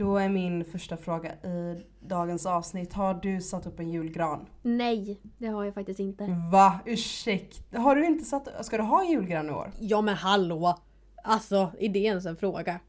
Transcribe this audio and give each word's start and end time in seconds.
Då 0.00 0.16
är 0.16 0.28
min 0.28 0.64
första 0.64 0.96
fråga 0.96 1.32
i 1.32 1.84
dagens 2.00 2.46
avsnitt. 2.46 2.92
Har 2.92 3.14
du 3.14 3.40
satt 3.40 3.66
upp 3.66 3.80
en 3.80 3.90
julgran? 3.90 4.46
Nej, 4.62 5.20
det 5.38 5.46
har 5.46 5.64
jag 5.64 5.74
faktiskt 5.74 6.00
inte. 6.00 6.26
Va? 6.52 6.80
Ursäkta? 6.86 7.78
Har 7.78 7.96
du 7.96 8.06
inte 8.06 8.24
satt 8.24 8.66
Ska 8.66 8.76
du 8.76 8.82
ha 8.82 9.04
julgran 9.04 9.48
i 9.48 9.50
år? 9.52 9.72
Ja 9.80 10.00
men 10.00 10.14
hallå! 10.14 10.78
Alltså, 11.24 11.72
är 11.78 11.88
det 11.92 11.98
ens 11.98 12.26
en 12.26 12.36
fråga? 12.36 12.80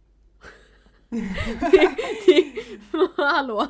Hallå! 3.35 3.67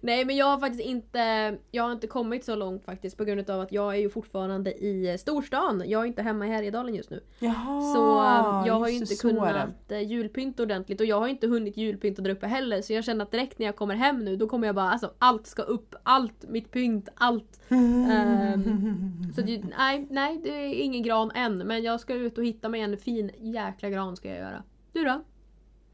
Nej 0.00 0.24
men 0.24 0.36
jag 0.36 0.46
har 0.46 0.58
faktiskt 0.58 0.84
inte, 0.84 1.56
jag 1.70 1.82
har 1.82 1.92
inte 1.92 2.06
kommit 2.06 2.44
så 2.44 2.54
långt 2.56 2.84
faktiskt 2.84 3.16
på 3.16 3.24
grund 3.24 3.50
av 3.50 3.60
att 3.60 3.72
jag 3.72 3.94
är 3.94 3.98
ju 3.98 4.10
fortfarande 4.10 4.72
i 4.72 5.16
storstan. 5.18 5.82
Jag 5.86 6.02
är 6.02 6.06
inte 6.06 6.22
hemma 6.22 6.46
i 6.46 6.50
Härjedalen 6.50 6.94
just 6.94 7.10
nu. 7.10 7.20
Jaha, 7.38 7.80
Så 7.94 8.20
eh, 8.22 8.66
jag 8.66 8.74
har 8.74 8.88
ju 8.88 8.94
inte 8.94 9.14
det. 9.14 9.20
kunnat 9.20 9.92
eh, 9.92 10.00
julpynta 10.00 10.62
ordentligt 10.62 11.00
och 11.00 11.06
jag 11.06 11.20
har 11.20 11.28
inte 11.28 11.46
hunnit 11.46 11.76
julpynta 11.76 12.22
där 12.22 12.30
uppe 12.30 12.46
heller 12.46 12.82
så 12.82 12.92
jag 12.92 13.04
känner 13.04 13.24
att 13.24 13.30
direkt 13.30 13.58
när 13.58 13.66
jag 13.66 13.76
kommer 13.76 13.94
hem 13.94 14.24
nu 14.24 14.36
då 14.36 14.48
kommer 14.48 14.66
jag 14.66 14.74
bara 14.76 14.90
alltså 14.90 15.10
allt 15.18 15.46
ska 15.46 15.62
upp, 15.62 15.94
allt, 16.02 16.44
mitt 16.48 16.70
pynt, 16.72 17.08
allt. 17.14 17.60
Ehm, 17.68 19.32
så 19.34 19.40
det, 19.40 19.62
nej, 19.78 20.06
nej 20.10 20.40
det 20.44 20.50
är 20.50 20.74
ingen 20.74 21.02
gran 21.02 21.30
än 21.34 21.58
men 21.58 21.82
jag 21.82 22.00
ska 22.00 22.14
ut 22.14 22.38
och 22.38 22.44
hitta 22.44 22.68
mig 22.68 22.80
en 22.80 22.98
fin 22.98 23.30
jäkla 23.38 23.90
gran 23.90 24.16
ska 24.16 24.28
jag 24.28 24.38
göra. 24.38 24.62
Du 24.92 25.04
då? 25.04 25.24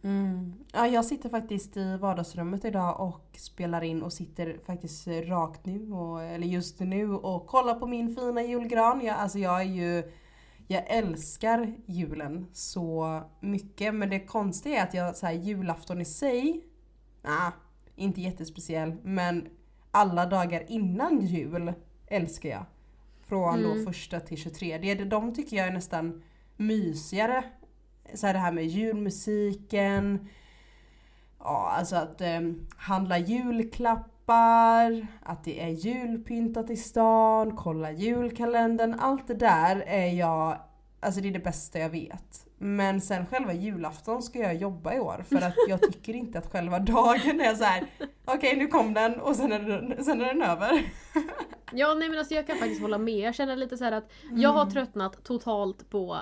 Mm. 0.03 0.55
Ja, 0.73 0.87
jag 0.87 1.05
sitter 1.05 1.29
faktiskt 1.29 1.77
i 1.77 1.97
vardagsrummet 1.97 2.65
idag 2.65 3.01
och 3.01 3.37
spelar 3.39 3.83
in 3.83 4.03
och 4.03 4.13
sitter 4.13 4.59
faktiskt 4.67 5.07
rakt 5.07 5.67
nu, 5.67 5.93
och, 5.93 6.23
eller 6.23 6.47
just 6.47 6.81
nu 6.81 7.15
och 7.15 7.47
kollar 7.47 7.75
på 7.75 7.87
min 7.87 8.17
fina 8.17 8.43
julgran. 8.43 9.01
Jag, 9.05 9.17
alltså 9.17 9.39
jag 9.39 9.61
är 9.61 9.65
ju 9.65 10.13
jag 10.67 10.85
älskar 10.87 11.75
julen 11.87 12.47
så 12.53 13.21
mycket 13.41 13.95
men 13.95 14.11
det 14.11 14.21
konstiga 14.21 14.79
är 14.79 14.83
att 14.83 14.95
jag 14.95 15.17
så 15.17 15.27
här, 15.27 15.33
julafton 15.33 16.01
i 16.01 16.05
sig, 16.05 16.65
nah, 17.23 17.53
inte 17.97 18.21
jättespeciell 18.21 18.95
men 19.03 19.49
alla 19.91 20.27
dagar 20.27 20.65
innan 20.69 21.21
jul 21.21 21.73
älskar 22.07 22.49
jag. 22.49 22.65
Från 23.27 23.59
Mm. 23.59 23.79
då 23.79 23.93
första 23.93 24.21
till 24.21 24.39
23. 24.39 24.79
Det, 24.79 24.95
de 24.95 25.35
tycker 25.35 25.57
jag 25.57 25.67
är 25.67 25.73
nästan 25.73 26.23
mysigare. 26.57 27.45
Så 28.15 28.27
här 28.27 28.35
det 28.35 28.41
här 28.41 28.53
med 28.53 28.67
julmusiken. 28.67 30.29
Ja, 31.39 31.73
alltså 31.79 31.97
att 31.97 32.21
eh, 32.21 32.41
handla 32.77 33.19
julklappar, 33.19 35.07
att 35.23 35.45
det 35.45 35.61
är 35.63 35.69
julpyntat 35.69 36.71
i 36.71 36.77
stan, 36.77 37.57
kolla 37.57 37.91
julkalendern. 37.93 38.95
Allt 39.01 39.29
det 39.29 39.35
där 39.35 39.85
är 39.87 40.07
jag, 40.07 40.59
alltså 41.01 41.21
det 41.21 41.29
är 41.29 41.33
det 41.33 41.39
bästa 41.39 41.79
jag 41.79 41.91
vet. 41.91 42.47
Men 42.59 43.01
sen 43.01 43.27
själva 43.27 43.53
julafton 43.53 44.23
ska 44.23 44.39
jag 44.39 44.55
jobba 44.55 44.95
i 44.95 45.01
år 45.01 45.25
för 45.29 45.37
att 45.37 45.55
jag 45.69 45.83
tycker 45.83 46.15
inte 46.15 46.39
att 46.39 46.53
själva 46.53 46.79
dagen 46.79 47.41
är 47.41 47.55
så 47.55 47.65
här. 47.65 47.87
okej 48.25 48.57
nu 48.57 48.67
kom 48.67 48.95
den 48.95 49.21
och 49.21 49.37
sen 49.37 49.53
är 49.53 49.59
den, 49.59 50.05
sen 50.05 50.21
är 50.21 50.27
den 50.27 50.43
över. 50.43 50.83
Ja 51.75 51.95
nej 51.95 52.09
men 52.09 52.19
alltså 52.19 52.35
jag 52.35 52.47
kan 52.47 52.57
faktiskt 52.57 52.81
hålla 52.83 52.99
med. 52.99 53.19
Jag 53.19 53.35
känner 53.35 53.57
lite 53.57 53.77
så 53.77 53.85
här 53.85 53.93
att 53.93 54.11
jag 54.37 54.51
har 54.51 54.63
Mm. 54.63 54.73
tröttnat 54.75 55.25
totalt 55.25 55.91
på 55.91 56.19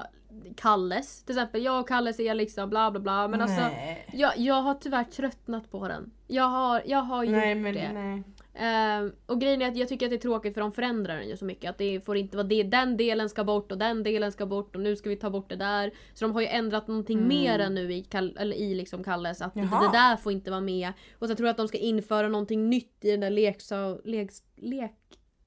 Kalles. 0.57 1.25
Till 1.25 1.37
exempel 1.39 1.63
jag 1.65 1.81
och 1.81 1.89
Kalles 1.89 2.21
är 2.21 2.35
liksom 2.35 2.71
bla 2.71 2.91
bla 2.91 3.01
bla 3.01 3.29
men 3.29 3.41
alltså 3.41 3.61
nej. 3.61 4.07
jag, 4.13 4.39
jag 4.39 4.55
har 4.63 4.75
tyvärr 4.75 5.05
tröttnat 5.05 5.71
på 5.71 5.89
den. 5.89 6.11
Jag 6.27 6.45
har, 6.45 6.83
jag 6.87 6.99
har 7.03 7.25
gjort 7.25 7.33
nej 7.37 7.55
men 7.55 7.75
det. 7.75 7.93
nej. 7.93 8.23
Ehm, 8.55 9.13
och 9.27 9.41
grejen 9.41 9.63
är 9.63 9.69
att 9.69 9.77
jag 9.77 9.89
tycker 9.89 10.07
att 10.07 10.11
det 10.11 10.17
är 10.17 10.21
tråkigt 10.21 10.55
för 10.55 10.61
de 10.61 10.73
förändrar 10.73 11.17
den 11.17 11.29
ju 11.29 11.37
så 11.37 11.45
mycket. 11.45 11.71
Att 11.71 11.79
det 11.79 12.01
får 12.05 12.17
inte 12.17 12.37
vara 12.37 12.47
det, 12.47 12.63
den 12.63 12.97
delen 12.97 13.29
ska 13.29 13.45
bort 13.45 13.73
och 13.73 13.79
den 13.79 14.03
delen 14.03 14.33
ska 14.33 14.47
bort 14.47 14.75
och 14.77 14.81
nu 14.83 14.97
ska 14.97 15.09
vi 15.09 15.17
ta 15.17 15.31
bort 15.31 15.49
det 15.49 15.57
där. 15.57 15.91
Så 16.15 16.25
de 16.25 16.33
har 16.33 16.41
ju 16.41 16.47
ändrat 16.47 16.89
någonting 16.89 17.17
Mm. 17.19 17.29
mer 17.29 17.59
än 17.59 17.75
nu 17.75 17.93
i, 17.93 18.07
eller 18.39 18.57
i 18.57 18.75
liksom 18.75 19.05
Kalles. 19.05 19.43
Att 19.43 19.55
det, 19.55 19.61
Jaha. 19.61 19.83
det 19.83 19.99
där 19.99 20.17
får 20.17 20.33
inte 20.33 20.51
vara 20.51 20.61
med. 20.61 20.93
Och 21.19 21.27
sen 21.29 21.37
tror 21.37 21.47
jag 21.47 21.51
att 21.51 21.57
de 21.57 21.69
ska 21.69 21.79
införa 21.79 22.29
någonting 22.29 22.71
nytt 22.71 22.99
i 23.05 23.11
den 23.11 23.21
där 23.21 23.31
leksa, 23.31 23.99
lek, 24.05 24.31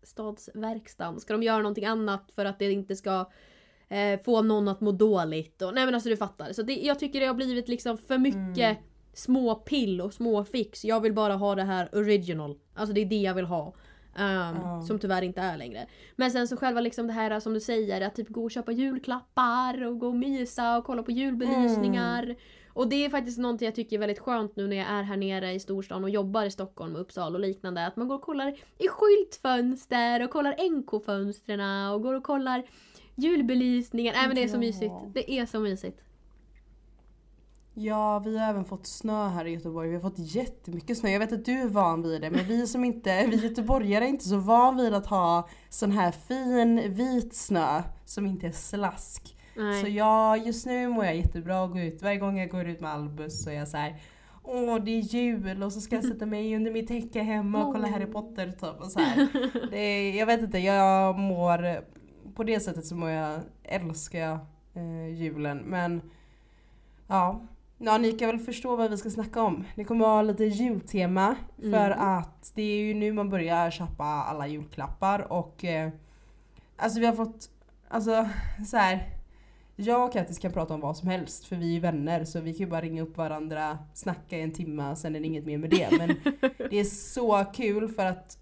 lekstadsverkstan. 0.03 1.19
Ska 1.19 1.33
de 1.33 1.43
göra 1.43 1.57
någonting 1.57 1.85
annat 1.85 2.31
för 2.35 2.45
att 2.45 2.59
det 2.59 2.71
inte 2.71 2.95
ska 2.95 3.29
eh, 3.89 4.19
få 4.25 4.41
någon 4.41 4.67
att 4.67 4.81
må 4.81 4.91
dåligt. 4.91 5.61
Och, 5.61 5.73
nej 5.73 5.85
men 5.85 5.93
alltså 5.95 6.09
du 6.09 6.17
fattar. 6.17 6.53
Så 6.53 6.61
det, 6.61 6.73
jag 6.73 6.99
tycker 6.99 7.19
det 7.19 7.25
har 7.25 7.33
blivit 7.33 7.67
liksom 7.67 7.97
för 7.97 8.17
mycket 8.17 8.57
Mm. 8.57 8.83
små 9.13 9.55
pill 9.55 10.01
och 10.01 10.13
små 10.13 10.43
fix. 10.45 10.85
Jag 10.85 11.01
vill 11.01 11.13
bara 11.13 11.33
ha 11.33 11.55
det 11.55 11.63
här 11.63 11.89
original. 11.95 12.57
Alltså 12.73 12.93
det 12.93 13.01
är 13.01 13.05
det 13.05 13.15
jag 13.21 13.33
vill 13.33 13.45
ha. 13.45 13.73
Ehm, 14.15 14.55
Ja. 14.61 14.81
Som 14.87 14.99
tyvärr 14.99 15.21
inte 15.21 15.41
är 15.41 15.57
längre. 15.57 15.87
Men 16.15 16.31
sen 16.31 16.47
så 16.47 16.57
själva 16.57 16.81
liksom 16.81 17.07
det 17.07 17.13
här 17.13 17.39
som 17.39 17.53
du 17.53 17.59
säger 17.59 18.01
att 18.01 18.15
typ 18.15 18.29
gå 18.29 18.43
och 18.43 18.51
köpa 18.51 18.71
julklappar 18.71 19.83
och 19.85 19.99
gå 19.99 20.07
och 20.07 20.15
mysa 20.15 20.77
och 20.77 20.85
kolla 20.85 21.03
på 21.03 21.11
julbelysningar. 21.11 22.35
Och 22.73 22.87
det 22.87 23.05
är 23.05 23.09
faktiskt 23.09 23.37
någonting 23.37 23.65
jag 23.65 23.75
tycker 23.75 23.95
är 23.95 23.99
väldigt 23.99 24.19
skönt 24.19 24.55
nu 24.55 24.67
när 24.67 24.75
jag 24.75 24.87
är 24.87 25.03
här 25.03 25.17
nere 25.17 25.51
i 25.51 25.59
storstan 25.59 26.03
och 26.03 26.09
jobbar 26.09 26.45
i 26.45 26.51
Stockholm 26.51 26.95
och 26.95 27.01
Uppsala 27.01 27.35
och 27.35 27.39
liknande. 27.39 27.85
Att 27.85 27.95
man 27.95 28.07
går 28.07 28.15
och 28.15 28.21
kollar 28.21 28.55
i 28.77 28.87
skyltfönster 28.87 30.23
och 30.23 30.29
kollar 30.29 30.55
NK-fönstren 30.69 31.93
och 31.93 32.01
går 32.01 32.13
och 32.13 32.23
kollar 32.23 32.63
julbelysningar. 33.15 34.13
Nej 34.13 34.27
men 34.27 34.35
det 34.35 34.43
är 34.43 34.47
så 34.47 34.57
mysigt. 34.57 34.93
Det 35.13 35.31
är 35.31 35.45
så 35.45 35.59
mysigt. 35.59 35.99
Ja, 37.75 38.19
vi 38.19 38.37
har 38.37 38.49
även 38.49 38.65
fått 38.65 38.87
snö 38.87 39.27
här 39.27 39.45
i 39.45 39.51
Göteborg. 39.51 39.89
Vi 39.89 39.95
har 39.95 40.01
fått 40.01 40.19
jättemycket 40.35 40.97
snö. 40.97 41.09
Jag 41.09 41.19
vet 41.19 41.33
att 41.33 41.45
du 41.45 41.51
är 41.51 41.67
van 41.67 42.01
vid 42.01 42.21
det, 42.21 42.31
men 42.31 42.47
vi 42.47 42.67
som 42.67 42.83
inte, 42.83 43.27
vi 43.27 43.35
göteborgare 43.35 44.05
är 44.05 44.09
inte 44.09 44.23
så 44.25 44.37
van 44.37 44.77
vid 44.77 44.93
att 44.93 45.07
ha 45.07 45.49
sån 45.69 45.91
här 45.91 46.11
fin 46.11 46.93
vit 46.93 47.35
snö 47.35 47.83
som 48.05 48.25
inte 48.25 48.47
är 48.47 48.51
slask. 48.51 49.32
Nej. 49.55 49.81
Så 49.81 49.87
jag, 49.89 50.37
just 50.47 50.65
nu 50.65 50.87
mår 50.87 51.05
jag 51.05 51.15
jättebra 51.15 51.61
och 51.61 51.71
går 51.71 51.81
ut. 51.81 52.01
Varje 52.01 52.17
gång 52.17 52.39
jag 52.39 52.49
går 52.49 52.67
ut 52.67 52.79
med 52.79 52.91
Albus 52.91 53.43
så 53.43 53.49
är 53.49 53.53
jag 53.53 53.67
så 53.67 53.77
här. 53.77 53.95
Åh 54.43 54.75
det 54.83 54.91
är 54.91 54.99
jul 55.01 55.63
och 55.63 55.73
så 55.73 55.81
ska 55.81 55.95
jag 55.95 56.05
sätta 56.05 56.25
mig 56.25 56.55
under 56.55 56.71
mitt 56.71 56.87
täcke 56.87 57.21
hemma 57.21 57.65
och 57.65 57.73
kolla 57.73 57.87
Harry 57.87 58.05
Potter 58.05 58.51
typ. 58.51 58.79
Och 58.81 58.91
så 58.91 58.99
här. 58.99 59.27
Det 59.71 59.77
är, 59.77 60.19
jag 60.19 60.25
vet 60.25 60.41
inte, 60.41 60.57
jag 60.59 61.19
mår... 61.19 61.81
På 62.35 62.43
det 62.43 62.59
sättet 62.59 62.85
så 62.85 62.95
mår 62.95 63.09
jag, 63.09 63.39
älskar 63.63 64.19
jag 64.19 64.39
eh, 64.73 65.07
julen. 65.21 65.57
Men 65.57 66.01
ja, 67.07 67.41
ja, 67.77 67.97
ni 67.97 68.11
kan 68.11 68.29
väl 68.29 68.39
förstå 68.39 68.75
vad 68.75 68.91
vi 68.91 68.97
ska 68.97 69.09
snacka 69.09 69.41
om. 69.41 69.63
Det 69.75 69.83
kommer 69.83 70.05
vara 70.05 70.21
lite 70.21 70.43
jultema. 70.43 71.35
För 71.61 71.91
Mm. 71.91 71.99
att 72.17 72.51
det 72.55 72.61
är 72.61 72.77
ju 72.77 72.93
nu 72.93 73.13
man 73.13 73.29
börjar 73.29 73.71
köpa 73.71 74.03
alla 74.03 74.47
julklappar 74.47 75.31
och 75.31 75.65
eh, 75.65 75.89
alltså 76.77 76.99
vi 76.99 77.05
har 77.05 77.13
fått, 77.13 77.49
alltså 77.89 78.29
så 78.67 78.77
här. 78.77 79.09
Jag 79.75 80.05
och 80.05 80.13
Kattis 80.13 80.39
kan 80.39 80.51
prata 80.51 80.73
om 80.73 80.79
vad 80.79 80.97
som 80.97 81.07
helst 81.07 81.45
för 81.45 81.55
vi 81.55 81.69
är 81.69 81.73
ju 81.73 81.79
vänner 81.79 82.25
så 82.25 82.39
vi 82.41 82.53
kan 82.53 82.59
ju 82.59 82.65
bara 82.67 82.81
ringa 82.81 83.01
upp 83.01 83.17
varandra, 83.17 83.77
snacka 83.93 84.37
i 84.37 84.41
en 84.41 84.51
timme 84.51 84.95
sen 84.95 85.15
är 85.15 85.19
det 85.19 85.25
inget 85.27 85.45
mer 85.45 85.57
med 85.57 85.69
det. 85.69 85.89
Men 85.97 86.07
det 86.69 86.79
är 86.79 86.83
så 86.83 87.45
kul 87.53 87.87
för 87.89 88.05
att 88.05 88.37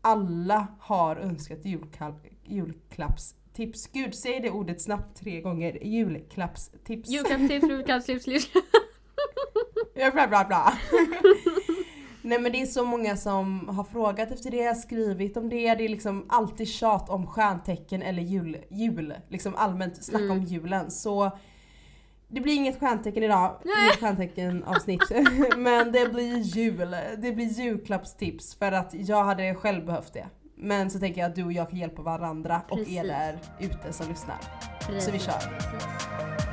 alla 0.00 0.66
har 0.80 1.16
önskat 1.16 1.58
julkla- 1.64 2.20
julklappstips. 2.44 3.86
Gud, 3.92 4.14
säg 4.14 4.40
det 4.40 4.50
ordet 4.50 4.82
snabbt 4.82 5.16
tre 5.20 5.40
gånger. 5.40 5.78
Julklappstips. 5.86 7.10
Julklappstips, 7.10 7.64
julklappstips, 7.68 8.26
Ja, 9.94 10.10
bla 10.10 10.28
bla 10.28 10.44
bla. 10.44 10.72
Nej 12.26 12.40
men 12.40 12.52
det 12.52 12.62
är 12.62 12.66
så 12.66 12.84
många 12.84 13.16
som 13.16 13.68
har 13.68 13.84
frågat 13.84 14.30
efter 14.30 14.50
det, 14.50 14.74
skrivit 14.74 15.36
om 15.36 15.48
det. 15.48 15.74
Det 15.74 15.84
är 15.84 15.88
liksom 15.88 16.26
alltid 16.28 16.68
tjat 16.68 17.10
om 17.10 17.26
stjärntecken 17.26 18.02
eller 18.02 18.22
jul. 18.22 18.56
jul 18.70 19.14
liksom 19.28 19.54
allmänt 19.54 20.04
snack 20.04 20.22
om 20.22 20.30
Mm. 20.30 20.44
julen. 20.44 20.90
Så 20.90 21.30
det 22.28 22.40
blir 22.40 22.54
inget 22.54 22.80
stjärntecken 22.80 23.22
idag, 23.22 23.56
inget 23.64 24.00
stjärntecken 24.00 24.64
avsnitt. 24.64 25.02
men 25.56 25.92
det 25.92 26.12
blir 26.12 26.38
jul. 26.38 26.96
Det 27.18 27.32
blir 27.32 27.46
julklappstips 27.60 28.54
för 28.54 28.72
att 28.72 28.94
jag 28.94 29.24
hade 29.24 29.54
själv 29.54 29.86
behövt 29.86 30.12
det. 30.12 30.26
Men 30.56 30.90
så 30.90 30.98
tänker 30.98 31.20
jag 31.20 31.28
att 31.28 31.36
du 31.36 31.44
och 31.44 31.52
jag 31.52 31.70
kan 31.70 31.78
hjälpa 31.78 32.02
varandra 32.02 32.60
och 32.70 32.78
er 32.78 32.84
Precis. 32.84 33.02
där 33.08 33.38
ute 33.60 33.92
som 33.92 34.08
lyssnar. 34.08 34.36
Så 35.00 35.10
vi 35.10 35.18
kör. 35.18 36.43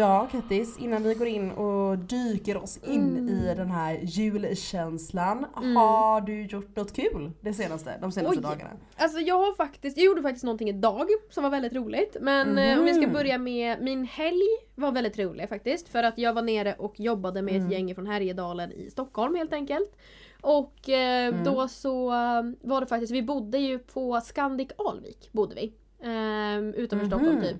Ja 0.00 0.28
Kattis, 0.32 0.78
innan 0.78 1.02
vi 1.02 1.14
går 1.14 1.26
in 1.26 1.50
och 1.50 1.98
dyker 1.98 2.56
oss 2.56 2.78
in 2.86 3.00
Mm. 3.18 3.28
i 3.28 3.54
den 3.56 3.70
här 3.70 3.98
julkänslan. 4.02 5.46
Mm. 5.56 5.76
Har 5.76 6.20
du 6.20 6.42
gjort 6.46 6.76
något 6.76 6.92
kul 6.92 7.30
det 7.40 7.54
senaste, 7.54 7.98
de 8.00 8.12
senaste 8.12 8.36
Oj. 8.38 8.42
dagarna? 8.42 8.70
Alltså 8.96 9.18
jag 9.20 9.38
har 9.38 9.54
faktiskt, 9.54 9.96
jag 9.96 10.04
gjorde 10.06 10.22
faktiskt 10.22 10.44
någonting 10.44 10.68
idag 10.68 11.06
som 11.30 11.42
var 11.42 11.50
väldigt 11.50 11.72
roligt. 11.74 12.16
Men 12.20 12.58
eh, 12.58 12.78
om 12.78 12.84
vi 12.84 12.94
ska 12.94 13.02
Mhm. 13.02 13.12
börja 13.12 13.38
med 13.38 13.82
min 13.82 14.04
helg 14.04 14.46
var 14.74 14.92
väldigt 14.92 15.18
rolig 15.18 15.48
faktiskt. 15.48 15.88
För 15.88 16.02
att 16.02 16.18
jag 16.18 16.32
var 16.32 16.42
nere 16.42 16.74
och 16.78 17.00
jobbade 17.00 17.42
med 17.42 17.54
Mm. 17.54 17.66
ett 17.66 17.72
gäng 17.72 17.94
från 17.94 18.06
Härjedalen 18.06 18.72
i 18.72 18.90
Stockholm 18.90 19.34
helt 19.34 19.52
enkelt. 19.52 19.96
Och 20.40 20.88
eh, 20.88 21.28
Mm. 21.28 21.44
då 21.44 21.68
så 21.68 22.10
eh, 22.12 22.42
var 22.60 22.80
det 22.80 22.86
faktiskt, 22.86 23.12
vi 23.12 23.22
bodde 23.22 23.58
ju 23.58 23.78
på 23.78 24.20
Scandic 24.20 24.68
Alvik 24.78 25.28
bodde 25.32 25.54
vi. 25.54 25.72
Um, 26.02 26.74
utanför 26.74 27.06
Mhm. 27.06 27.10
Stockholm 27.10 27.40
typ. 27.42 27.56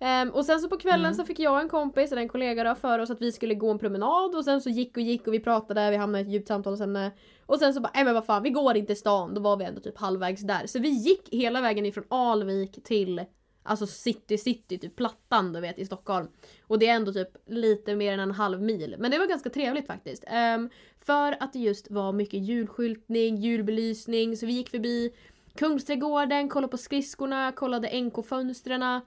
Ehm, 0.00 0.30
och 0.30 0.44
sen 0.44 0.60
så 0.60 0.68
på 0.68 0.76
kvällen 0.76 1.04
Mm. 1.04 1.14
så 1.14 1.24
fick 1.24 1.38
jag 1.38 1.60
en 1.60 1.68
kompis, 1.68 2.12
eller 2.12 2.22
en 2.22 2.28
kollega 2.28 2.64
då, 2.64 2.74
för 2.74 2.98
oss 2.98 3.10
att 3.10 3.22
vi 3.22 3.32
skulle 3.32 3.54
gå 3.54 3.70
en 3.70 3.78
promenad 3.78 4.34
och 4.34 4.44
sen 4.44 4.60
så 4.60 4.70
gick 4.70 4.96
och 4.96 5.02
gick 5.02 5.26
och 5.26 5.34
vi 5.34 5.40
pratade, 5.40 5.90
vi 5.90 5.96
hamnade 5.96 6.24
i 6.24 6.26
ett 6.26 6.32
djupt 6.32 6.48
samtalsämne. 6.48 7.10
Och 7.46 7.58
sen 7.58 7.74
så 7.74 7.80
bara, 7.80 7.90
nej 7.94 8.04
men 8.04 8.14
vad 8.14 8.24
fan 8.24 8.42
vi 8.42 8.50
går 8.50 8.76
inte 8.76 8.92
i 8.92 8.96
stan, 8.96 9.34
då 9.34 9.40
var 9.40 9.56
vi 9.56 9.64
ändå 9.64 9.80
typ 9.80 9.98
halvvägs 9.98 10.42
där. 10.42 10.66
Så 10.66 10.78
vi 10.78 10.88
gick 10.88 11.28
hela 11.32 11.60
vägen 11.60 11.86
ifrån 11.86 12.04
Alvik 12.08 12.84
till 12.84 13.24
Alltså 13.62 13.86
city 13.86 14.38
city, 14.38 14.78
typ 14.78 14.96
Plattan 14.96 15.52
du 15.52 15.60
vet 15.60 15.78
i 15.78 15.86
Stockholm. 15.86 16.28
Och 16.66 16.78
det 16.78 16.88
är 16.88 16.94
ändå 16.94 17.12
typ 17.12 17.28
lite 17.46 17.94
mer 17.94 18.12
än 18.12 18.20
en 18.20 18.30
halv 18.30 18.62
mil. 18.62 18.96
Men 18.98 19.10
det 19.10 19.18
var 19.18 19.26
ganska 19.26 19.50
trevligt 19.50 19.86
faktiskt. 19.86 20.24
Ehm, 20.26 20.70
för 21.06 21.36
att 21.40 21.52
det 21.52 21.58
just 21.58 21.90
var 21.90 22.12
mycket 22.12 22.40
julskyltning, 22.40 23.36
julbelysning, 23.36 24.36
så 24.36 24.46
vi 24.46 24.52
gick 24.52 24.68
förbi 24.70 25.10
Kungsträdgården, 25.54 26.48
kollade 26.48 26.70
på 26.70 26.76
skridskorna, 26.76 27.52
kollade 27.52 27.88
NK-fönstren 27.88 29.00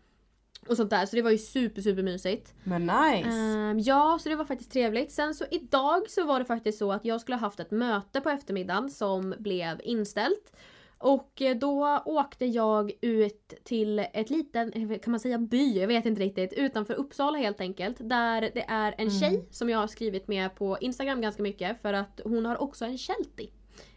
och 0.67 0.77
sånt 0.77 0.89
där. 0.89 1.05
Så 1.05 1.15
det 1.15 1.21
var 1.21 1.31
ju 1.31 1.37
super 1.37 1.81
super 1.81 2.03
mysigt. 2.03 2.53
Men 2.63 2.81
nice! 2.81 3.27
Ehm, 3.29 3.79
ja, 3.79 4.19
så 4.21 4.29
det 4.29 4.35
var 4.35 4.45
faktiskt 4.45 4.71
trevligt. 4.71 5.11
Sen 5.11 5.33
så 5.33 5.45
idag 5.51 6.09
så 6.09 6.25
var 6.25 6.39
det 6.39 6.45
faktiskt 6.45 6.77
så 6.79 6.91
att 6.91 7.05
jag 7.05 7.21
skulle 7.21 7.35
ha 7.35 7.41
haft 7.41 7.59
ett 7.59 7.71
möte 7.71 8.21
på 8.21 8.29
eftermiddagen 8.29 8.89
som 8.89 9.35
blev 9.39 9.81
inställt. 9.83 10.53
Och 10.97 11.41
eh, 11.41 11.57
då 11.57 12.01
åkte 12.05 12.45
jag 12.45 12.91
ut 13.01 13.53
till 13.63 13.99
ett 13.99 14.29
liten, 14.29 14.99
kan 14.99 15.11
man 15.11 15.19
säga 15.19 15.37
by? 15.37 15.79
Jag 15.79 15.87
vet 15.87 16.05
inte 16.05 16.21
riktigt. 16.21 16.53
Utanför 16.53 16.93
Uppsala 16.93 17.37
helt 17.37 17.61
enkelt. 17.61 17.97
Där 17.99 18.41
det 18.41 18.65
är 18.67 18.91
en 18.97 19.07
Mm. 19.07 19.19
tjej 19.19 19.45
som 19.51 19.69
jag 19.69 19.79
har 19.79 19.87
skrivit 19.87 20.27
med 20.27 20.55
på 20.55 20.77
Instagram 20.81 21.21
ganska 21.21 21.43
mycket 21.43 21.81
för 21.81 21.93
att 21.93 22.21
hon 22.23 22.45
har 22.45 22.61
också 22.61 22.85
en 22.85 22.97
sheltie. 22.97 23.49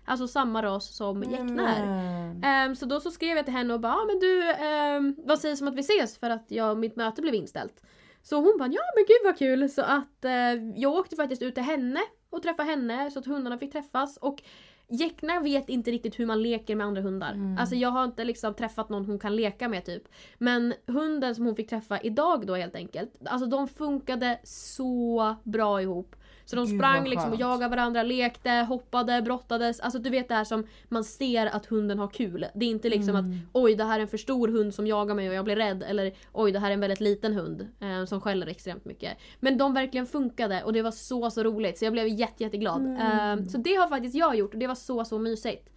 Alltså 0.05 0.29
samma 0.29 0.63
ras 0.63 0.97
som 0.97 1.23
Jäckna 1.23 1.77
är. 1.77 1.87
Nämen. 1.87 2.45
Ehm, 2.45 2.77
så 2.77 2.87
då 2.87 3.01
så 3.01 3.11
skrev 3.11 3.37
jag 3.37 3.45
till 3.45 3.55
henne 3.55 3.75
och 3.75 3.81
bara 3.81 3.93
ah, 3.93 4.05
men 4.07 4.19
du, 4.21 4.51
ehm, 4.51 5.17
vad 5.19 5.39
sägs 5.39 5.61
om 5.61 5.69
att 5.69 5.75
vi 5.75 5.81
ses 5.81 6.19
för 6.19 6.31
att 6.31 6.45
jag, 6.49 6.79
mitt 6.79 6.97
möte 6.97 7.23
blev 7.23 7.35
inställt. 7.35 7.83
Så 8.23 8.37
hon 8.37 8.59
bara 8.59 8.69
ja 8.69 8.83
men 8.97 9.05
gud 9.09 9.21
vad 9.25 9.39
kul 9.39 9.69
så 9.69 9.83
att 9.83 10.25
eh, 10.25 10.55
jag 10.77 10.93
åkte 10.93 11.17
faktiskt 11.17 11.43
ut 11.43 11.55
till 11.55 11.63
henne 11.63 12.01
och 12.31 12.43
träffade 12.43 12.71
henne 12.71 13.11
så 13.11 13.19
att 13.19 13.27
hundarna 13.27 13.59
fick 13.59 13.73
träffas 13.73 14.17
och 14.17 14.43
Jäckna 14.89 15.41
vet 15.41 15.69
inte 15.69 15.91
riktigt 15.91 16.19
hur 16.19 16.27
man 16.27 16.43
leker 16.43 16.77
med 16.77 16.87
andra 16.87 17.03
hundar. 17.03 17.33
Mm. 17.33 17.59
Alltså 17.59 17.75
jag 17.75 17.89
har 17.89 18.05
inte 18.05 18.25
liksom 18.25 18.55
träffat 18.55 18.89
någon 18.89 19.05
hon 19.05 19.19
kan 19.19 19.37
leka 19.37 19.69
med 19.69 19.85
typ. 19.85 20.03
Men 20.39 20.75
hunden 20.87 21.35
som 21.35 21.47
hon 21.47 21.57
fick 21.57 21.71
träffa 21.71 22.01
idag 22.01 22.47
då 22.47 22.55
helt 22.55 22.75
enkelt. 22.75 23.13
Alltså 23.27 23.47
de 23.47 23.69
funkade 23.69 24.41
så 24.45 25.35
bra 25.45 25.83
ihop. 25.83 26.17
Så 26.47 26.57
de 26.57 26.67
Gud, 26.67 26.79
sprang 26.79 27.05
liksom 27.09 27.33
och 27.33 27.41
jagade 27.41 27.69
varandra, 27.77 28.03
lekte, 28.03 28.51
hoppade, 28.51 29.23
brottades. 29.23 29.81
Alltså 29.81 29.99
du 29.99 30.11
vet 30.11 30.29
det 30.29 30.35
här 30.35 30.45
som 30.45 30.67
man 30.89 31.05
ser 31.05 31.47
att 31.47 31.67
hunden 31.67 31.99
har 31.99 32.09
kul. 32.09 32.47
Det 32.55 32.67
är 32.67 32.71
inte 32.71 32.89
liksom 32.89 33.17
att 33.17 33.25
Mm. 33.25 33.39
oj 33.53 33.75
det 33.75 33.85
här 33.85 33.99
är 33.99 34.03
en 34.03 34.09
för 34.09 34.17
stor 34.19 34.49
hund 34.49 34.75
som 34.75 34.87
jagar 34.87 35.15
mig 35.15 35.29
och 35.29 35.35
jag 35.35 35.45
blir 35.45 35.57
rädd. 35.57 35.83
Eller 35.83 36.13
oj 36.33 36.53
det 36.53 36.59
här 36.59 36.69
är 36.71 36.75
en 36.75 36.81
väldigt 36.81 37.01
liten 37.01 37.33
hund 37.35 37.69
eh, 37.81 38.05
som 38.05 38.21
skäller 38.21 38.47
extremt 38.47 38.85
mycket. 38.85 39.19
Men 39.41 39.59
de 39.59 39.75
verkligen 39.75 40.07
funkade 40.07 40.63
och 40.63 40.73
det 40.73 40.83
var 40.83 40.91
så 40.91 41.31
så 41.31 41.43
roligt 41.43 41.79
så 41.79 41.85
jag 41.85 41.93
blev 41.93 42.09
jätte, 42.09 42.43
jätteglad. 42.43 42.81
Mm. 42.87 43.39
Eh, 43.39 43.47
så 43.47 43.59
det 43.59 43.75
har 43.75 43.89
faktiskt 43.89 44.15
jag 44.15 44.37
gjort 44.37 44.53
och 44.55 44.61
det 44.61 44.67
var 44.67 44.75
så 44.75 45.05
så 45.05 45.19
mysigt. 45.19 45.69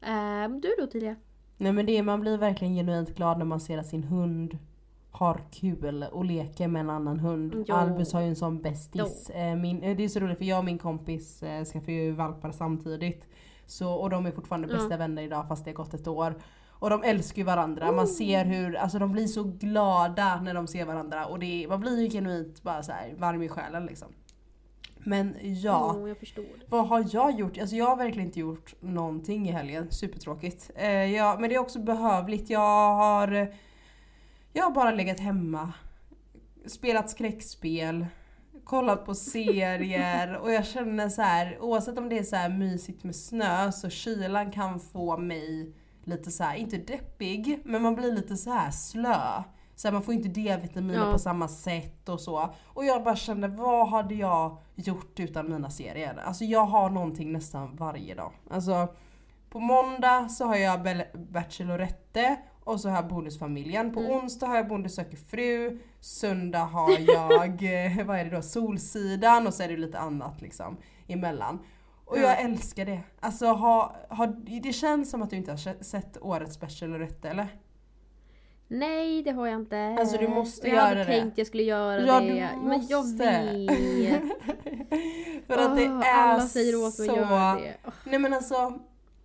Eh, 0.00 0.48
du 0.62 0.74
då 0.78 0.86
Tidia? 0.86 1.16
Nej 1.56 1.72
men 1.72 1.86
det, 1.86 2.02
man 2.02 2.20
blir 2.20 2.36
verkligen 2.36 2.74
genuint 2.74 3.14
glad 3.16 3.38
när 3.38 3.44
man 3.44 3.60
ser 3.60 3.78
att 3.78 3.86
sin 3.86 4.04
hund 4.04 4.58
har 5.14 5.40
kul 5.50 6.04
och 6.12 6.24
leker 6.24 6.68
med 6.68 6.80
en 6.80 6.90
annan 6.90 7.20
hund. 7.20 7.64
Ja. 7.66 7.74
Albus 7.74 8.12
har 8.12 8.20
ju 8.20 8.28
en 8.28 8.36
sån 8.36 8.62
bästis. 8.62 9.30
Eh, 9.30 9.56
Min, 9.56 9.82
eh, 9.82 9.96
det 9.96 10.04
är 10.04 10.08
så 10.08 10.20
roligt 10.20 10.38
för 10.38 10.44
jag 10.44 10.58
och 10.58 10.64
min 10.64 10.78
kompis 10.78 11.42
eh, 11.42 11.64
skaffade 11.64 11.92
ju 11.92 12.12
valpar 12.12 12.52
samtidigt. 12.52 13.26
Så, 13.66 13.92
och 13.92 14.10
de 14.10 14.26
är 14.26 14.30
fortfarande 14.30 14.68
Ja. 14.68 14.74
bästa 14.74 14.96
vänner 14.96 15.22
idag 15.22 15.48
fast 15.48 15.64
det 15.64 15.70
har 15.70 15.74
gått 15.76 15.94
ett 15.94 16.06
år. 16.08 16.34
Och 16.68 16.90
de 16.90 17.02
älskar 17.02 17.38
ju 17.38 17.44
varandra. 17.44 17.92
Man 17.92 18.08
ser 18.08 18.44
hur, 18.44 18.74
alltså 18.76 18.98
de 18.98 19.12
blir 19.12 19.26
så 19.26 19.42
glada 19.44 20.40
när 20.40 20.54
de 20.54 20.66
ser 20.66 20.84
varandra. 20.84 21.26
Och 21.26 21.38
det, 21.38 21.66
man 21.68 21.80
blir 21.80 22.00
ju 22.00 22.10
genuint 22.10 22.62
bara 22.62 22.82
så 22.82 22.92
här 22.92 23.14
varm 23.18 23.42
i 23.42 23.48
själen 23.48 23.86
liksom. 23.86 24.08
Men 24.98 25.34
ja. 25.42 25.92
Oh. 25.92 26.12
Vad 26.68 26.88
har 26.88 27.04
jag 27.12 27.38
gjort? 27.38 27.58
Alltså 27.58 27.76
jag 27.76 27.86
har 27.86 27.96
verkligen 27.96 28.28
inte 28.28 28.40
gjort 28.40 28.74
någonting 28.80 29.48
i 29.48 29.52
helgen. 29.52 29.86
Supertråkigt. 29.90 30.70
Eh, 30.74 30.88
jag, 30.90 31.40
men 31.40 31.48
det 31.50 31.54
är 31.56 31.60
också 31.60 31.78
behövligt. 31.78 32.50
Jag 32.50 32.94
har, 32.94 33.52
jag 34.56 34.64
har 34.64 34.70
bara 34.70 34.90
legat 34.90 35.20
hemma. 35.20 35.72
Spelat 36.66 37.10
skräckspel. 37.10 38.06
Kollat 38.64 39.06
på 39.06 39.14
serier 39.14 40.36
och 40.36 40.52
jag 40.52 40.66
känner 40.66 41.08
så 41.08 41.22
här, 41.22 41.58
oavsett 41.60 41.98
om 41.98 42.08
det 42.08 42.18
är 42.18 42.22
så 42.22 42.36
här 42.36 42.48
mysigt 42.48 43.04
med 43.04 43.16
snö 43.16 43.72
så 43.72 43.90
kylan 43.90 44.52
kan 44.52 44.80
få 44.80 45.16
mig 45.16 45.74
lite 46.04 46.30
så 46.30 46.44
här, 46.44 46.56
inte 46.56 46.76
deppig, 46.76 47.60
men 47.64 47.82
man 47.82 47.94
blir 47.94 48.12
lite 48.12 48.36
så 48.36 48.50
här 48.50 48.70
slö. 48.70 49.42
Så 49.76 49.88
här, 49.88 49.92
man 49.92 50.02
får 50.02 50.14
inte 50.14 50.28
D-vitaminer 50.28 51.06
Ja. 51.06 51.12
på 51.12 51.18
samma 51.18 51.48
sätt 51.48 52.08
och 52.08 52.20
så. 52.20 52.54
Och 52.66 52.84
jag 52.84 53.04
bara 53.04 53.16
kände, 53.16 53.48
vad 53.48 53.88
hade 53.88 54.14
jag 54.14 54.58
gjort 54.74 55.20
utan 55.20 55.50
mina 55.50 55.70
serier? 55.70 56.22
Alltså 56.26 56.44
jag 56.44 56.64
har 56.66 56.90
någonting 56.90 57.32
nästan 57.32 57.76
varje 57.76 58.14
dag. 58.14 58.32
Alltså 58.50 58.88
på 59.50 59.60
måndag 59.60 60.28
så 60.28 60.44
har 60.44 60.56
jag 60.56 60.80
Bachelorette 61.14 62.36
och 62.64 62.80
så 62.80 62.88
har 62.88 62.96
jag 62.96 63.08
Bonusfamiljen. 63.08 63.92
På 63.94 64.00
Mm. 64.00 64.12
onsdag 64.12 64.46
har 64.46 64.56
jag 64.56 64.68
Bonde 64.68 64.88
söker 64.88 65.16
fru. 65.16 65.78
Söndag 66.00 66.58
har 66.64 66.90
jag, 67.14 67.62
eh, 67.86 68.06
vad 68.06 68.18
är 68.18 68.24
det 68.24 68.30
då, 68.36 68.42
Solsidan 68.42 69.46
och 69.46 69.54
så 69.54 69.62
är 69.62 69.68
det 69.68 69.76
lite 69.76 69.98
annat 69.98 70.40
liksom 70.42 70.76
emellan. 71.08 71.58
Och 72.04 72.18
Ja. 72.18 72.22
jag 72.22 72.40
älskar 72.40 72.84
det. 72.84 73.00
Alltså 73.20 73.46
ha, 73.46 73.96
ha, 74.08 74.26
det 74.62 74.72
känns 74.72 75.10
som 75.10 75.22
att 75.22 75.30
du 75.30 75.36
inte 75.36 75.50
har 75.50 75.56
se- 75.58 75.84
sett 75.84 76.18
årets 76.22 76.60
Bachelorette 76.60 77.28
eller? 77.30 77.46
Nej 78.68 79.22
det 79.22 79.30
har 79.30 79.46
jag 79.46 79.60
inte. 79.60 79.96
Alltså, 79.98 80.16
du 80.18 80.28
måste 80.28 80.68
jag 80.68 80.76
hade 80.82 80.94
göra 81.00 81.04
det. 81.04 81.20
tänkt 81.20 81.38
jag 81.38 81.46
skulle 81.46 81.62
göra 81.62 82.00
Ja, 82.06 82.20
det. 82.20 82.26
du 82.26 82.68
Men 82.68 82.86
jag 82.88 83.04
måste. 83.06 83.66
vet. 83.98 84.22
För 85.46 85.58
att 85.58 85.76
det 85.76 85.88
Åh, 85.88 86.08
är 86.08 86.14
alla 86.14 86.40
säger 86.40 86.76
åt 86.76 86.98
mig 86.98 87.08
så... 87.08 87.12
att 87.12 87.16
göra 87.18 87.54
det. 87.54 87.74
Åh. 87.86 87.92
Nej 88.04 88.18
men 88.18 88.34
alltså, 88.34 88.78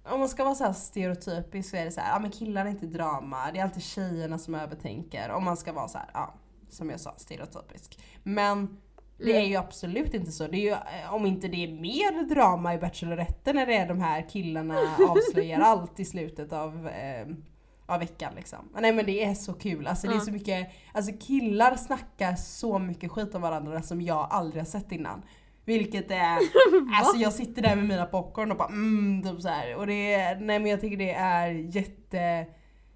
om 0.04 0.20
man 0.20 0.30
ska 0.30 0.44
vara 0.44 0.56
så 0.56 0.74
stereotypisk 0.74 1.70
så 1.70 1.78
är 1.78 1.86
det 1.86 1.92
så 1.92 2.02
här, 2.02 2.14
ja 2.14 2.20
men 2.20 2.32
killar 2.32 2.66
är 2.66 2.70
inte 2.70 2.86
drama, 2.86 3.52
det 3.54 3.60
är 3.60 3.64
alltid 3.64 3.84
tjejerna 3.84 4.38
som 4.38 4.56
övertänker. 4.56 5.30
Om 5.30 5.44
man 5.44 5.58
ska 5.58 5.74
vara 5.74 5.88
så 5.88 5.98
här, 5.98 6.10
ja, 6.14 6.34
som 6.70 6.90
jag 6.90 7.00
sa, 7.00 7.14
stereotypisk. 7.18 8.00
Men 8.24 8.78
det 9.18 9.38
är 9.38 9.46
ju 9.46 9.56
absolut 9.56 10.14
inte 10.14 10.32
så. 10.32 10.48
Det 10.48 10.58
är 10.58 10.62
ju, 10.62 10.72
eh, 10.72 11.14
om 11.14 11.26
inte 11.26 11.48
det 11.48 11.64
är 11.64 11.82
mer 11.82 12.36
drama 12.36 12.74
i 12.74 12.78
Bachelorette 12.78 13.54
när 13.54 13.66
det 13.66 13.76
är 13.76 13.88
de 13.88 14.02
här 14.02 14.30
killarna 14.30 14.76
avslöjar 15.10 15.60
allt 15.60 16.00
i 16.00 16.06
slutet 16.06 16.54
av 16.54 16.88
eh, 16.88 17.28
av 17.90 18.00
veckan 18.00 18.34
liksom. 18.36 18.70
Nej 18.74 18.94
men 18.94 19.06
det 19.06 19.24
är 19.24 19.34
så 19.34 19.54
kul, 19.54 19.88
alltså 19.88 20.08
det 20.08 20.16
är 20.16 20.20
så 20.20 20.32
mycket, 20.32 20.70
alltså 20.94 21.12
killar 21.20 21.76
snackar 21.76 22.36
så 22.36 22.80
mycket 22.80 23.12
skit 23.12 23.36
om 23.36 23.42
varandra 23.42 23.82
som 23.82 24.02
jag 24.02 24.28
aldrig 24.30 24.62
har 24.62 24.68
sett 24.68 24.92
innan. 24.92 25.24
Vilket 25.70 26.12
är, 26.12 26.38
alltså 27.00 27.18
jag 27.18 27.34
sitter 27.34 27.62
där 27.62 27.76
med 27.76 27.86
mina 27.88 28.06
popcorn 28.06 28.52
och 28.52 28.58
bara 28.58 28.68
mm, 28.68 29.24
typ 29.24 29.42
så 29.42 29.48
här. 29.50 29.76
Och 29.76 29.88
det 29.88 30.14
är, 30.14 30.36
nej 30.40 30.60
men 30.60 30.72
jag 30.72 30.82
tycker 30.82 30.98
det 30.98 31.12
är 31.14 31.50
jätte, 31.52 32.46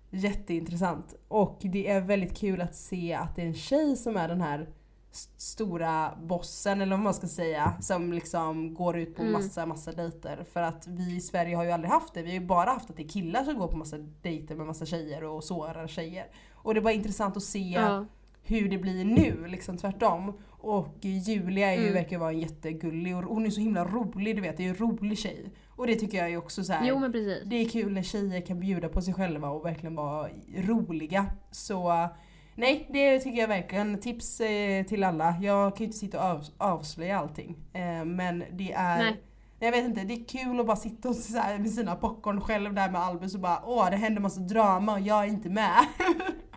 jätteintressant. 0.09 1.15
Och 1.27 1.59
det 1.61 1.89
är 1.89 2.01
väldigt 2.01 2.37
kul 2.37 2.61
att 2.61 2.75
se 2.75 3.13
att 3.13 3.35
det 3.35 3.41
är 3.41 3.45
en 3.45 3.53
tjej 3.53 3.95
som 3.95 4.17
är 4.17 4.27
den 4.27 4.41
här 4.41 4.67
st- 5.11 5.33
stora 5.37 6.11
bossen 6.23 6.81
eller 6.81 6.91
vad 6.91 7.03
man 7.03 7.13
ska 7.13 7.27
säga 7.27 7.73
som 7.81 8.13
liksom 8.13 8.73
går 8.73 8.97
ut 8.97 9.15
på 9.15 9.21
Mm. 9.21 9.33
massa 9.33 9.65
massa 9.65 9.91
dejter 9.91 10.45
för 10.53 10.61
att 10.61 10.87
vi 10.87 11.15
i 11.15 11.21
Sverige 11.21 11.55
har 11.55 11.63
ju 11.63 11.71
aldrig 11.71 11.91
haft 11.91 12.13
det. 12.13 12.21
Vi 12.23 12.27
har 12.29 12.39
ju 12.39 12.45
bara 12.45 12.69
haft 12.69 12.89
att 12.89 12.97
det 12.97 13.03
är 13.03 13.07
killar 13.07 13.43
som 13.43 13.57
går 13.59 13.67
på 13.67 13.77
massa 13.77 13.97
dejter 14.21 14.55
med 14.55 14.65
massa 14.67 14.85
tjejer 14.85 15.23
och 15.23 15.43
sårar 15.43 15.87
tjejer. 15.87 16.25
Och 16.53 16.73
det 16.73 16.81
var 16.81 16.91
intressant 16.91 17.37
att 17.37 17.43
se 17.43 17.59
Ja. 17.59 18.05
Hur 18.43 18.69
det 18.69 18.77
blir 18.77 19.05
nu, 19.05 19.47
liksom 19.47 19.77
tvärtom. 19.77 20.33
Och 20.49 20.97
Julia 21.01 21.67
är 21.73 21.75
ju, 21.77 21.81
Mm. 21.81 21.93
verkar 21.93 22.17
vara 22.17 22.31
en 22.31 22.39
jättegullig 22.39 23.17
och 23.17 23.23
hon 23.23 23.45
är 23.45 23.49
så 23.49 23.61
himla 23.61 23.85
rolig, 23.85 24.35
du 24.35 24.41
vet, 24.41 24.57
det 24.57 24.63
är 24.63 24.65
ju 24.65 24.69
en 24.69 24.75
rolig 24.75 25.17
tjej. 25.17 25.51
Och 25.69 25.87
det 25.87 25.95
tycker 25.95 26.17
jag 26.17 26.29
är 26.31 26.37
också 26.37 26.63
så 26.63 26.73
här. 26.73 26.87
Jo 26.87 26.99
men 26.99 27.11
precis. 27.11 27.43
Det 27.45 27.55
är 27.55 27.69
kul 27.69 27.91
när 27.93 28.03
tjejer 28.03 28.41
kan 28.41 28.59
bjuda 28.59 28.89
på 28.89 29.01
sig 29.01 29.13
själva 29.13 29.49
och 29.49 29.65
verkligen 29.65 29.95
vara 29.95 30.29
roliga. 30.55 31.25
Så 31.51 32.07
nej, 32.55 32.87
det 32.93 33.19
tycker 33.19 33.39
jag 33.39 33.47
verkligen. 33.47 33.99
Tips 33.99 34.41
eh, 34.41 34.83
till 34.85 35.03
alla. 35.03 35.35
Jag 35.41 35.75
kan 35.75 35.79
ju 35.79 35.85
inte 35.85 35.97
sitta 35.97 36.17
och 36.19 36.25
av, 36.29 36.43
avslöja 36.57 37.19
allting. 37.19 37.57
Eh, 37.73 38.05
men 38.05 38.43
det 38.51 38.71
är. 38.73 38.97
Nej, 38.97 39.21
Jag 39.59 39.71
vet 39.71 39.85
inte, 39.85 40.01
det 40.03 40.13
är 40.13 40.25
kul 40.25 40.59
att 40.59 40.65
bara 40.67 40.75
sitta 40.77 41.09
och 41.09 41.15
så 41.15 41.37
här 41.37 41.59
med 41.59 41.71
sina 41.71 41.95
popcorn 41.95 42.41
själv 42.41 42.73
där 42.73 42.91
med 42.91 43.01
Albus 43.01 43.35
och 43.35 43.41
bara 43.41 43.61
åh 43.65 43.89
det 43.89 43.97
händer 43.97 44.21
massa 44.21 44.41
drama 44.41 44.93
och 44.93 44.99
jag 45.01 45.23
är 45.23 45.27
inte 45.27 45.49
med. 45.49 45.77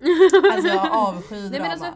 alltså 0.52 0.68
jag 0.68 0.92
avskyr 0.92 1.48
drama. 1.50 1.66
alltså, 1.68 1.86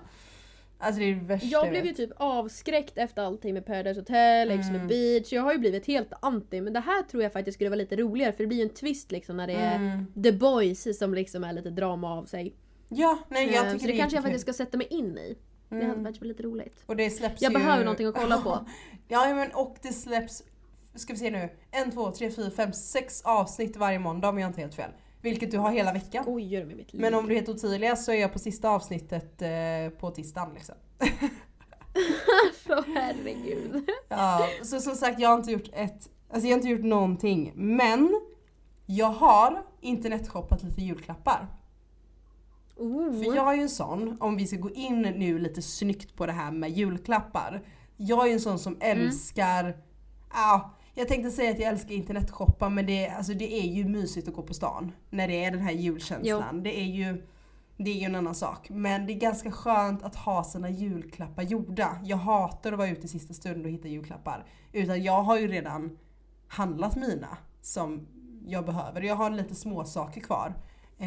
Alltså 0.83 1.01
det 1.01 1.05
är 1.11 1.15
det 1.15 1.21
värsta 1.21 1.47
Jag 1.47 1.71
blev 1.71 1.87
ju 1.87 1.93
typ 1.93 2.11
avskräckt 2.17 2.99
efter 2.99 3.23
allting 3.23 3.55
med 3.55 3.67
Paradise 3.67 4.01
Hotel, 4.01 4.51
Ex 4.51 4.69
Mm. 4.69 4.89
beach. 4.89 5.33
Jag 5.33 5.43
har 5.43 5.53
ju 5.53 5.59
blivit 5.59 5.87
helt 5.87 6.13
anti 6.23 6.61
men 6.61 6.73
det 6.73 6.81
här 6.81 7.03
tror 7.03 7.23
jag 7.23 7.33
faktiskt 7.33 7.55
skulle 7.55 7.71
vara 7.71 7.77
lite 7.79 7.97
roligare 7.97 8.33
för 8.33 8.39
det 8.45 8.47
blir 8.47 8.57
ju 8.59 8.63
en 8.63 8.69
twist 8.75 9.13
liksom 9.13 9.37
när 9.37 9.47
det 9.47 9.53
är 9.53 9.77
Mm. 9.77 10.07
The 10.23 10.33
Boys 10.33 10.99
som 10.99 11.15
liksom 11.15 11.45
är 11.45 11.53
lite 11.53 11.71
drama 11.71 12.13
av 12.19 12.25
sig. 12.25 12.55
Ja, 12.89 13.19
nej 13.29 13.47
jag 13.53 13.67
Eh, 13.67 13.73
tycker 13.73 13.79
så 13.79 13.87
det 13.87 13.93
är 13.93 13.99
kanske 13.99 14.17
jag 14.17 14.23
faktiskt 14.25 14.43
ska 14.43 14.53
sätta 14.53 14.77
mig 14.79 14.87
in 14.91 15.19
i. 15.19 15.37
Det 15.69 15.75
hade 15.75 15.87
Mm. 15.87 16.03
varit 16.05 16.21
lite 16.23 16.43
roligt. 16.43 16.83
Och 16.87 16.97
det 16.97 17.11
släpps 17.11 17.43
Jag 17.43 17.53
ju... 17.53 17.59
behöver 17.59 17.85
någonting 17.85 18.07
att 18.07 18.15
kolla 18.15 18.39
på. 18.41 18.67
Ja 19.09 19.35
men 19.35 19.51
och 19.53 19.77
det 19.83 19.93
släpps, 19.93 20.43
ska 20.95 21.13
vi 21.13 21.19
se 21.19 21.31
nu, 21.31 21.49
en, 21.71 21.91
två, 21.91 22.11
tre, 22.11 22.31
fyra, 22.31 22.51
fem, 22.51 22.73
sex 22.73 23.23
avsnitt 23.25 23.77
varje 23.77 23.99
måndag 23.99 24.29
om 24.29 24.39
jag 24.39 24.49
inte 24.49 24.61
helt 24.61 24.75
fel. 24.75 24.91
Vilket 25.23 25.51
du 25.51 25.59
har 25.59 25.71
hela 25.71 25.93
veckan. 25.93 26.25
Skojar 26.25 26.65
med 26.65 26.77
mitt 26.77 26.93
liv? 26.93 27.03
Men 27.03 27.15
om 27.15 27.29
du 27.29 27.35
heter 27.35 27.53
Ottilia 27.53 27.97
så 27.97 28.13
är 28.13 28.21
jag 28.21 28.33
på 28.33 28.39
sista 28.39 28.69
avsnittet 28.69 29.43
eh, 29.43 29.99
på 30.01 30.11
tisdagen 30.11 30.55
liksom. 30.55 30.75
Åh 32.69 32.85
herregud. 32.95 33.91
Ja, 34.09 34.49
så 34.63 34.81
som 34.81 34.95
sagt 34.95 35.21
jag 35.21 35.29
har 35.29 35.37
inte 35.37 35.53
gjort 35.53 35.69
ett, 35.73 36.11
alltså 36.31 36.49
jag 36.49 36.57
har 36.57 36.59
inte 36.59 36.69
gjort 36.69 36.85
någonting. 36.85 37.53
Men 37.55 38.21
jag 38.87 39.11
har 39.11 39.63
internetshoppat 39.81 40.63
lite 40.63 40.81
julklappar. 40.81 41.47
Oh. 42.77 43.23
För 43.23 43.35
jag 43.37 43.53
är 43.53 43.57
ju 43.57 43.63
en 43.63 43.69
sån, 43.69 44.17
om 44.21 44.37
vi 44.37 44.47
ska 44.47 44.57
gå 44.57 44.71
in 44.71 45.03
nu 45.03 45.39
lite 45.39 45.63
snyggt 45.63 46.17
på 46.17 46.27
det 46.27 46.33
här 46.33 46.51
med 46.51 46.71
julklappar. 46.71 47.63
Jag 47.97 48.23
är 48.23 48.27
ju 48.27 48.33
en 48.33 48.41
sån 48.41 48.59
som 48.59 48.77
älskar, 48.81 49.77
ja, 50.33 50.75
jag 50.95 51.09
tänkte 51.09 51.31
säga 51.31 51.51
att 51.51 51.59
jag 51.59 51.69
älskar 51.69 51.95
internetshoppa 51.95 52.69
men 52.69 52.87
det, 52.87 53.09
alltså 53.09 53.35
det 53.35 53.53
är 53.55 53.67
ju 53.67 53.85
mysigt 53.85 54.29
att 54.29 54.35
gå 54.35 54.43
på 54.43 54.55
stan. 54.55 54.93
När 55.11 55.29
det 55.29 55.45
är 55.45 55.51
den 55.51 55.61
här 55.61 55.73
julkänslan. 55.73 56.63
Det 56.63 56.81
är 56.81 56.85
ju 56.85 57.23
det 57.77 57.91
är 57.91 57.95
ju 57.95 58.05
en 58.05 58.15
annan 58.15 58.35
sak. 58.35 58.71
Men 58.71 59.07
det 59.07 59.13
är 59.13 59.19
ganska 59.19 59.51
skönt 59.53 60.03
att 60.03 60.17
ha 60.17 60.45
sina 60.45 60.71
julklappar 60.71 61.43
gjorda. 61.43 61.99
Jag 62.05 62.17
hatar 62.17 62.73
att 62.73 62.79
vara 62.79 62.89
ute 62.89 63.07
i 63.07 63.09
sista 63.09 63.35
stund 63.35 63.65
och 63.65 63.71
hitta 63.71 63.89
julklappar. 63.89 64.45
Utan 64.73 65.03
jag 65.03 65.23
har 65.23 65.39
ju 65.39 65.49
redan 65.49 65.99
handlat 66.49 66.97
mina 66.97 67.39
som 67.63 68.07
jag 68.47 68.67
behöver. 68.67 69.03
Jag 69.03 69.17
har 69.17 69.31
lite 69.31 69.55
små 69.55 69.85
saker 69.85 70.21
kvar. 70.21 70.55
Eh, 70.99 71.07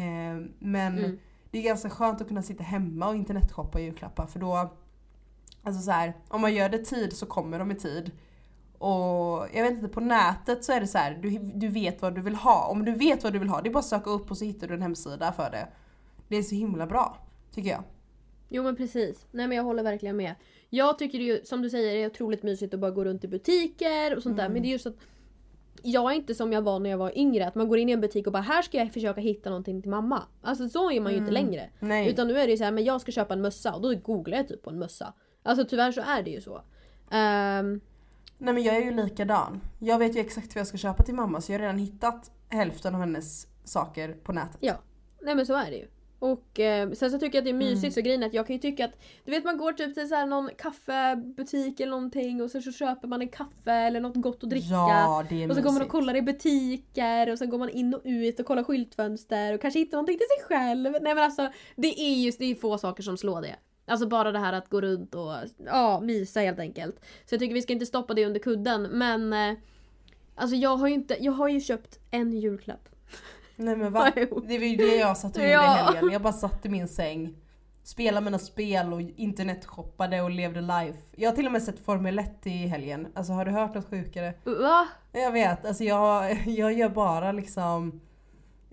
men 0.58 0.98
Mm. 0.98 1.18
det 1.50 1.58
är 1.58 1.62
ganska 1.62 1.90
skönt 1.90 2.20
att 2.20 2.28
kunna 2.28 2.42
sitta 2.42 2.62
hemma 2.64 3.08
och 3.08 3.14
internetshoppa 3.16 3.80
julklappar 3.80 4.26
för 4.26 4.40
då 4.40 4.70
Alltså 5.62 5.82
så 5.82 5.90
här, 5.90 6.12
om 6.28 6.40
man 6.40 6.54
gör 6.54 6.68
det 6.68 6.78
tid 6.84 7.16
så 7.16 7.26
kommer 7.26 7.58
de 7.58 7.70
i 7.70 7.74
tid. 7.74 8.10
Och 8.84 9.48
jag 9.52 9.62
vet 9.62 9.72
inte, 9.72 9.88
på 9.88 10.00
nätet 10.00 10.64
så 10.64 10.72
är 10.72 10.80
det 10.80 10.86
så 10.86 10.98
här, 10.98 11.18
du, 11.22 11.38
du 11.38 11.68
vet 11.68 12.02
vad 12.02 12.14
du 12.14 12.20
vill 12.20 12.34
ha. 12.34 12.66
Om 12.66 12.84
du 12.84 12.92
vet 12.92 13.24
vad 13.24 13.32
du 13.32 13.38
vill 13.38 13.48
ha, 13.48 13.60
det 13.60 13.68
är 13.68 13.72
bara 13.72 13.78
att 13.78 13.84
söka 13.84 14.10
upp 14.10 14.30
och 14.30 14.38
så 14.38 14.44
hittar 14.44 14.66
du 14.68 14.74
en 14.74 14.82
hemsida 14.82 15.32
för 15.32 15.50
det. 15.50 15.68
Det 16.28 16.36
är 16.36 16.42
så 16.42 16.54
himla 16.54 16.86
bra, 16.86 17.18
tycker 17.54 17.70
jag. 17.70 17.82
Jo 18.48 18.62
men 18.62 18.76
precis. 18.76 19.26
Nej 19.30 19.48
men 19.48 19.56
jag 19.56 19.64
håller 19.64 19.82
verkligen 19.82 20.16
med. 20.16 20.34
Jag 20.70 20.98
tycker 20.98 21.18
det 21.18 21.24
är 21.24 21.36
ju, 21.36 21.44
som 21.44 21.62
du 21.62 21.70
säger, 21.70 21.94
det 21.94 22.02
är 22.02 22.06
otroligt 22.06 22.42
mysigt 22.42 22.74
att 22.74 22.80
bara 22.80 22.90
gå 22.90 23.04
runt 23.04 23.24
i 23.24 23.28
butiker 23.28 24.16
och 24.16 24.22
sånt 24.22 24.36
där. 24.36 24.48
Men 24.48 24.62
det 24.62 24.68
är 24.68 24.70
just 24.70 24.86
att 24.86 24.96
jag 25.82 26.12
är 26.12 26.16
inte 26.16 26.34
som 26.34 26.52
jag 26.52 26.62
var 26.62 26.78
när 26.78 26.90
jag 26.90 26.98
var 26.98 27.18
yngre. 27.18 27.46
Att 27.46 27.54
man 27.54 27.68
går 27.68 27.78
in 27.78 27.88
i 27.88 27.92
en 27.92 28.00
butik 28.00 28.26
och 28.26 28.32
bara 28.32 28.42
här 28.42 28.62
ska 28.62 28.78
jag 28.78 28.92
försöka 28.92 29.20
hitta 29.20 29.50
någonting 29.50 29.82
till 29.82 29.90
mamma. 29.90 30.22
Alltså 30.42 30.68
så 30.68 30.90
är 30.90 31.00
man 31.00 31.12
ju 31.12 31.18
inte 31.18 31.32
längre. 31.32 31.70
Nej. 31.80 32.08
Utan 32.08 32.28
nu 32.28 32.38
är 32.38 32.46
det 32.46 32.50
ju 32.50 32.56
så 32.56 32.64
här, 32.64 32.72
men 32.72 32.84
jag 32.84 33.00
ska 33.00 33.12
köpa 33.12 33.34
en 33.34 33.40
mössa 33.40 33.74
och 33.74 33.82
då 33.82 33.94
googlar 33.94 34.36
jag 34.36 34.48
typ 34.48 34.62
på 34.62 34.70
en 34.70 34.78
mössa. 34.78 35.14
Alltså 35.42 35.64
tyvärr 35.64 35.92
så 35.92 36.00
är 36.00 36.22
det 36.22 36.30
ju 36.30 36.40
så. 36.40 36.62
Ehm, 37.10 37.80
Nej 38.38 38.54
men 38.54 38.62
jag 38.62 38.76
är 38.76 38.80
ju 38.80 38.90
likadan. 38.94 39.60
Jag 39.78 39.98
vet 39.98 40.16
ju 40.16 40.20
exakt 40.20 40.54
vad 40.54 40.60
jag 40.60 40.66
ska 40.66 40.76
köpa 40.78 41.02
till 41.02 41.14
mamma 41.14 41.40
så 41.40 41.52
jag 41.52 41.58
har 41.58 41.62
redan 41.62 41.78
hittat 41.78 42.30
hälften 42.48 42.94
av 42.94 43.00
hennes 43.00 43.46
saker 43.64 44.12
på 44.12 44.32
nätet. 44.32 44.56
Ja, 44.60 44.74
nej 45.22 45.34
men 45.34 45.46
så 45.46 45.54
är 45.54 45.70
det 45.70 45.76
ju. 45.76 45.86
Och 46.18 46.60
eh, 46.60 46.90
sen 46.92 47.10
så 47.10 47.18
tycker 47.18 47.38
jag 47.38 47.40
att 47.42 47.44
det 47.44 47.50
är 47.50 47.54
mysigt 47.54 47.82
Mm. 47.84 47.92
så 47.92 48.00
grejen 48.00 48.22
är 48.22 48.26
att 48.26 48.34
jag 48.34 48.46
kan 48.46 48.56
ju 48.56 48.60
tycka 48.62 48.84
att 48.84 48.90
Du 49.24 49.30
vet 49.30 49.44
man 49.44 49.58
går 49.58 49.72
typ 49.72 49.94
till 49.94 50.08
så 50.08 50.14
här 50.14 50.26
någon 50.26 50.50
kaffebutik 50.58 51.80
eller 51.80 51.90
någonting 51.90 52.42
och 52.42 52.50
så, 52.50 52.62
så 52.62 52.72
köper 52.72 53.08
man 53.08 53.20
en 53.22 53.28
kaffe 53.28 53.72
eller 53.72 54.00
något 54.00 54.14
gott 54.22 54.44
att 54.44 54.50
dricka. 54.50 54.66
Ja, 54.70 55.24
det 55.28 55.42
är 55.44 55.50
och 55.50 55.56
så 55.56 55.62
går 55.62 55.68
man 55.70 55.74
och 55.76 55.78
mysigt. 55.80 55.90
kollar 55.92 56.16
i 56.16 56.22
butiker 56.22 57.32
och 57.32 57.38
sen 57.38 57.50
går 57.50 57.58
man 57.58 57.68
in 57.70 57.94
och 57.94 58.00
ut 58.04 58.40
och 58.40 58.46
kollar 58.46 58.62
skyltfönster 58.64 59.54
och 59.54 59.60
kanske 59.60 59.78
hittar 59.80 59.96
någonting 59.96 60.18
till 60.18 60.26
sig 60.38 60.56
själv. 60.58 60.92
Nej 60.92 61.14
men 61.14 61.18
alltså 61.18 61.48
det 61.76 62.00
är 62.00 62.14
just 62.24 62.38
det 62.38 62.44
är 62.44 62.54
få 62.54 62.78
saker 62.78 63.02
som 63.02 63.16
slår 63.16 63.40
det. 63.42 63.56
Alltså 63.86 64.08
bara 64.08 64.32
det 64.32 64.38
här 64.38 64.52
att 64.52 64.68
gå 64.68 64.80
runt 64.80 65.14
och 65.14 65.32
ja, 65.66 66.00
mysa 66.00 66.40
helt 66.40 66.58
enkelt. 66.58 66.96
Så 67.26 67.34
jag 67.34 67.40
tycker 67.40 67.54
vi 67.54 67.62
ska 67.62 67.72
inte 67.72 67.86
stoppa 67.86 68.14
det 68.14 68.26
under 68.26 68.40
kudden 68.40 68.82
men 68.82 69.32
eh, 69.32 69.54
Alltså 70.36 70.56
jag 70.56 70.76
har 70.76 70.88
ju 70.88 70.94
inte, 70.94 71.16
jag 71.20 71.32
har 71.32 71.48
ju 71.48 71.60
köpt 71.60 71.98
en 72.10 72.32
julklapp. 72.32 72.88
Nej 73.56 73.76
men 73.76 73.92
va? 73.92 74.12
Det 74.14 74.58
var 74.58 74.66
ju 74.66 74.76
det 74.76 74.96
jag 74.96 75.16
satt 75.16 75.36
och 75.36 75.42
gjorde 75.42 75.52
Ja. 75.52 75.74
i 75.80 75.94
helgen. 75.94 76.12
Jag 76.12 76.22
bara 76.22 76.32
satt 76.32 76.66
i 76.66 76.68
min 76.68 76.88
säng. 76.88 77.34
Spelade 77.84 78.24
mina 78.24 78.38
spel 78.38 78.92
och 78.92 79.00
internetshoppade 79.00 80.20
och 80.22 80.30
levde 80.30 80.60
life. 80.60 80.98
Jag 81.16 81.30
har 81.30 81.36
till 81.36 81.46
och 81.46 81.52
med 81.52 81.62
sett 81.62 81.78
Formel 81.84 82.18
1 82.18 82.46
i 82.46 82.50
helgen. 82.50 83.06
Alltså 83.14 83.32
har 83.32 83.44
du 83.44 83.50
hört 83.50 83.74
något 83.74 83.90
sjukare? 83.90 84.34
Va? 84.44 84.88
Jag 85.12 85.32
vet, 85.32 85.66
alltså 85.66 85.84
jag, 85.84 86.42
jag 86.46 86.72
gör 86.72 86.88
bara 86.88 87.32
liksom 87.32 88.00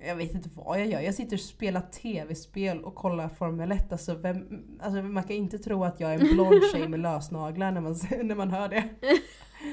jag 0.07 0.15
vet 0.15 0.35
inte 0.35 0.49
vad 0.55 0.79
jag 0.79 0.87
gör. 0.87 0.99
Jag 0.99 1.15
sitter 1.15 1.35
och 1.35 1.39
spelar 1.39 1.81
tv-spel 1.81 2.83
och 2.83 2.95
kollar 2.95 3.29
Formel 3.29 3.71
1. 3.71 3.91
Alltså, 3.91 4.13
vem, 4.13 4.63
alltså 4.79 5.01
man 5.01 5.23
kan 5.23 5.35
inte 5.35 5.59
tro 5.59 5.83
att 5.83 5.99
jag 5.99 6.13
är 6.13 6.19
en 6.19 6.33
blond 6.33 6.61
tjej 6.71 6.87
med 6.87 6.99
lösnaglar 6.99 7.71
när 7.71 7.81
man, 7.81 7.95
när 8.27 8.35
man 8.35 8.51
hör 8.51 8.69
det. 8.69 8.89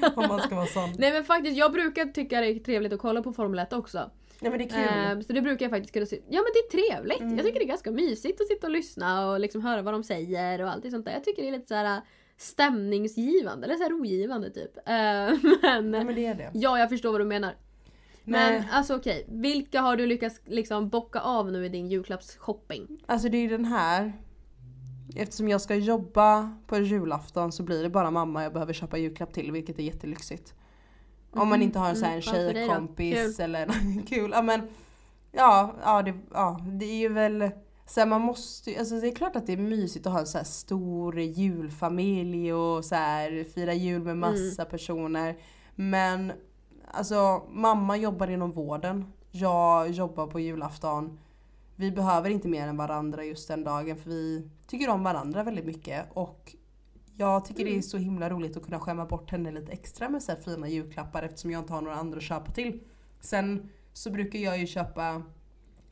Om 0.15 0.27
man 0.27 0.39
ska 0.39 0.55
vara 0.55 0.65
sån. 0.65 0.89
Nej 0.97 1.11
men 1.11 1.23
faktiskt, 1.23 1.57
jag 1.57 1.71
brukar 1.71 2.05
tycka 2.05 2.41
det 2.41 2.47
är 2.47 2.59
trevligt 2.59 2.93
att 2.93 2.99
kolla 2.99 3.21
på 3.21 3.33
Formel 3.33 3.59
1 3.59 3.73
också. 3.73 4.11
Nej 4.41 4.51
men 4.51 4.59
det 4.59 4.65
är 4.65 4.69
kul. 4.69 4.97
Ehm, 4.97 5.23
så 5.23 5.33
det 5.33 5.41
brukar 5.41 5.65
jag 5.65 5.71
faktiskt 5.71 5.93
kunna 5.93 6.05
se. 6.05 6.15
Ja 6.15 6.41
men 6.41 6.51
det 6.53 6.59
är 6.59 6.71
trevligt. 6.71 7.21
Mm. 7.21 7.37
Jag 7.37 7.45
tycker 7.45 7.59
det 7.59 7.65
är 7.65 7.67
ganska 7.67 7.91
mysigt 7.91 8.41
att 8.41 8.47
sitta 8.47 8.67
och 8.67 8.73
lyssna 8.73 9.31
och 9.31 9.39
liksom 9.39 9.61
höra 9.61 9.81
vad 9.81 9.93
de 9.93 10.03
säger 10.03 10.61
och 10.61 10.69
allt 10.71 10.91
sånt 10.91 11.05
där. 11.05 11.13
Jag 11.13 11.23
tycker 11.23 11.41
det 11.41 11.47
är 11.47 11.51
lite 11.51 11.67
så 11.67 11.75
här 11.75 11.97
äh, 11.97 12.03
stämningsgivande, 12.37 13.65
eller 13.65 13.75
så 13.75 13.83
här 13.83 13.89
rogivande 13.89 14.49
typ. 14.49 14.77
Ehm, 14.85 15.39
men, 15.61 15.91
Nej 15.91 16.05
men 16.05 16.15
det 16.15 16.25
är 16.25 16.35
det. 16.35 16.51
ja 16.53 16.79
jag 16.79 16.89
förstår 16.89 17.11
vad 17.11 17.21
du 17.21 17.25
menar. 17.25 17.55
Men 18.29 18.53
Nej. 18.53 18.67
alltså 18.71 18.95
okej, 18.95 19.25
vilka 19.29 19.81
har 19.81 19.95
du 19.97 20.05
lyckats 20.05 20.41
liksom 20.45 20.89
bocka 20.89 21.19
av 21.19 21.51
nu 21.51 21.65
i 21.65 21.69
din 21.69 21.87
julklappsshopping? 21.87 22.87
Alltså 23.05 23.29
det 23.29 23.37
är 23.37 23.41
ju 23.41 23.47
den 23.47 23.65
här. 23.65 24.13
Eftersom 25.15 25.47
jag 25.49 25.61
ska 25.61 25.75
jobba 25.75 26.57
på 26.67 26.77
julafton 26.77 27.51
så 27.51 27.63
blir 27.63 27.83
det 27.83 27.89
bara 27.89 28.11
mamma 28.11 28.43
jag 28.43 28.53
behöver 28.53 28.73
köpa 28.73 28.97
julklapp 28.97 29.33
till 29.33 29.51
vilket 29.51 29.79
är 29.79 29.83
jättelyxigt. 29.83 30.53
Om 31.31 31.49
man 31.49 31.59
Mhm, 31.59 31.61
inte 31.61 31.79
har 31.79 31.89
en, 31.89 31.95
så 31.95 32.05
här, 32.05 32.11
mm, 32.11 32.21
tjejkompis 32.53 33.37
Kul. 33.37 33.45
eller 33.45 33.67
kul. 34.07 34.31
Ja 34.33 34.41
men 34.41 34.61
ja, 35.31 35.75
ja, 35.83 36.01
det, 36.01 36.13
ja 36.33 36.59
det 36.79 36.85
är 36.85 36.97
ju 36.99 37.09
väl 37.09 37.49
så 37.85 37.99
här, 37.99 38.07
man 38.07 38.21
måste 38.21 38.79
alltså 38.79 38.95
det 38.99 39.07
är 39.07 39.15
klart 39.15 39.35
att 39.35 39.47
det 39.47 39.53
är 39.53 39.57
mysigt 39.57 40.07
att 40.07 40.13
ha 40.13 40.19
en 40.19 40.25
så 40.27 40.37
här 40.37 40.45
stor 40.45 41.19
julfamilj 41.19 42.53
och 42.53 42.85
så 42.85 42.95
här, 42.95 43.43
fira 43.55 43.73
jul 43.73 44.01
med 44.03 44.17
massa 44.17 44.65
personer. 44.65 45.37
Men 45.75 46.31
alltså 46.91 47.43
mamma 47.49 47.97
jobbar 47.97 48.27
inom 48.27 48.51
vården. 48.51 49.13
Jag 49.31 49.89
jobbar 49.91 50.27
på 50.27 50.39
julafton. 50.39 51.19
Vi 51.75 51.91
behöver 51.91 52.29
inte 52.29 52.47
mer 52.47 52.67
än 52.67 52.77
varandra 52.77 53.23
just 53.23 53.47
den 53.47 53.63
dagen 53.63 53.97
för 53.97 54.09
vi 54.09 54.49
tycker 54.67 54.89
om 54.89 55.03
varandra 55.03 55.43
väldigt 55.43 55.65
mycket. 55.65 56.05
Och 56.13 56.55
jag 57.15 57.45
tycker 57.45 57.65
det 57.65 57.77
är 57.77 57.81
så 57.81 57.97
himla 57.97 58.29
roligt 58.29 58.57
att 58.57 58.63
kunna 58.63 58.79
skämma 58.79 59.05
bort 59.05 59.31
henne 59.31 59.51
lite 59.51 59.71
extra 59.71 60.09
med 60.09 60.23
så 60.23 60.35
fina 60.35 60.67
julklappar 60.67 61.23
eftersom 61.23 61.51
jag 61.51 61.61
inte 61.61 61.73
har 61.73 61.81
några 61.81 61.97
andra 61.97 62.17
att 62.17 62.23
köpa 62.23 62.51
till. 62.51 62.79
Sen 63.19 63.69
så 63.93 64.11
brukar 64.11 64.39
jag 64.39 64.59
ju 64.59 64.67
köpa 64.67 65.23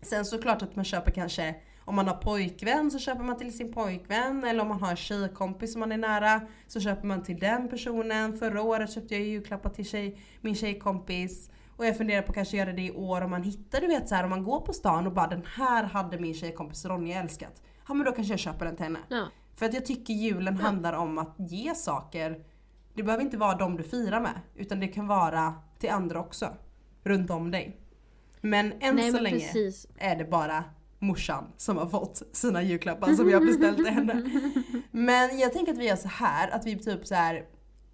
Sen 0.01 0.25
såklart 0.25 0.61
att 0.61 0.75
man 0.75 0.85
köper 0.85 1.11
kanske 1.11 1.55
om 1.87 1.95
man 1.95 2.07
har 2.07 2.15
pojkvän 2.15 2.91
så 2.91 2.99
köper 2.99 3.23
man 3.23 3.37
till 3.37 3.57
sin 3.57 3.73
pojkvän 3.73 4.43
eller 4.43 4.61
om 4.61 4.67
man 4.67 4.79
har 4.79 4.89
en 4.89 4.95
tjejkompis 4.95 5.71
som 5.71 5.79
man 5.79 5.91
är 5.91 5.97
nära 5.97 6.41
så 6.67 6.79
köper 6.79 7.07
man 7.07 7.23
till 7.23 7.39
den 7.39 7.69
personen. 7.69 8.39
Förra 8.39 8.61
året 8.61 8.91
köpte 8.91 9.15
jag 9.15 9.23
julklappar 9.23 9.69
till 9.69 9.85
tjej, 9.85 10.19
min 10.41 10.55
tjejkompis 10.55 11.49
och 11.77 11.85
jag 11.85 11.97
funderar 11.97 12.21
på 12.21 12.29
att 12.29 12.35
kanske 12.35 12.57
göra 12.57 12.73
det 12.73 12.81
i 12.81 12.91
år 12.91 13.21
om 13.21 13.31
man 13.31 13.43
hittar 13.43 13.81
du 13.81 13.87
vet 13.87 14.09
så 14.09 14.15
här 14.15 14.23
om 14.23 14.29
man 14.29 14.43
går 14.43 14.59
på 14.59 14.73
stan 14.73 15.07
och 15.07 15.13
bara 15.13 15.27
den 15.27 15.45
här 15.55 15.83
hade 15.83 16.19
min 16.19 16.33
tjejkompis 16.33 16.85
Ronja 16.85 17.19
älskat. 17.19 17.61
Ja 17.87 17.93
men 17.93 18.05
då 18.05 18.11
kanske 18.11 18.33
jag 18.33 18.39
köper 18.39 18.65
den 18.65 18.75
till 18.75 18.85
henne. 18.85 18.99
Ja. 19.09 19.27
För 19.55 19.65
att 19.65 19.73
jag 19.73 19.85
tycker 19.85 20.13
julen 20.13 20.57
handlar 20.57 20.93
om 20.93 21.17
att 21.17 21.35
ge 21.37 21.75
saker. 21.75 22.43
Det 22.93 23.03
behöver 23.03 23.23
inte 23.23 23.37
vara 23.37 23.57
de 23.57 23.77
du 23.77 23.83
firar 23.83 24.19
med 24.19 24.41
utan 24.55 24.79
det 24.79 24.87
kan 24.87 25.07
vara 25.07 25.53
till 25.79 25.89
andra 25.89 26.19
också. 26.19 26.49
Runt 27.03 27.29
om 27.29 27.51
dig. 27.51 27.77
Men 28.41 28.71
än 28.79 28.95
Nej 28.95 29.11
så 29.11 29.13
men 29.13 29.23
länge 29.23 29.39
precis. 29.39 29.87
är 29.97 30.15
det 30.15 30.25
bara 30.25 30.63
morsan 30.99 31.43
som 31.57 31.77
har 31.77 31.87
fått 31.87 32.21
sina 32.31 32.61
julklappar 32.63 33.13
som 33.13 33.29
jag 33.29 33.45
beställt 33.45 33.77
till 33.77 33.87
henne. 33.87 34.29
Men 34.91 35.39
jag 35.39 35.53
tänker 35.53 35.71
att 35.71 35.77
vi 35.77 35.87
gör 35.87 35.95
så 35.95 36.07
här 36.07 36.49
att 36.49 36.65
vi 36.65 36.75
typ 36.79 37.07
så 37.07 37.15
här 37.15 37.45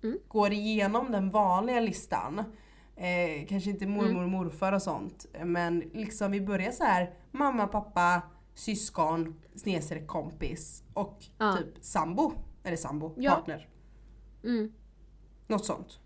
Mm. 0.03 0.17
går 0.27 0.51
igenom 0.53 1.12
den 1.12 1.29
vanliga 1.29 1.79
listan. 1.79 2.39
Eh, 2.95 3.48
kanske 3.50 3.69
inte 3.69 3.88
mormor 3.88 4.10
Mm. 4.10 4.24
och 4.24 4.29
morfar 4.29 4.74
och 4.74 4.81
sånt. 4.81 5.25
Men 5.43 5.79
liksom 5.79 6.31
vi 6.31 6.41
börjar 6.41 6.72
så 6.72 6.83
här 6.83 7.13
mamma, 7.31 7.67
pappa, 7.67 8.22
syskon, 8.55 9.36
snedstreck 9.55 10.07
kompis 10.07 10.83
och 10.93 11.24
Ja. 11.38 11.57
typ 11.57 11.67
sambo. 11.86 12.31
Eller 12.63 12.77
sambo, 12.77 13.13
Ja. 13.17 13.31
partner. 13.36 13.69
Mm. 14.43 14.72
Något 15.48 15.65
sånt. 15.65 16.00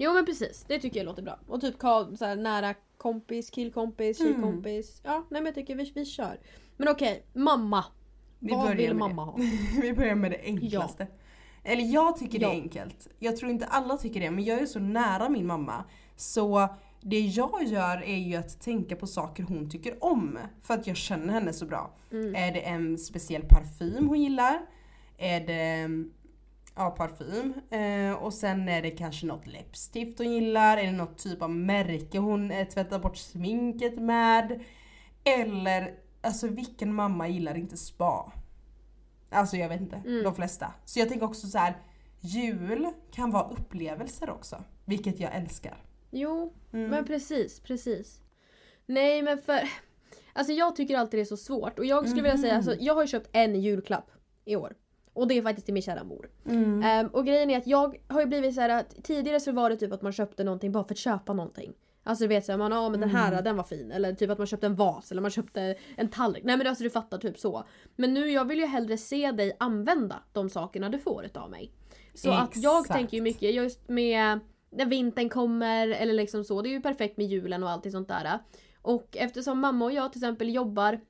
Jo 0.00 0.12
men 0.12 0.26
precis, 0.26 0.64
det 0.68 0.78
tycker 0.78 1.00
jag 1.00 1.04
låter 1.04 1.22
bra. 1.22 1.38
Och 1.46 1.60
typ 1.60 1.74
så 1.80 2.24
här, 2.24 2.36
nära 2.36 2.74
kompis, 2.96 3.50
killkompis, 3.50 4.20
Mm. 4.20 4.32
tjejkompis. 4.32 5.00
Ja, 5.04 5.14
nej 5.30 5.40
men 5.40 5.46
jag 5.46 5.54
tycker 5.54 5.74
vi, 5.76 5.92
vi 5.94 6.04
kör. 6.04 6.40
Men 6.76 6.88
okej, 6.88 7.26
mamma. 7.32 7.84
Vi 8.38 8.52
Vad 8.52 8.60
börjar 8.62 8.76
vill 8.76 8.86
med 8.88 8.96
mamma 8.96 9.24
ha? 9.24 9.36
det. 9.36 9.80
Vi 9.82 9.92
börjar 9.92 10.14
med 10.14 10.30
det 10.30 10.40
enklaste. 10.44 11.06
Eller 11.64 11.82
jag 11.82 12.16
tycker 12.16 12.38
det 12.38 12.44
Ja. 12.44 12.50
är 12.52 12.54
enkelt. 12.62 13.08
Jag 13.18 13.36
tror 13.36 13.50
inte 13.50 13.66
alla 13.66 13.96
tycker 13.96 14.20
det 14.20 14.30
men 14.30 14.44
jag 14.44 14.58
är 14.60 14.66
så 14.66 14.78
nära 14.78 15.28
min 15.28 15.46
mamma. 15.46 15.84
Så 16.16 16.68
det 17.00 17.20
jag 17.20 17.64
gör 17.64 18.02
är 18.02 18.16
ju 18.16 18.36
att 18.36 18.60
tänka 18.60 18.96
på 18.96 19.06
saker 19.06 19.42
hon 19.42 19.70
tycker 19.70 20.04
om. 20.04 20.38
För 20.62 20.74
att 20.74 20.86
jag 20.86 20.96
känner 20.96 21.32
henne 21.32 21.52
så 21.52 21.66
bra. 21.66 21.94
Mm. 22.12 22.34
Är 22.34 22.52
det 22.52 22.60
en 22.60 22.98
speciell 22.98 23.42
parfym 23.42 24.08
hon 24.08 24.20
gillar? 24.22 24.60
Är 25.18 25.40
det 25.40 25.88
ja, 26.78 26.90
parfym? 26.90 27.54
Eh, 27.70 28.12
och 28.12 28.34
sen 28.34 28.68
är 28.68 28.82
det 28.82 28.90
kanske 28.90 29.26
något 29.26 29.46
läppstift 29.46 30.18
hon 30.18 30.32
gillar? 30.32 30.76
Är 30.76 30.86
det 30.86 30.92
något 30.92 31.18
typ 31.18 31.42
av 31.42 31.50
märke 31.50 32.18
hon 32.18 32.50
eh, 32.50 32.68
tvättar 32.68 32.98
bort 32.98 33.16
sminket 33.16 33.98
med? 33.98 34.60
Eller, 35.24 35.94
alltså 36.20 36.48
vilken 36.48 36.94
mamma 36.94 37.28
gillar 37.28 37.54
inte 37.58 37.76
spa? 37.76 38.32
Alltså 39.30 39.56
jag 39.56 39.68
vet 39.68 39.80
inte, 39.80 39.96
Mm. 39.96 40.24
de 40.24 40.34
flesta. 40.34 40.72
Så 40.84 40.98
jag 41.00 41.08
tänker 41.08 41.26
också 41.26 41.46
så 41.46 41.58
här. 41.58 41.76
jul 42.20 42.88
kan 43.12 43.30
vara 43.30 43.48
upplevelser 43.48 44.30
också. 44.30 44.64
Vilket 44.84 45.20
jag 45.20 45.34
älskar. 45.34 45.82
Jo, 46.10 46.52
Mm. 46.72 46.90
men 46.90 47.04
precis, 47.04 47.60
precis. 47.60 48.20
Nej 48.86 49.22
men 49.22 49.38
för... 49.38 49.60
Alltså 50.32 50.52
jag 50.52 50.76
tycker 50.76 50.96
alltid 50.98 51.18
det 51.18 51.22
är 51.22 51.24
så 51.24 51.36
svårt 51.36 51.78
och 51.78 51.84
jag 51.84 52.08
skulle 52.08 52.22
vilja 52.22 52.38
säga, 52.38 52.52
Mhm. 52.52 52.56
alltså, 52.68 52.84
jag 52.84 52.94
har 52.94 53.02
ju 53.02 53.08
köpt 53.08 53.28
en 53.32 53.60
julklapp 53.60 54.10
i 54.44 54.56
år. 54.56 54.74
Och 55.18 55.28
det 55.28 55.38
är 55.38 55.42
faktiskt 55.42 55.64
till 55.66 55.74
min 55.74 55.82
kära 55.82 56.04
mor. 56.04 56.30
Mm. 56.46 56.82
Ehm, 56.82 57.06
och 57.06 57.26
grejen 57.26 57.50
är 57.50 57.58
att 57.58 57.66
jag 57.66 57.96
har 58.08 58.20
ju 58.20 58.26
blivit 58.26 58.54
så 58.54 58.60
här 58.60 58.68
att 58.68 59.04
tidigare 59.04 59.40
så 59.40 59.52
var 59.52 59.70
det 59.70 59.76
typ 59.76 59.92
att 59.92 60.02
man 60.02 60.12
köpte 60.12 60.44
någonting 60.44 60.72
bara 60.72 60.84
för 60.84 60.94
att 60.94 60.98
köpa 60.98 61.32
någonting. 61.32 61.72
Alltså 62.02 62.24
du 62.24 62.28
vet 62.28 62.44
såhär, 62.44 62.58
man 62.58 62.72
ja 62.72 62.88
men 62.88 63.00
den 63.00 63.10
här 63.10 63.32
Mm. 63.32 63.44
den 63.44 63.56
var 63.56 63.64
fin. 63.64 63.92
Eller 63.92 64.12
typ 64.12 64.30
att 64.30 64.38
man 64.38 64.46
köpte 64.46 64.66
en 64.66 64.74
vas 64.74 65.10
eller 65.12 65.22
man 65.22 65.30
köpte 65.30 65.74
en 65.96 66.08
tallrik. 66.08 66.44
Nej 66.44 66.56
men 66.56 66.66
alltså 66.66 66.84
du 66.84 66.90
fattar 66.90 67.18
typ 67.18 67.38
så. 67.38 67.64
Men 67.96 68.14
nu 68.14 68.30
jag 68.30 68.44
vill 68.44 68.58
ju 68.58 68.66
hellre 68.66 68.96
se 68.96 69.32
dig 69.32 69.56
använda 69.60 70.22
de 70.32 70.48
sakerna 70.50 70.88
du 70.88 70.98
får 70.98 71.24
utav 71.24 71.50
mig. 71.50 71.72
Så 72.14 72.30
att 72.30 72.56
jag 72.56 72.80
Exakt. 72.80 72.98
tänker 72.98 73.16
ju 73.16 73.22
mycket 73.22 73.54
just 73.54 73.88
med 73.88 74.40
när 74.70 74.86
vintern 74.86 75.28
kommer 75.28 75.88
eller 75.88 76.12
liksom 76.14 76.44
så. 76.44 76.62
Det 76.62 76.68
är 76.68 76.70
ju 76.70 76.80
perfekt 76.80 77.16
med 77.16 77.26
julen 77.26 77.62
och 77.62 77.70
allt 77.70 77.92
sånt 77.92 78.08
där. 78.08 78.38
Och 78.82 79.16
eftersom 79.16 79.60
mamma 79.60 79.84
och 79.84 79.92
jag 79.92 80.12
till 80.12 80.20
exempel 80.22 80.54
jobbar 80.54 81.00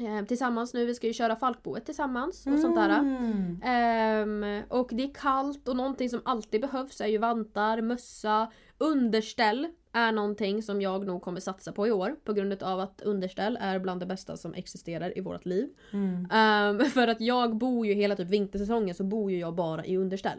eh, 0.00 0.24
tillsammans 0.24 0.74
nu, 0.74 0.86
vi 0.86 0.94
ska 0.94 1.06
ju 1.06 1.12
köra 1.12 1.36
Falkboet 1.36 1.84
tillsammans 1.84 2.46
och 2.46 2.58
sånt 2.58 2.76
där. 2.76 2.98
Mm. 2.98 3.60
Ehm, 3.64 4.62
och 4.68 4.88
det 4.92 5.02
är 5.02 5.14
kallt 5.14 5.68
och 5.68 5.76
någonting 5.76 6.10
som 6.10 6.20
alltid 6.24 6.60
behövs 6.60 7.00
är 7.00 7.06
ju 7.06 7.18
vantar, 7.18 7.80
mössa, 7.80 8.52
underställ 8.78 9.68
är 9.92 10.12
någonting 10.12 10.62
som 10.62 10.82
jag 10.82 11.06
nog 11.06 11.22
kommer 11.22 11.40
satsa 11.40 11.72
på 11.72 11.86
i 11.86 11.90
år 11.90 12.16
på 12.24 12.32
grund 12.32 12.62
av 12.62 12.80
att 12.80 13.00
underställ 13.02 13.58
är 13.60 13.78
bland 13.78 14.00
det 14.00 14.06
bästa 14.06 14.36
som 14.36 14.54
existerar 14.54 15.18
i 15.18 15.20
vårt 15.20 15.46
liv. 15.46 15.68
Mm. 15.92 16.28
Ehm, 16.32 16.84
för 16.90 17.08
att 17.08 17.20
jag 17.20 17.56
bor 17.56 17.86
ju 17.86 17.94
hela 17.94 18.16
typ 18.16 18.28
vintersäsongen 18.28 18.94
så 18.94 19.04
bor 19.04 19.30
ju 19.30 19.38
jag 19.38 19.54
bara 19.54 19.84
i 19.84 19.96
underställ. 19.96 20.38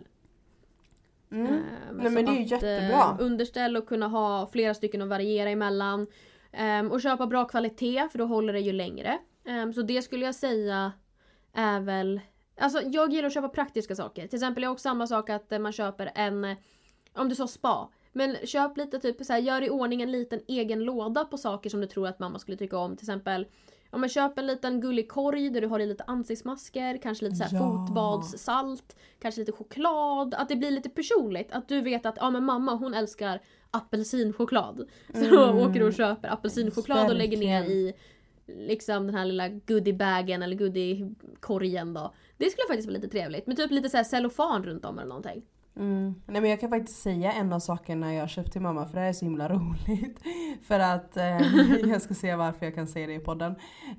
Mm. 1.32 1.46
Ehm, 1.46 1.62
Nej, 1.92 2.12
men 2.12 2.26
det 2.26 2.32
är 2.32 2.36
ju 2.36 2.56
att, 2.56 2.64
eh, 2.64 2.70
jättebra. 2.70 3.18
underställ 3.20 3.78
och 3.78 3.88
kunna 3.88 4.08
ha 4.08 4.48
flera 4.52 4.74
stycken 4.74 5.02
att 5.02 5.10
variera 5.10 5.50
emellan. 5.50 6.08
Ehm, 6.52 6.92
och 6.92 7.02
köpa 7.02 7.28
bra 7.28 7.46
kvalitet 7.46 8.10
för 8.12 8.18
då 8.18 8.26
håller 8.26 8.54
det 8.54 8.60
ju 8.60 8.72
längre. 8.72 9.18
Ehm, 9.48 9.74
så 9.74 9.82
det 9.82 10.02
skulle 10.02 10.26
jag 10.26 10.36
säga 10.36 10.92
är 11.54 11.80
väl... 11.80 12.22
Alltså 12.60 12.82
jag 12.82 13.14
gillar 13.14 13.28
att 13.28 13.34
köpa 13.34 13.50
praktiska 13.50 13.96
saker. 13.96 14.28
Till 14.28 14.38
exempel 14.38 14.64
är 14.64 14.68
också 14.68 14.84
samma 14.84 15.08
sak 15.08 15.30
att 15.30 15.52
eh, 15.52 15.60
man 15.60 15.72
köper 15.72 16.12
en... 16.16 16.44
eh, 16.46 16.58
Om 17.16 17.30
du 17.30 17.36
sa 17.36 17.48
spa. 17.48 17.90
Men 18.14 18.36
köp 18.44 18.78
lite 18.78 19.00
typ 19.00 19.26
så 19.26 19.34
här, 19.34 19.40
gör 19.40 19.64
i 19.64 19.70
ordning 19.70 20.02
en 20.02 20.12
liten 20.12 20.40
egen 20.48 20.84
låda 20.84 21.26
på 21.26 21.38
saker 21.38 21.70
som 21.70 21.82
du 21.82 21.88
tror 21.88 22.08
att 22.08 22.20
mamma 22.20 22.40
skulle 22.40 22.58
tycka 22.58 22.78
om. 22.78 22.96
Till 22.98 23.04
exempel 23.04 23.48
om 23.90 24.00
man 24.02 24.10
köper 24.10 24.42
en 24.42 24.48
liten 24.48 24.82
gullig 24.82 25.10
korg 25.10 25.50
där 25.50 25.62
du 25.62 25.68
har 25.68 25.80
i 25.80 25.86
lite 25.86 26.04
ansiktsmasker, 26.08 26.98
kanske 26.98 27.26
lite 27.26 27.36
så 27.36 27.44
här 27.44 27.54
Ja. 27.54 27.60
fotbadssalt, 27.88 28.96
kanske 29.20 29.42
lite 29.42 29.52
choklad. 29.52 30.34
Att 30.34 30.50
det 30.50 30.56
blir 30.56 30.72
lite 30.72 30.90
personligt. 30.90 31.52
Att 31.52 31.68
du 31.68 31.82
vet 31.82 32.06
att 32.06 32.18
ja, 32.20 32.30
men 32.30 32.44
mamma 32.44 32.76
hon 32.76 32.94
älskar 32.94 33.42
apelsinchoklad. 33.72 34.88
Så 35.14 35.20
då 35.36 35.44
Mm. 35.44 35.58
åker 35.70 35.80
du 35.80 35.86
och 35.88 35.94
köper 35.94 36.28
apelsinchoklad 36.34 37.10
och 37.10 37.16
lägger 37.16 37.38
ner 37.38 37.64
i 37.64 37.94
liksom 38.48 39.06
den 39.06 39.16
här 39.16 39.26
lilla 39.26 39.50
goodiebagen 39.50 40.44
eller 40.44 40.56
goodiekorgen 40.56 41.94
då. 41.94 42.14
Det 42.38 42.50
skulle 42.50 42.68
faktiskt 42.68 42.88
vara 42.88 42.96
lite 42.96 43.08
trevligt. 43.08 43.48
Med 43.48 43.58
typ 43.58 43.72
lite 43.72 43.90
så 43.90 43.98
här 43.98 44.04
cellofan 44.04 44.64
runt 44.64 44.86
om 44.86 45.00
eller 45.00 45.10
någonting. 45.10 45.42
Mm. 45.76 46.16
Nej 46.26 46.42
men 46.42 46.50
jag 46.50 46.60
kan 46.60 46.70
faktiskt 46.70 47.02
säga 47.02 47.32
en 47.32 47.54
av 47.54 47.60
sakerna 47.60 48.14
jag 48.14 48.30
köpt 48.30 48.52
till 48.52 48.62
mamma 48.62 48.86
för 48.86 48.94
det 48.94 49.00
här 49.00 49.10
är 49.10 49.14
så 49.14 49.26
himla 49.26 49.50
roligt. 49.54 50.20
För 50.64 50.80
att, 50.80 51.18
eh, 51.18 51.42
jag 51.90 52.02
ska 52.02 52.14
se 52.14 52.36
varför 52.36 52.66
jag 52.66 52.76
kan 52.76 52.88
säga 52.88 53.08
det 53.08 53.14
i 53.14 53.20
podden. 53.20 53.56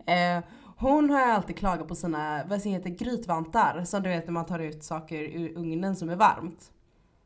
Eh, 0.07 0.45
hon 0.77 1.11
har 1.11 1.21
alltid 1.21 1.57
klagat 1.57 1.89
på 1.89 1.95
sina, 1.95 2.45
vad 2.49 2.63
som 2.63 2.71
heter 2.71 2.91
grytvantar. 2.91 3.85
Som 3.85 4.03
du 4.03 4.09
vet 4.09 4.27
när 4.27 4.33
man 4.33 4.47
tar 4.47 4.59
ut 4.59 4.83
saker 4.85 5.23
ur 5.23 5.59
ugnen 5.59 5.97
som 5.97 6.09
är 6.09 6.17
varmt. 6.17 6.73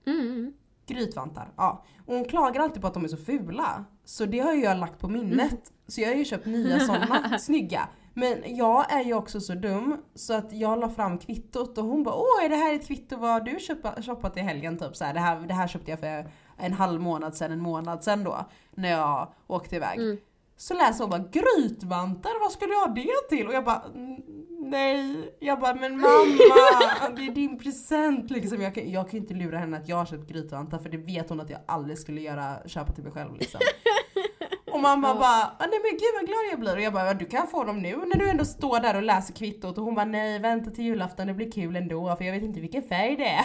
Mm, 0.06 0.20
Mm. 0.20 0.52
Grytvantar, 0.86 1.52
ja. 1.56 1.84
Och 2.06 2.14
hon 2.14 2.24
klagar 2.24 2.60
alltid 2.60 2.82
på 2.82 2.88
att 2.88 2.94
de 2.94 3.04
är 3.04 3.08
så 3.08 3.16
fula. 3.16 3.84
Så 4.04 4.26
det 4.26 4.38
har 4.38 4.52
ju 4.54 4.62
jag 4.62 4.78
lagt 4.78 4.98
på 4.98 5.08
minnet. 5.08 5.72
Så 5.88 6.00
jag 6.00 6.08
har 6.08 6.14
ju 6.14 6.24
köpt 6.24 6.46
nya 6.46 6.80
sådana, 6.86 7.38
snygga. 7.38 7.88
Men 8.14 8.56
jag 8.56 8.92
är 8.92 9.04
ju 9.04 9.14
också 9.14 9.40
så 9.40 9.54
dum 9.54 9.96
så 10.14 10.34
att 10.34 10.52
jag 10.52 10.78
la 10.80 10.88
fram 10.90 11.18
kvittot 11.18 11.78
och 11.78 11.84
hon 11.84 12.02
bara 12.02 12.14
åh 12.14 12.44
är 12.44 12.48
det 12.48 12.56
här 12.56 12.74
ett 12.74 12.86
kvitto 12.86 13.16
vad 13.16 13.44
du 13.44 13.58
köpa, 13.60 14.02
shoppat 14.02 14.36
i 14.36 14.40
helgen 14.40 14.78
typ 14.78 14.96
så 14.96 15.04
här, 15.04 15.14
det, 15.14 15.20
här, 15.20 15.40
det 15.40 15.54
här 15.54 15.68
köpte 15.68 15.90
jag 15.90 16.00
för 16.00 16.30
en 16.58 16.72
halv 16.72 17.00
månad 17.00 17.36
sedan, 17.36 17.52
en 17.52 17.60
månad 17.60 18.04
sedan 18.04 18.24
då. 18.24 18.46
När 18.70 18.90
jag 18.90 19.28
åkte 19.46 19.76
iväg. 19.76 19.98
Mm. 19.98 20.16
Så 20.56 20.74
läser 20.74 21.04
hon 21.04 21.10
bara 21.10 21.24
grytvantar, 21.32 22.40
vad 22.40 22.52
skulle 22.52 22.72
jag 22.72 22.80
ha 22.80 22.94
det 22.94 23.28
till? 23.36 23.46
Och 23.46 23.54
jag 23.54 23.64
bara 23.64 23.82
"Mm, 23.94 24.22
nej. 24.72 25.34
Jag 25.40 25.60
bara 25.60 25.74
men 25.74 25.92
mamma, 26.00 27.14
det 27.16 27.26
är 27.26 27.34
din 27.34 27.58
present 27.58 28.30
liksom. 28.30 28.62
Jag 28.62 28.74
kan, 28.74 28.90
jag 28.90 29.04
kan 29.10 29.12
ju 29.12 29.18
inte 29.18 29.34
lura 29.34 29.58
henne 29.58 29.76
att 29.76 29.88
jag 29.88 29.96
har 29.96 30.06
köpt 30.06 30.28
grytvantar 30.28 30.78
för 30.78 30.88
det 30.88 30.96
vet 30.96 31.28
hon 31.28 31.40
att 31.40 31.50
jag 31.50 31.60
aldrig 31.66 31.98
skulle 31.98 32.20
göra, 32.20 32.56
köpa 32.66 32.92
till 32.92 33.04
mig 33.04 33.12
själv 33.12 33.34
liksom. 33.34 33.60
Och 34.72 34.80
mamma 34.80 35.08
Ja. 35.08 35.14
bara 35.14 35.42
"Ah, 35.58 35.66
nej 35.70 35.80
men 35.82 35.90
gud 35.92 36.12
vad 36.14 36.26
glad 36.26 36.40
jag 36.52 36.60
blir 36.60 36.72
och 36.76 36.80
jag 36.80 36.92
bara 36.92 37.14
du 37.14 37.24
kan 37.24 37.46
få 37.46 37.64
dem 37.64 37.78
nu 37.82 37.96
när 37.96 38.18
du 38.18 38.28
ändå 38.30 38.44
står 38.44 38.80
där 38.80 38.96
och 38.96 39.02
läser 39.02 39.34
kvittot 39.34 39.78
och 39.78 39.84
hon 39.84 39.94
bara 39.94 40.04
nej 40.04 40.38
vänta 40.38 40.70
till 40.70 40.84
julafton 40.84 41.26
det 41.26 41.34
blir 41.34 41.50
kul 41.52 41.76
ändå 41.76 42.16
för 42.16 42.24
jag 42.24 42.32
vet 42.32 42.42
inte 42.42 42.60
vilken 42.60 42.82
färg 42.82 43.16
det 43.16 43.28
är. 43.28 43.44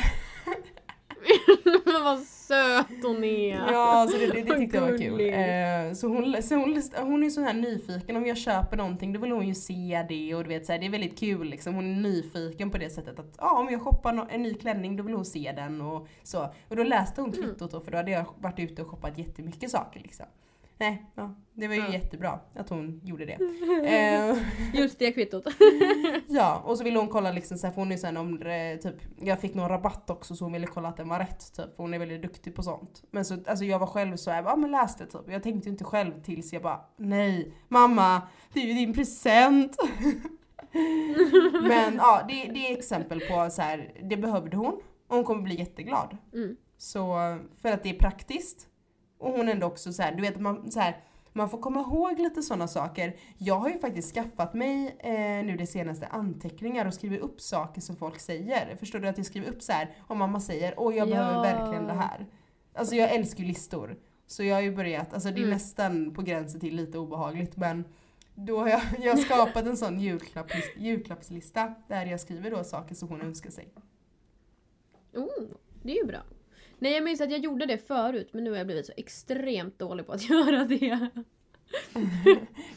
Men 1.97 2.03
vad 2.03 2.19
söt 2.19 3.03
hon 3.03 3.23
är! 3.23 3.71
Ja, 3.71 4.07
så 4.11 4.17
det, 4.17 4.27
det, 4.27 4.41
det 4.41 4.49
Vad 4.49 4.57
tyckte 4.59 4.77
jag 4.77 4.91
var 4.91 4.97
kul. 4.97 5.19
Eh, 5.21 5.93
så 5.93 6.07
hon, 6.07 6.43
så 6.43 6.55
hon, 6.55 6.81
hon 7.11 7.23
är 7.23 7.29
så 7.29 7.41
här 7.41 7.53
nyfiken, 7.53 8.15
om 8.15 8.25
jag 8.25 8.37
köper 8.37 8.77
någonting 8.77 9.13
då 9.13 9.19
vill 9.19 9.31
hon 9.31 9.47
ju 9.47 9.55
se 9.55 10.05
det 10.09 10.35
och 10.35 10.43
du 10.43 10.49
vet 10.49 10.65
så 10.65 10.71
här, 10.71 10.79
det 10.79 10.85
är 10.85 10.89
väldigt 10.89 11.19
kul 11.19 11.47
liksom. 11.49 11.73
Hon 11.75 11.85
är 11.91 12.01
nyfiken 12.01 12.69
på 12.69 12.77
det 12.77 12.89
sättet 12.89 13.19
att 13.19 13.35
ja, 13.37 13.59
om 13.59 13.69
jag 13.69 13.81
shoppar 13.81 14.13
no- 14.13 14.27
en 14.29 14.43
ny 14.43 14.53
klänning 14.53 14.97
då 14.97 15.03
vill 15.03 15.15
hon 15.15 15.25
se 15.25 15.53
den 15.55 15.81
och 15.81 16.07
så. 16.23 16.53
Och 16.67 16.75
då 16.75 16.83
läste 16.83 17.21
hon 17.21 17.31
kvittot 17.31 17.71
då 17.71 17.81
för 17.81 17.91
då 17.91 17.97
hade 17.97 18.11
jag 18.11 18.25
varit 18.37 18.59
ute 18.59 18.81
och 18.81 18.87
shoppat 18.87 19.17
jättemycket 19.17 19.71
saker 19.71 19.99
liksom. 19.99 20.25
Nej, 20.79 21.05
ja, 21.15 21.35
det 21.53 21.67
var 21.67 21.75
ju 21.75 21.81
Ja. 21.81 21.93
jättebra 21.93 22.39
att 22.55 22.69
hon 22.69 23.01
gjorde 23.03 23.25
det. 23.25 23.37
Eh, 23.87 24.37
Just 24.73 24.99
det 24.99 25.11
kvittot. 25.11 25.43
Ja, 26.27 26.61
och 26.65 26.77
så 26.77 26.83
ville 26.83 26.99
hon 26.99 27.07
kolla 27.07 27.31
liksom 27.31 27.57
så 27.57 27.67
här, 27.67 27.73
för 27.73 27.81
hon 27.81 27.91
är 27.91 27.97
sen 27.97 28.17
om 28.17 28.39
det, 28.39 28.77
typ, 28.77 28.95
jag 29.21 29.39
fick 29.39 29.53
någon 29.53 29.69
rabatt 29.69 30.09
också 30.09 30.35
så 30.35 30.45
hon 30.45 30.53
ville 30.53 30.67
kolla 30.67 30.89
att 30.89 30.97
den 30.97 31.09
var 31.09 31.19
rätt 31.19 31.53
typ, 31.55 31.75
för 31.75 31.83
hon 31.83 31.93
är 31.93 31.99
väldigt 31.99 32.21
duktig 32.21 32.55
på 32.55 32.63
sånt. 32.63 33.03
Men 33.11 33.25
så, 33.25 33.37
alltså 33.47 33.65
jag 33.65 33.79
var 33.79 33.87
själv 33.87 34.15
så 34.15 34.29
jag 34.29 34.43
bara, 34.43 34.51
ja 34.51 34.55
men 34.55 34.71
läs 34.71 34.95
det 34.97 35.05
typ. 35.05 35.21
Jag 35.27 35.43
tänkte 35.43 35.69
inte 35.69 35.83
själv 35.83 36.21
tills 36.23 36.53
jag 36.53 36.61
bara, 36.61 36.81
nej 36.97 37.53
mamma, 37.67 38.21
det 38.53 38.59
är 38.59 38.65
ju 38.65 38.73
din 38.73 38.93
present. 38.93 39.77
men 41.67 41.95
ja, 41.95 42.21
det, 42.27 42.33
det 42.53 42.67
är 42.73 42.77
exempel 42.77 43.19
på 43.19 43.49
så 43.51 43.61
här, 43.61 43.91
det 44.03 44.17
behövde 44.17 44.57
hon 44.57 44.73
och 45.07 45.15
hon 45.15 45.23
kommer 45.23 45.41
bli 45.41 45.59
jätteglad. 45.59 46.17
Mm. 46.33 46.55
Så, 46.77 47.15
för 47.61 47.71
att 47.71 47.83
det 47.83 47.89
är 47.89 47.99
praktiskt. 47.99 48.66
Och 49.17 49.31
hon 49.31 49.47
är 49.47 49.51
ändå 49.51 49.67
också 49.67 49.93
så 49.93 50.01
här, 50.01 50.15
du 50.15 50.21
vet 50.21 50.39
man, 50.39 50.71
så 50.71 50.79
här, 50.79 51.03
man 51.33 51.49
får 51.49 51.57
komma 51.57 51.79
ihåg 51.81 52.19
lite 52.19 52.41
sådana 52.41 52.67
saker. 52.67 53.15
Jag 53.37 53.55
har 53.55 53.69
ju 53.69 53.79
faktiskt 53.79 54.13
skaffat 54.13 54.53
mig 54.53 54.95
eh, 54.99 55.45
nu 55.45 55.55
det 55.57 55.67
senaste 55.67 56.07
anteckningar 56.07 56.85
och 56.85 56.93
skrivit 56.93 57.21
upp 57.21 57.41
saker 57.41 57.81
som 57.81 57.95
folk 57.95 58.19
säger. 58.19 58.75
Förstår 58.75 58.99
du 58.99 59.07
att 59.07 59.17
jag 59.17 59.25
skriver 59.25 59.47
upp 59.49 59.61
så 59.61 59.71
här 59.71 59.95
om 60.07 60.17
mamma 60.17 60.39
säger 60.39 60.73
åh 60.77 60.95
jag 60.97 61.09
behöver 61.09 61.33
Ja. 61.33 61.41
verkligen 61.41 61.87
det 61.87 61.93
här. 61.93 62.25
Alltså 62.73 62.95
jag 62.95 63.11
älskar 63.15 63.39
ju 63.43 63.47
listor. 63.47 63.97
Så 64.27 64.43
jag 64.43 64.55
har 64.55 64.61
ju 64.61 64.75
börjat, 64.75 65.13
alltså 65.13 65.29
det 65.29 65.35
är 65.39 65.43
Mm. 65.43 65.49
nästan 65.49 66.13
på 66.13 66.21
gränsen 66.21 66.59
till 66.59 66.75
lite 66.75 66.97
obehagligt 66.97 67.57
men 67.57 67.85
då 68.35 68.59
har 68.59 68.67
jag, 68.69 68.81
jag 68.99 69.11
har 69.13 69.17
skapat 69.17 69.65
en 69.65 69.77
sån 69.77 69.99
julklapp, 69.99 70.51
julklappslista 70.77 71.73
där 71.87 72.05
jag 72.05 72.19
skriver 72.19 72.51
då 72.51 72.63
saker 72.63 72.95
som 72.95 73.07
hon 73.09 73.21
önskar 73.21 73.49
sig. 73.51 73.67
Oh, 75.13 75.27
det 75.83 75.91
är 75.91 75.95
ju 76.01 76.07
bra. 76.07 76.19
Nej 76.79 76.93
jag 76.93 77.03
minns 77.03 77.21
att 77.21 77.31
jag 77.31 77.39
gjorde 77.39 77.65
det 77.65 77.77
förut 77.87 78.29
men 78.31 78.43
nu 78.43 78.49
har 78.49 78.57
jag 78.57 78.65
blivit 78.67 78.85
så 78.85 78.93
extremt 78.97 79.79
dålig 79.79 80.05
på 80.05 80.11
att 80.13 80.21
göra 80.29 80.63
det. 80.63 81.09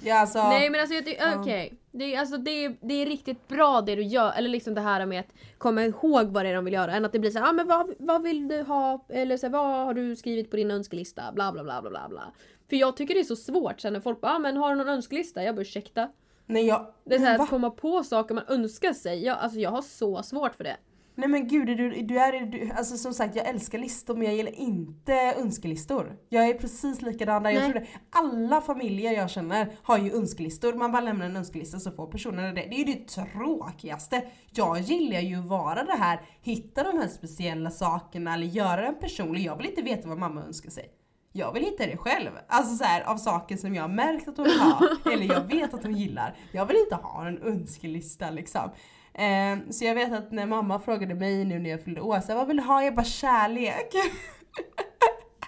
Ja 0.05 0.21
alltså, 0.21 0.39
Nej 0.49 0.71
men 0.71 0.81
alltså 0.81 0.95
okej. 1.41 1.75
Det, 1.93 2.15
är- 2.15 2.21
alltså, 2.21 2.37
det, 2.37 2.69
det 2.69 2.95
är 2.95 3.07
riktigt 3.07 3.49
bra 3.49 3.81
det 3.81 3.95
du 3.95 4.03
gör, 4.03 4.33
eller 4.37 4.49
liksom 4.49 4.75
det 4.75 4.81
här 4.81 5.07
med 5.07 5.21
att 5.21 5.35
komma 5.59 5.85
ihåg 5.85 6.27
vad 6.27 6.45
det 6.45 6.49
är 6.49 6.55
de 6.55 6.65
vill 6.65 6.75
göra. 6.75 6.93
Än 6.93 7.05
att 7.05 7.13
det 7.13 7.19
blir 7.19 7.31
så 7.31 7.39
här, 7.39 7.49
ah, 7.49 7.53
men 7.53 7.67
vad, 7.67 7.95
vad 7.99 8.23
vill 8.23 8.49
du 8.49 8.63
ha? 8.63 9.05
Eller 9.09 9.37
så 9.37 9.47
här, 9.47 9.53
vad 9.53 9.87
har 9.87 9.95
du 9.95 10.17
skrivit 10.17 10.51
på 10.51 10.57
din 10.57 10.71
önskelista? 10.71 11.33
Bla 11.33 11.53
bla 11.53 11.63
bla 11.65 11.81
bla 11.83 11.91
bla 11.91 12.09
bla. 12.09 12.33
För 12.69 12.77
jag 12.77 12.97
tycker 12.97 13.15
det 13.15 13.21
är 13.21 13.25
så 13.25 13.37
svårt 13.37 13.81
sen 13.81 13.93
när 13.93 14.01
folk 14.01 14.21
bara, 14.21 14.33
ah, 14.33 14.39
men 14.39 14.57
har 14.57 14.71
du 14.71 14.77
någon 14.77 14.89
önskelista? 14.89 15.43
Jag 15.43 15.55
bara 15.55 15.61
ursäkta? 15.63 16.09
Nej 16.47 16.67
jag... 16.67 16.87
Det 17.05 17.15
är 17.15 17.19
så 17.19 17.25
här, 17.25 17.39
att 17.39 17.49
komma 17.51 17.71
på 17.71 18.05
saker 18.05 18.35
man 18.35 18.45
önskar 18.49 18.93
sig. 18.93 19.25
Jag, 19.25 19.39
alltså 19.39 19.59
jag 19.59 19.71
har 19.71 19.83
så 19.83 20.23
svårt 20.23 20.55
för 20.55 20.65
det. 20.65 20.77
Nej 21.15 21.29
men 21.29 21.49
gud, 21.49 21.67
du, 21.67 22.03
du 22.03 22.19
är, 22.19 22.47
du, 22.47 22.71
alltså 22.71 22.97
som 22.97 23.15
sagt 23.15 23.37
jag 23.37 23.49
älskar 23.49 23.79
listor 23.79 24.15
men 24.15 24.27
jag 24.27 24.35
gillar 24.35 24.61
inte 24.61 25.15
önskelistor. 25.39 26.17
Jag 26.29 26.49
är 26.49 26.55
precis 26.55 27.03
likadan 27.03 27.43
där, 27.43 27.51
jag 27.51 27.65
tror 27.65 27.75
det. 27.75 27.87
Alla 28.11 28.61
familjer 28.61 29.13
jag 29.13 29.31
känner 29.31 29.73
har 29.83 29.99
ju 29.99 30.17
önskelistor, 30.17 30.73
man 30.73 30.93
bara 30.93 31.03
lämnar 31.03 31.27
en 31.27 31.37
önskelista 31.37 31.79
så 31.79 31.91
får 31.91 32.07
personerna 32.07 32.53
det. 32.53 32.63
Det 32.63 32.75
är 32.75 32.79
ju 32.79 32.85
det 32.85 33.09
tråkigaste. 33.09 34.23
Jag 34.51 34.81
gillar 34.81 35.21
ju 35.21 35.39
att 35.39 35.47
vara 35.47 35.85
det 35.85 35.97
här, 35.97 36.21
hitta 36.43 36.83
de 36.83 36.99
här 36.99 37.09
speciella 37.09 37.71
sakerna 37.71 38.35
eller 38.35 38.47
göra 38.47 38.83
den 38.83 38.99
personlig. 39.01 39.45
Jag 39.45 39.57
vill 39.57 39.67
inte 39.67 39.83
veta 39.83 40.09
vad 40.09 40.19
mamma 40.19 40.43
önskar 40.43 40.71
sig. 40.71 40.91
Jag 41.33 41.53
vill 41.53 41.65
hitta 41.65 41.87
det 41.87 41.97
själv. 41.97 42.31
Alltså 42.49 42.77
så 42.77 42.85
här, 42.85 43.03
av 43.03 43.17
saker 43.17 43.57
som 43.57 43.75
jag 43.75 43.83
har 43.83 43.89
märkt 43.89 44.29
att 44.29 44.37
hon 44.37 44.47
vill 44.47 44.61
ha, 44.61 44.89
eller 45.13 45.35
jag 45.35 45.41
vet 45.41 45.75
att 45.75 45.83
hon 45.83 45.97
gillar. 45.97 46.37
Jag 46.53 46.67
vill 46.67 46.77
inte 46.77 46.95
ha 46.95 47.27
en 47.27 47.43
önskelista 47.43 48.31
liksom. 48.31 48.71
Eh, 49.15 49.59
så 49.71 49.85
jag 49.85 49.95
vet 49.95 50.13
att 50.13 50.33
när 50.33 50.47
mamma 50.47 50.79
frågade 50.79 51.15
mig 51.15 51.45
nu 51.45 51.59
när 51.59 51.71
jag 51.71 51.83
fyllde 51.83 52.01
år, 52.01 52.21
så 52.21 52.27
här, 52.29 52.35
vad 52.35 52.47
vill 52.47 52.57
du 52.57 52.63
ha? 52.63 52.83
Jag 52.85 52.95
bara 52.95 53.05
kärlek. 53.05 53.93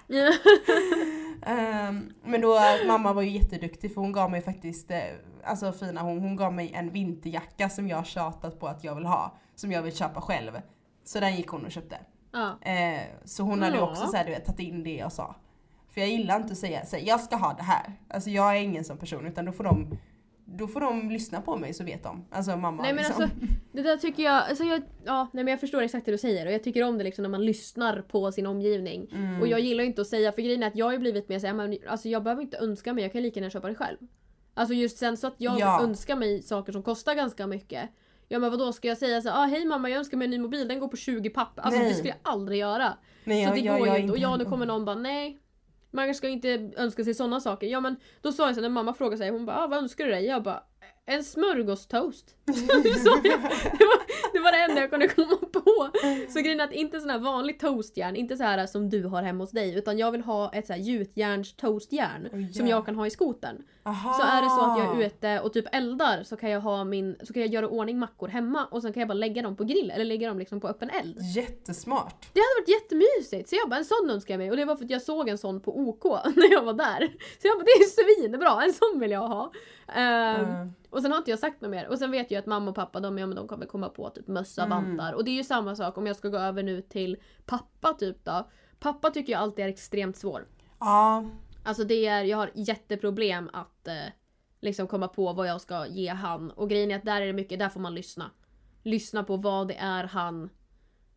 Ehm, 1.45 2.13
men 2.23 2.41
då, 2.41 2.59
mamma 2.87 3.13
var 3.13 3.21
ju 3.21 3.29
jätteduktig 3.29 3.93
för 3.93 4.01
hon 4.01 4.11
gav 4.11 4.31
mig 4.31 4.41
faktiskt, 4.41 4.91
eh, 4.91 4.99
alltså 5.43 5.71
fina 5.71 6.01
hon, 6.01 6.19
hon 6.19 6.35
gav 6.35 6.53
mig 6.53 6.71
en 6.73 6.89
vinterjacka 6.89 7.69
som 7.69 7.87
jag 7.87 8.05
tjatat 8.05 8.59
på 8.59 8.67
att 8.67 8.83
jag 8.83 8.95
vill 8.95 9.05
ha. 9.05 9.37
Som 9.55 9.71
jag 9.71 9.81
vill 9.81 9.95
köpa 9.95 10.21
själv. 10.21 10.61
Så 11.03 11.19
den 11.19 11.35
gick 11.35 11.47
hon 11.47 11.65
och 11.65 11.71
köpte. 11.71 11.97
ja. 12.31 12.57
Eh, 12.71 13.01
så 13.25 13.43
hon 13.43 13.61
hade 13.61 13.77
Ja. 13.77 13.91
också 13.91 14.07
så 14.07 14.17
här, 14.17 14.25
du 14.25 14.31
vet, 14.31 14.45
tagit 14.45 14.59
in 14.59 14.83
det 14.83 14.95
jag 14.95 15.11
sa. 15.11 15.35
För 15.89 16.01
jag 16.01 16.09
gillar 16.09 16.35
inte 16.39 16.51
att 16.51 16.57
säga 16.57 16.81
här, 16.91 16.99
jag 17.07 17.19
ska 17.19 17.35
ha 17.35 17.53
det 17.53 17.63
här. 17.63 17.93
Alltså 18.09 18.29
jag 18.29 18.57
är 18.57 18.61
ingen 18.61 18.83
sån 18.83 18.97
person 18.97 19.25
utan 19.27 19.45
då 19.45 19.51
får 19.51 19.63
de 19.63 19.97
då 20.45 20.67
får 20.67 20.79
de 20.81 21.09
lyssna 21.09 21.41
på 21.41 21.55
mig 21.57 21.73
så 21.73 21.83
vet 21.83 22.03
de. 22.03 22.25
Alltså 22.31 22.57
mamma 22.57 22.83
Nej 22.83 22.93
men 22.93 23.03
liksom. 23.03 23.23
alltså, 23.23 23.37
det 23.71 23.81
där 23.81 23.97
tycker 23.97 24.23
jag, 24.23 24.33
alltså 24.49 24.63
jag, 24.63 24.81
ja, 25.05 25.27
nej 25.33 25.43
men 25.43 25.51
jag 25.51 25.59
förstår 25.59 25.81
exakt 25.81 26.05
det 26.05 26.11
du 26.11 26.17
säger 26.17 26.45
och 26.45 26.51
jag 26.51 26.63
tycker 26.63 26.83
om 26.83 26.97
det 26.97 27.03
liksom 27.03 27.23
när 27.23 27.29
man 27.29 27.45
lyssnar 27.45 28.01
på 28.01 28.31
sin 28.31 28.45
omgivning. 28.47 29.07
Mm. 29.15 29.41
Och 29.41 29.47
jag 29.47 29.59
gillar 29.59 29.83
ju 29.83 29.89
inte 29.89 30.01
att 30.01 30.07
säga, 30.07 30.31
för 30.31 30.41
grejen 30.41 30.63
är 30.63 30.67
att 30.67 30.75
jag 30.75 30.85
har 30.85 30.93
ju 30.93 30.99
blivit 30.99 31.29
mer 31.29 31.39
såhär, 31.39 31.77
alltså 31.89 32.09
jag 32.09 32.23
behöver 32.23 32.41
inte 32.41 32.57
önska 32.57 32.93
mig, 32.93 33.03
jag 33.03 33.11
kan 33.11 33.21
lika 33.21 33.39
gärna 33.39 33.49
köpa 33.49 33.67
det 33.67 33.75
själv. 33.75 33.97
Alltså 34.53 34.73
just 34.73 34.97
sen 34.97 35.17
så 35.17 35.27
att 35.27 35.35
jag 35.37 35.59
Ja. 35.59 35.83
önskar 35.83 36.15
mig 36.15 36.41
saker 36.41 36.71
som 36.71 36.83
kostar 36.83 37.15
ganska 37.15 37.47
mycket. 37.47 37.89
Ja 38.27 38.39
men 38.39 38.51
vadå 38.51 38.73
ska 38.73 38.87
jag 38.87 38.97
säga 38.97 39.21
så 39.21 39.29
ah, 39.29 39.45
hej 39.45 39.65
mamma 39.65 39.89
jag 39.89 39.97
önskar 39.99 40.17
mig 40.17 40.25
en 40.25 40.31
ny 40.31 40.39
mobil, 40.39 40.67
den 40.67 40.79
går 40.79 40.87
på 40.87 40.97
20 40.97 41.29
papp. 41.29 41.51
Alltså 41.59 41.79
Nej. 41.79 41.89
det 41.89 41.95
skulle 41.95 42.09
jag 42.09 42.31
aldrig 42.33 42.59
göra. 42.59 42.93
Nej, 43.23 43.43
så 43.45 43.49
jag- 43.49 43.55
det 43.55 43.59
jag- 43.65 43.77
går 43.79 43.87
jag 43.87 43.95
ju 43.95 43.99
är 43.99 44.03
inte. 44.03 44.11
Och 44.13 44.17
ja 44.19 44.35
nu 44.37 44.45
kommer 44.45 44.65
någon 44.65 44.85
bara 44.85 44.95
nej. 44.95 45.39
Man 45.93 46.15
ska 46.15 46.27
inte 46.27 46.71
önska 46.77 47.03
sig 47.03 47.13
sådana 47.13 47.39
saker. 47.39 47.67
Ja 47.67 47.79
men 47.79 47.95
då 48.21 48.31
sa 48.31 48.45
jag 48.45 48.55
så 48.55 48.61
när 48.61 48.69
mamma 48.69 48.93
frågade 48.93 49.17
sig, 49.17 49.29
hon 49.29 49.45
bara 49.45 49.63
ah, 49.63 49.67
vad 49.67 49.79
önskar 49.79 50.05
du 50.05 50.11
dig? 50.11 50.25
Jag 50.25 50.43
bara 50.43 50.63
en 51.05 51.23
smörgåstoast. 51.23 52.29
Så 53.03 53.09
jag, 53.23 53.23
det, 53.23 53.85
var, 53.85 54.33
det 54.33 54.39
var 54.39 54.51
det 54.51 54.57
enda 54.57 54.81
jag 54.81 54.89
kunde 54.89 55.07
komma 55.07 55.37
på. 55.53 55.89
Så 56.29 56.39
grejen 56.39 56.59
är 56.59 56.63
att 56.63 56.71
inte 56.71 56.99
sån 56.99 57.09
här 57.09 57.19
vanlig 57.19 57.59
toastjärn, 57.59 58.15
inte 58.15 58.37
så 58.37 58.43
här 58.43 58.67
som 58.67 58.89
du 58.89 59.03
har 59.03 59.23
hemma 59.23 59.43
hos 59.43 59.51
dig. 59.51 59.75
Utan 59.75 59.97
jag 59.97 60.11
vill 60.11 60.21
ha 60.21 60.53
ett 60.53 60.67
så 60.67 60.73
här 60.73 60.79
gjutjärns 60.79 61.55
toastjärn. 61.55 62.29
Oj, 62.33 62.53
som 62.53 62.67
ja. 62.67 62.75
jag 62.75 62.85
kan 62.85 62.95
ha 62.95 63.07
i 63.07 63.09
skotern. 63.09 63.63
Aha. 63.85 64.13
Så 64.13 64.21
är 64.23 64.41
det 64.41 64.49
så 64.49 64.61
att 64.61 64.77
jag 64.79 65.01
är 65.01 65.05
ute 65.05 65.39
och 65.39 65.53
typ 65.53 65.65
eldar 65.71 66.23
så 66.23 66.37
kan 66.37 66.49
jag 66.49 66.61
ha 66.61 66.83
min, 66.83 67.15
så 67.23 67.33
kan 67.33 67.41
jag 67.41 67.51
göra 67.53 67.67
ordning 67.67 67.99
mackor 67.99 68.27
hemma 68.27 68.65
och 68.71 68.81
sen 68.81 68.93
kan 68.93 69.01
jag 69.01 69.07
bara 69.07 69.13
lägga 69.13 69.41
dem 69.41 69.55
på 69.55 69.63
grill 69.63 69.91
eller 69.91 70.05
lägga 70.05 70.27
dem 70.27 70.39
liksom 70.39 70.59
på 70.59 70.67
öppen 70.67 70.89
eld. 70.89 71.17
Jättesmart. 71.35 72.15
Det 72.33 72.39
hade 72.39 72.61
varit 72.61 72.69
jättemysigt! 72.69 73.49
Så 73.49 73.55
jag 73.55 73.69
bara 73.69 73.77
en 73.77 73.85
sån 73.85 74.09
önskar 74.09 74.33
jag 74.33 74.39
mig 74.39 74.51
och 74.51 74.57
det 74.57 74.65
var 74.65 74.75
för 74.75 74.83
att 74.85 74.89
jag 74.89 75.01
såg 75.01 75.29
en 75.29 75.37
sån 75.37 75.59
på 75.61 75.79
OK 75.79 76.03
när 76.35 76.51
jag 76.51 76.63
var 76.63 76.73
där. 76.73 77.07
Så 77.41 77.47
jag 77.47 77.57
bara 77.57 77.63
det 77.63 77.83
är 77.83 78.19
svinbra, 78.21 78.63
en 78.63 78.73
sån 78.73 78.99
vill 78.99 79.11
jag 79.11 79.27
ha. 79.27 79.51
Ehm, 79.87 80.45
Mm. 80.45 80.73
Och 80.89 81.01
sen 81.01 81.11
har 81.11 81.17
inte 81.17 81.29
jag 81.31 81.39
sagt 81.39 81.61
något 81.61 81.71
mer. 81.71 81.87
Och 81.87 81.99
sen 81.99 82.11
vet 82.11 82.31
jag 82.31 82.39
att 82.39 82.45
mamma 82.45 82.69
och 82.69 82.75
pappa 82.75 82.99
de, 82.99 83.17
ja, 83.17 83.25
men 83.27 83.35
de 83.35 83.47
kommer 83.47 83.65
komma 83.65 83.89
på 83.89 84.09
typ 84.09 84.27
mössa, 84.27 84.63
Mm. 84.63 84.77
vantar. 84.97 85.13
Och 85.13 85.23
det 85.23 85.31
är 85.31 85.35
ju 85.35 85.43
samma 85.43 85.75
sak 85.75 85.97
om 85.97 86.07
jag 86.07 86.15
ska 86.15 86.29
gå 86.29 86.37
över 86.37 86.63
nu 86.63 86.81
till 86.81 87.17
pappa 87.45 87.93
typ 87.93 88.25
då. 88.25 88.47
Pappa 88.79 89.09
tycker 89.09 89.33
jag 89.33 89.41
alltid 89.41 89.65
är 89.65 89.69
extremt 89.69 90.17
svår. 90.17 90.45
Ja. 90.79 91.23
Alltså 91.63 91.83
det 91.83 92.05
är, 92.05 92.23
jag 92.23 92.37
har 92.37 92.51
jätteproblem 92.53 93.49
att 93.53 93.87
eh, 93.87 94.05
liksom 94.59 94.87
komma 94.87 95.07
på 95.07 95.33
vad 95.33 95.47
jag 95.47 95.61
ska 95.61 95.87
ge 95.87 96.09
han. 96.09 96.51
Och 96.51 96.69
grejen 96.69 96.91
är 96.91 96.95
att 96.95 97.05
där 97.05 97.21
är 97.21 97.27
det 97.27 97.33
mycket, 97.33 97.59
där 97.59 97.69
får 97.69 97.79
man 97.79 97.95
lyssna. 97.95 98.31
Lyssna 98.83 99.23
på 99.23 99.37
vad 99.37 99.67
det 99.67 99.75
är 99.75 100.03
han 100.03 100.49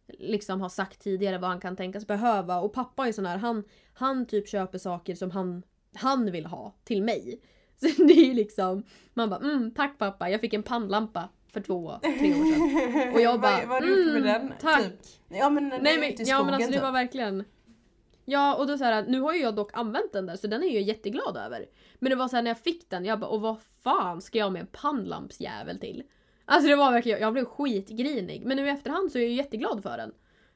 liksom 0.08 0.60
har 0.60 0.68
sagt 0.68 1.00
tidigare, 1.00 1.38
vad 1.38 1.50
han 1.50 1.60
kan 1.60 1.76
tänkas 1.76 2.06
behöva. 2.06 2.60
Och 2.60 2.72
pappa 2.72 3.08
är 3.08 3.12
sån 3.12 3.26
här, 3.26 3.38
han, 3.38 3.64
han 3.92 4.26
typ 4.26 4.48
köper 4.48 4.78
saker 4.78 5.14
som 5.14 5.30
han, 5.30 5.62
han 5.94 6.30
vill 6.30 6.46
ha 6.46 6.74
till 6.84 7.02
mig. 7.02 7.40
Så 7.80 7.86
det 7.86 8.12
är 8.12 8.26
ju 8.26 8.34
liksom, 8.34 8.82
man 9.14 9.30
bara 9.30 9.40
mm, 9.40 9.70
tack 9.70 9.98
pappa, 9.98 10.30
jag 10.30 10.40
fick 10.40 10.54
en 10.54 10.62
pannlampa 10.62 11.28
för 11.52 11.60
två, 11.60 11.98
tre 12.02 12.34
år 12.34 12.52
sedan. 12.52 13.14
Och 13.14 13.20
jag 13.20 13.40
bara, 13.40 13.58
vad, 13.58 13.68
vad 13.68 13.76
har 13.76 13.80
du 13.80 14.04
gjort 14.04 14.22
med 14.22 14.36
mm, 14.36 14.48
den? 14.48 14.58
tack. 14.60 14.82
Typ? 14.82 15.00
Ja 15.28 15.50
men 15.50 15.68
Nej 15.68 15.98
men, 15.98 16.26
ja, 16.26 16.44
men 16.44 16.54
alltså 16.54 16.70
det 16.70 16.76
typ. 16.76 16.82
var 16.82 16.92
verkligen... 16.92 17.44
Ja 18.28 18.54
och 18.54 18.66
då 18.66 18.78
så 18.78 18.84
här, 18.84 19.04
nu 19.08 19.20
har 19.20 19.32
ju 19.32 19.40
jag 19.40 19.54
dock 19.54 19.70
använt 19.72 20.12
den 20.12 20.26
där 20.26 20.36
så 20.36 20.46
den 20.46 20.62
är 20.62 20.74
jag 20.74 20.82
jätteglad 20.82 21.36
över. 21.36 21.66
Men 21.98 22.10
det 22.10 22.16
var 22.16 22.28
så 22.28 22.36
här 22.36 22.42
när 22.42 22.50
jag 22.50 22.58
fick 22.58 22.90
den, 22.90 23.04
jag 23.04 23.20
bara 23.20 23.30
och 23.30 23.40
vad 23.40 23.56
fan 23.82 24.20
ska 24.20 24.38
jag 24.38 24.52
med 24.52 24.60
en 24.60 24.66
pannlampsjävel 24.66 25.80
till? 25.80 26.02
Alltså 26.44 26.68
det 26.68 26.76
var 26.76 26.92
verkligen, 26.92 27.20
jag 27.20 27.32
blev 27.32 27.44
skitgrinig. 27.44 28.42
Men 28.46 28.56
nu 28.56 28.66
i 28.66 28.70
efterhand 28.70 29.12
så 29.12 29.18
är 29.18 29.22
jag 29.22 29.32
jätteglad 29.32 29.82
för 29.82 29.96
den. 29.96 30.12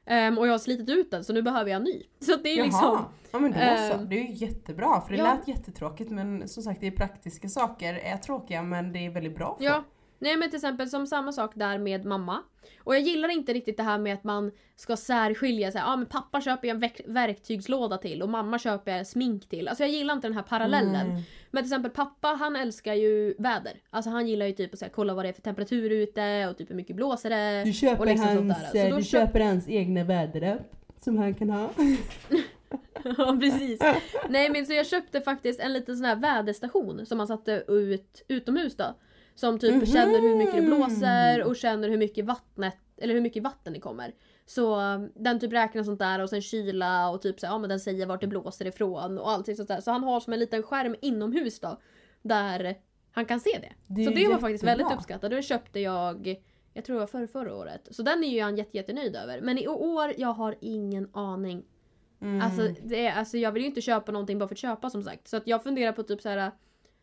Ehm, 0.06 0.38
och 0.38 0.46
jag 0.46 0.52
har 0.52 0.58
slitit 0.58 0.88
ut 0.88 1.10
den 1.10 1.24
så 1.24 1.32
nu 1.32 1.42
behöver 1.42 1.70
jag 1.70 1.76
en 1.76 1.82
ny. 1.82 2.02
Så 2.18 2.36
det 2.36 2.48
är 2.48 2.56
Jaha. 2.56 2.66
liksom... 2.66 3.04
Ja 3.32 3.38
men 3.38 3.52
då 3.52 3.58
så, 3.58 3.94
ehm, 3.94 4.08
det 4.08 4.18
är 4.18 4.22
ju 4.22 4.46
jättebra 4.46 5.00
för 5.00 5.12
det 5.12 5.18
ja. 5.18 5.34
lät 5.34 5.48
jättetråkigt 5.48 6.10
men 6.10 6.48
som 6.48 6.62
sagt 6.62 6.80
det 6.80 6.86
är 6.86 6.90
praktiska 6.90 7.48
saker, 7.48 7.94
är 7.94 8.16
tråkiga 8.16 8.62
men 8.62 8.92
det 8.92 9.06
är 9.06 9.10
väldigt 9.10 9.36
bra 9.36 9.56
för. 9.58 9.64
Ja. 9.64 9.84
Nej 10.22 10.36
men 10.36 10.50
till 10.50 10.56
exempel 10.56 10.88
som 10.90 11.06
samma 11.06 11.32
sak 11.32 11.50
där 11.54 11.78
med 11.78 12.04
mamma. 12.04 12.42
Och 12.84 12.94
jag 12.94 13.00
gillar 13.02 13.28
inte 13.28 13.52
riktigt 13.52 13.76
det 13.76 13.82
här 13.82 13.98
med 13.98 14.14
att 14.14 14.24
man 14.24 14.50
ska 14.76 14.96
särskilja 14.96 15.72
sig. 15.72 15.80
Ja 15.84 15.96
men 15.96 16.06
pappa 16.06 16.40
köper 16.40 16.68
jag 16.68 16.74
en 16.74 16.80
verk- 16.80 17.00
verktygslåda 17.06 17.98
till 17.98 18.22
och 18.22 18.28
mamma 18.28 18.58
köper 18.58 18.96
jag 18.96 19.06
smink 19.06 19.48
till. 19.48 19.68
Alltså 19.68 19.84
jag 19.84 19.90
gillar 19.90 20.14
inte 20.14 20.28
den 20.28 20.36
här 20.36 20.42
parallellen. 20.42 21.06
Mm. 21.10 21.22
Men 21.50 21.62
till 21.62 21.68
exempel 21.72 21.90
pappa 21.90 22.28
han 22.28 22.56
älskar 22.56 22.94
ju 22.94 23.34
väder. 23.38 23.72
Alltså 23.90 24.10
han 24.10 24.28
gillar 24.28 24.46
ju 24.46 24.52
typ 24.52 24.74
att 24.74 24.80
här, 24.80 24.88
kolla 24.88 25.14
vad 25.14 25.24
det 25.24 25.28
är 25.28 25.32
för 25.32 25.42
temperatur 25.42 25.90
ute 25.90 26.46
och 26.50 26.58
typ 26.58 26.70
hur 26.70 26.74
mycket 26.76 26.96
blåser 26.96 27.30
det. 27.30 27.64
Du 27.64 27.72
köper, 27.72 28.00
och 28.00 28.06
liksom 28.06 28.26
sånt 28.26 28.52
hans, 28.52 28.72
där. 28.72 28.90
Så 28.90 28.96
du 28.96 29.02
köp- 29.02 29.10
köper 29.26 29.40
hans 29.40 29.68
egna 29.68 30.04
väderapp 30.04 30.72
som 31.00 31.18
han 31.18 31.34
kan 31.34 31.50
ha. 31.50 31.70
ja 33.16 33.38
precis. 33.40 33.80
Nej 34.28 34.50
men 34.50 34.66
så 34.66 34.72
jag 34.72 34.86
köpte 34.86 35.20
faktiskt 35.20 35.60
en 35.60 35.72
liten 35.72 35.96
sån 35.96 36.04
här 36.04 36.16
väderstation 36.16 37.06
som 37.06 37.18
man 37.18 37.26
satte 37.26 37.64
ut 37.68 38.22
utomhus 38.28 38.76
då. 38.76 38.94
Som 39.40 39.58
typ 39.58 39.74
Mhm. 39.74 39.86
känner 39.86 40.20
hur 40.20 40.36
mycket 40.36 40.54
det 40.54 40.62
blåser 40.62 41.42
och 41.44 41.56
känner 41.56 41.88
hur 41.88 41.98
mycket 41.98 42.24
vattnet, 42.24 42.76
eller 42.96 43.14
hur 43.14 43.20
mycket 43.20 43.42
vatten 43.42 43.72
det 43.72 43.80
kommer. 43.80 44.14
Så 44.46 44.80
um, 44.80 45.12
den 45.14 45.40
typ 45.40 45.52
räknar 45.52 45.82
sånt 45.82 45.98
där 45.98 46.22
och 46.22 46.30
sen 46.30 46.42
kyla 46.42 47.10
och 47.10 47.22
typ 47.22 47.40
så 47.40 47.46
ja 47.46 47.58
men 47.58 47.70
den 47.70 47.80
säger 47.80 48.06
vart 48.06 48.20
det 48.20 48.26
blåser 48.26 48.66
ifrån 48.66 49.18
och 49.18 49.30
allting 49.30 49.56
sånt 49.56 49.68
där. 49.68 49.80
Så 49.80 49.90
han 49.90 50.04
har 50.04 50.20
som 50.20 50.32
en 50.32 50.38
liten 50.38 50.62
skärm 50.62 50.96
inomhus 51.02 51.60
då. 51.60 51.80
Där 52.22 52.74
han 53.12 53.24
kan 53.26 53.40
se 53.40 53.50
det. 53.60 53.72
Det 53.86 54.04
så 54.04 54.10
det 54.10 54.28
var 54.28 54.38
faktiskt 54.38 54.64
väldigt 54.64 54.92
uppskattat. 54.92 55.30
Det 55.30 55.42
köpte 55.42 55.80
jag, 55.80 56.36
jag 56.72 56.84
tror 56.84 56.94
det 56.94 57.00
var 57.00 57.06
förra, 57.06 57.26
förra 57.26 57.54
året. 57.54 57.88
Så 57.90 58.02
den 58.02 58.24
är 58.24 58.28
ju 58.28 58.42
han 58.42 58.56
jätte, 58.56 58.76
jättenöjd 58.76 59.16
över. 59.16 59.40
Men 59.40 59.58
i 59.58 59.68
år, 59.68 60.12
jag 60.16 60.32
har 60.32 60.54
ingen 60.60 61.08
aning. 61.12 61.64
Mm. 62.20 62.42
Alltså, 62.42 62.68
det 62.84 63.06
är, 63.06 63.12
alltså 63.18 63.38
jag 63.38 63.52
vill 63.52 63.62
ju 63.62 63.68
inte 63.68 63.80
köpa 63.80 64.12
någonting 64.12 64.38
bara 64.38 64.48
för 64.48 64.54
att 64.54 64.58
köpa 64.58 64.90
som 64.90 65.02
sagt. 65.02 65.28
Så 65.28 65.36
att 65.36 65.46
jag 65.46 65.62
funderar 65.62 65.92
på 65.92 66.02
typ 66.02 66.20
så 66.20 66.28
här. 66.28 66.50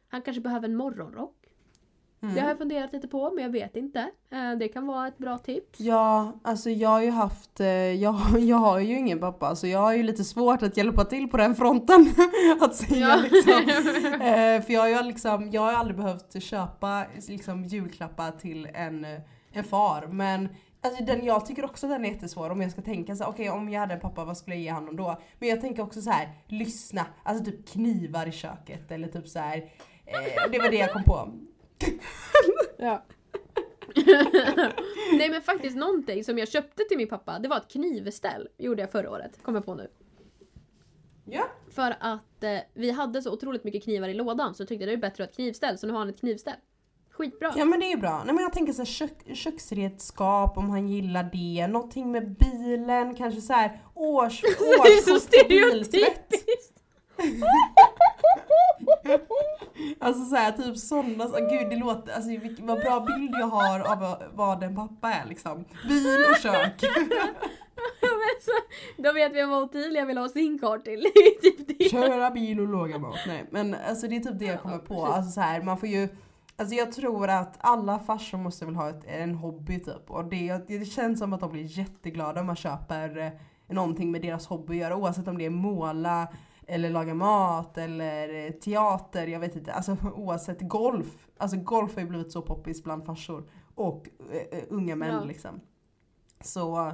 Han 0.08 0.22
kanske 0.22 0.42
behöver 0.42 0.68
en 0.68 0.76
morgonrock. 0.76 1.37
Mm. 2.22 2.36
Det 2.36 2.42
har 2.42 2.48
jag 2.48 2.58
funderat 2.58 2.94
lite 2.94 3.08
på 3.08 3.32
men 3.32 3.44
jag 3.44 3.52
vet 3.52 3.76
inte. 3.76 4.00
Eh, 4.32 4.52
Det 4.60 4.68
kan 4.68 4.88
vara 4.88 5.08
ett 5.08 5.18
bra 5.18 5.38
tips. 5.38 5.80
Ja, 5.80 6.32
alltså 6.44 6.70
jag 6.70 6.90
har 6.90 7.02
ju 7.02 7.10
haft, 7.12 7.60
eh, 7.60 7.68
jag, 7.68 8.16
jag 8.40 8.58
har 8.58 8.80
ju 8.80 8.98
ingen 8.98 9.20
pappa 9.20 9.56
så 9.56 9.68
jag 9.68 9.80
har 9.80 9.94
ju 9.94 10.04
lite 10.04 10.24
svårt 10.24 10.62
att 10.64 10.78
hjälpa 10.78 11.06
till 11.06 11.28
på 11.28 11.38
den 11.38 11.56
fronten. 11.56 12.14
att 12.62 12.76
säga 12.76 13.08
Ja. 13.08 13.16
liksom. 13.16 13.54
Eh, 14.22 14.62
för 14.62 14.74
jag 14.74 14.82
har 14.82 14.88
ju 14.90 15.02
liksom, 15.04 15.50
jag 15.52 15.62
har 15.62 15.74
aldrig 15.74 15.98
behövt 15.98 16.44
köpa 16.44 17.06
liksom, 17.28 17.64
julklappar 17.66 18.32
till 18.32 18.68
en, 18.74 19.06
en 19.52 19.64
far. 19.64 20.08
Men 20.12 20.50
alltså, 20.82 21.04
den, 21.04 21.26
jag 21.26 21.46
tycker 21.46 21.66
också 21.66 21.88
den 21.88 22.06
är 22.06 22.10
jättesvår 22.10 22.50
om 22.50 22.62
jag 22.62 22.72
ska 22.72 22.82
tänka 22.82 23.16
så 23.16 23.26
okej 23.26 23.50
om 23.50 23.70
jag 23.70 23.80
hade 23.82 23.94
en 23.94 24.00
pappa 24.00 24.26
vad 24.26 24.38
skulle 24.38 24.56
jag 24.56 24.64
ge 24.64 24.72
honom 24.72 24.96
då? 24.96 25.22
Men 25.40 25.50
jag 25.50 25.62
tänker 25.62 25.84
också 25.84 26.02
så 26.02 26.10
här, 26.10 26.30
lyssna, 26.48 27.06
alltså 27.24 27.46
typ 27.46 27.70
knivar 27.70 28.26
i 28.28 28.32
köket 28.32 28.92
eller 28.92 29.08
typ 29.08 29.28
så 29.28 29.40
här. 29.40 29.58
Eh, 30.06 30.52
det 30.52 30.60
var 30.60 30.70
det 30.72 30.78
jag 30.78 30.94
kom 30.94 31.04
på. 31.04 31.30
Ja. 32.78 33.04
Nej 35.18 35.30
men 35.30 35.42
faktiskt 35.42 35.78
någonting 35.78 36.24
som 36.24 36.38
jag 36.38 36.48
köpte 36.48 36.84
till 36.84 36.98
min 36.98 37.08
pappa 37.08 37.40
det 37.40 37.48
var 37.48 37.58
ett 37.58 37.72
knivställ. 37.72 38.48
Gjorde 38.58 38.82
jag 38.82 38.92
förra 38.92 39.12
året. 39.12 39.44
Kommer 39.44 39.62
på 39.62 39.76
nu. 39.76 39.88
Ja. 41.26 41.48
För 41.70 41.96
att 42.00 42.44
eh, 42.44 42.58
vi 42.74 42.92
hade 42.92 43.22
så 43.22 43.34
otroligt 43.34 43.64
mycket 43.64 43.84
knivar 43.84 44.10
i 44.10 44.14
lådan 44.14 44.56
så 44.56 44.62
jag 44.62 44.68
tyckte 44.68 44.86
det 44.86 44.94
är 44.94 44.98
bättre 44.98 45.24
att 45.24 45.30
ha 45.30 45.32
ett 45.32 45.36
knivställ 45.36 45.78
så 45.78 45.88
nu 45.88 45.94
har 45.94 46.00
han 46.00 46.10
ett 46.10 46.20
knivställ. 46.20 46.56
Skitbra. 47.10 47.54
Ja 47.58 47.66
men 47.66 47.80
det 47.80 47.86
är 47.86 47.90
ju 47.92 47.98
bra. 47.98 48.24
Nej, 48.26 48.36
men 48.36 48.44
jag 48.44 48.54
tänker 48.54 48.74
så 48.74 48.82
här, 48.82 48.86
kök, 48.86 49.36
köksredskap 49.36 50.58
om 50.58 50.70
han 50.70 50.88
gillar 50.88 51.30
det. 51.34 51.68
Någonting 51.68 52.12
med 52.12 52.36
bilen, 52.38 53.16
kanske 53.16 53.42
så 53.42 53.54
här 53.54 53.82
års, 53.94 54.42
det 54.42 54.48
är 54.48 55.02
så 55.02 55.16
årskort 55.16 55.22
stereotypiskt! 55.22 56.74
Alltså 60.00 60.26
såhär 60.26 60.52
typ 60.52 60.78
sådana, 60.78 61.24
alltså, 61.24 61.40
gud 61.40 61.70
det 61.70 61.76
låter, 61.76 62.14
alltså 62.14 62.30
vad 62.60 62.80
bra 62.80 63.00
bild 63.00 63.32
jag 63.40 63.48
har 63.48 63.80
av 63.80 64.18
vad- 64.34 64.64
en 64.64 64.76
pappa 64.76 65.14
är 65.14 65.26
liksom. 65.30 65.66
Bil 65.88 66.26
och 66.32 66.38
kök. 66.38 66.84
Men 68.02 68.42
så, 68.42 68.52
då 69.04 69.12
vet 69.14 69.34
vi 69.34 69.44
vad 69.46 69.64
Ottilia 69.64 70.06
vill 70.06 70.18
ha 70.18 70.30
sin 70.30 70.60
karl 70.60 70.80
till. 70.80 71.04
Typ 71.42 71.78
det. 71.80 71.90
Köra 71.90 72.32
bil 72.32 72.60
och 72.60 72.68
laga 72.68 72.98
mat. 73.00 73.20
Nej 73.28 73.46
men 73.52 73.76
alltså 73.90 74.08
det 74.08 74.16
är 74.16 74.20
typ 74.20 74.40
det 74.40 74.46
jag 74.46 74.62
kommer 74.62 74.78
på. 74.78 75.06
Alltså 75.06 75.32
så 75.32 75.42
här, 75.42 75.62
man 75.62 75.78
får 75.78 75.90
ju 75.90 76.10
Alltså 76.60 76.76
jag 76.76 76.92
tror 76.92 77.28
att 77.30 77.56
alla 77.60 78.00
farsor 78.00 78.38
måste 78.38 78.66
väl 78.66 78.76
ha 78.76 78.90
ett, 78.90 79.06
en 79.08 79.36
hobby 79.36 79.80
typ. 79.80 80.12
Och 80.12 80.26
det, 80.26 80.58
det 80.68 80.86
känns 80.86 81.20
som 81.20 81.34
att 81.34 81.40
de 81.40 81.52
blir 81.52 81.80
jätteglada 81.80 82.40
om 82.42 82.48
man 82.48 82.56
köper 82.56 83.18
eh, 83.18 83.32
någonting 83.76 84.12
med 84.12 84.22
deras 84.22 84.48
hobby 84.48 84.74
att 84.74 84.80
göra. 84.82 84.96
Oavsett 84.96 85.28
om 85.28 85.38
det 85.38 85.46
är 85.46 85.50
måla 85.50 86.28
eller 86.68 86.90
laga 86.90 87.14
mat 87.14 87.78
eller 87.78 88.46
eh, 88.46 88.52
teater, 88.52 89.28
jag 89.28 89.40
vet 89.40 89.56
inte. 89.56 89.74
Alltså 89.74 89.98
oavsett 90.16 90.62
golf. 90.62 91.28
Alltså 91.38 91.58
golf 91.58 91.96
har 91.96 92.02
ju 92.02 92.08
blivit 92.08 92.32
så 92.32 92.42
poppis 92.42 92.84
bland 92.84 93.06
farsor. 93.06 93.50
Och 93.76 94.10
eh, 94.32 94.64
unga 94.70 94.96
män 94.96 95.14
Ja. 95.14 95.24
liksom. 95.24 95.62
Så, 96.42 96.94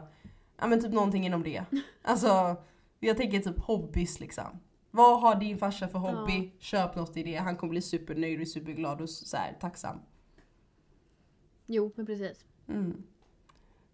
ja 0.59 0.67
men 0.67 0.81
typ 0.81 0.93
någonting 0.93 1.25
inom 1.25 1.43
det. 1.43 1.65
Alltså 2.01 2.55
jag 2.99 3.17
tänker 3.17 3.39
typ 3.39 3.59
hobbys 3.59 4.19
liksom. 4.19 4.59
Vad 4.91 5.21
har 5.21 5.35
din 5.35 5.57
farsa 5.57 5.87
för 5.87 5.99
hobby? 5.99 6.51
Köp 6.59 6.95
något 6.95 7.17
i 7.17 7.23
det. 7.23 7.35
Han 7.35 7.55
kommer 7.55 7.71
bli 7.71 7.81
supernöjd 7.81 8.41
och 8.41 8.47
superglad 8.47 9.01
och 9.01 9.09
så 9.09 9.37
här, 9.37 9.57
tacksam. 9.61 9.99
Jo, 11.65 11.91
men 11.95 12.05
precis. 12.05 12.45
Mm. 12.67 13.03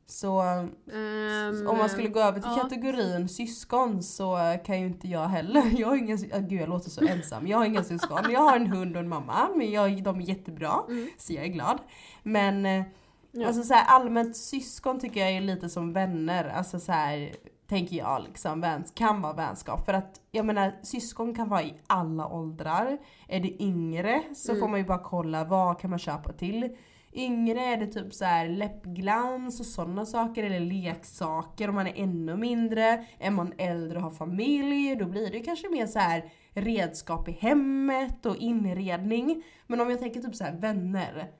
Så 0.09 0.39
Ehm, 0.41 1.67
om 1.67 1.77
man 1.77 1.89
skulle 1.89 2.07
gå 2.09 2.19
över 2.19 2.39
till 2.39 2.51
ja. 2.57 2.61
kategorin 2.63 3.29
syskon 3.29 4.03
så 4.03 4.57
kan 4.65 4.79
ju 4.79 4.85
inte 4.87 5.07
jag 5.07 5.27
heller. 5.27 5.63
Jag 5.79 5.87
har 5.87 5.95
inga, 5.95 6.15
ah, 6.33 6.39
gud 6.39 6.61
jag 6.61 6.69
låter 6.69 6.89
så 6.89 7.07
ensam. 7.07 7.47
Jag 7.47 7.57
har 7.57 7.65
inga 7.65 7.83
syskon. 7.83 8.17
Jag 8.31 8.39
har 8.39 8.55
en 8.55 8.67
hund 8.67 8.95
och 8.95 9.01
en 9.01 9.09
mamma 9.09 9.49
men 9.55 9.71
jag, 9.71 10.03
de 10.03 10.17
är 10.19 10.23
jättebra. 10.23 10.73
Mm. 10.87 11.09
Så 11.17 11.33
jag 11.33 11.43
är 11.43 11.47
glad. 11.49 11.79
Men 12.23 12.65
eh, 12.65 12.83
Ja. 13.31 13.47
alltså 13.47 13.63
så 13.63 13.73
här, 13.73 13.85
allmänt 13.99 14.37
syskon 14.37 14.99
tycker 14.99 15.19
jag 15.19 15.29
är 15.31 15.41
lite 15.41 15.69
som 15.69 15.93
vänner. 15.93 16.49
Alltså 16.49 16.79
så 16.79 16.91
här, 16.91 17.35
tänker 17.67 17.95
jag 17.95 18.23
liksom, 18.23 18.61
väns, 18.61 18.91
kan 18.95 19.21
vara 19.21 19.33
vänskap. 19.33 19.85
För 19.85 19.93
att 19.93 20.21
jag 20.31 20.45
menar 20.45 20.73
syskon 20.83 21.35
kan 21.35 21.49
vara 21.49 21.63
i 21.63 21.73
alla 21.87 22.27
åldrar. 22.27 22.97
Är 23.27 23.39
det 23.39 23.63
yngre 23.63 24.23
så 24.35 24.51
Mm. 24.51 24.61
får 24.61 24.67
man 24.67 24.79
ju 24.79 24.85
bara 24.85 24.99
kolla 25.03 25.43
vad 25.43 25.79
kan 25.79 25.89
man 25.89 25.99
köpa 25.99 26.31
till. 26.33 26.69
Yngre 27.13 27.61
är 27.61 27.77
det 27.77 27.87
typ 27.87 28.13
så 28.13 28.25
här 28.25 28.49
läppglans 28.49 29.59
och 29.59 29.65
sådana 29.65 30.05
saker 30.05 30.43
eller 30.43 30.59
leksaker 30.59 31.69
om 31.69 31.75
man 31.75 31.87
är 31.87 31.93
ännu 31.95 32.35
mindre. 32.37 33.05
Är 33.19 33.31
man 33.31 33.53
äldre 33.57 33.97
och 33.97 34.03
har 34.03 34.11
familj 34.11 34.95
då 34.95 35.05
blir 35.05 35.31
det 35.31 35.39
kanske 35.39 35.69
mer 35.69 35.85
så 35.87 35.99
här 35.99 36.31
redskap 36.53 37.29
i 37.29 37.31
hemmet 37.31 38.25
och 38.25 38.37
inredning. 38.37 39.43
Men 39.67 39.81
om 39.81 39.89
jag 39.89 39.99
tänker 39.99 40.21
typ 40.21 40.35
så 40.35 40.43
här 40.43 40.57
vänner. 40.57 41.31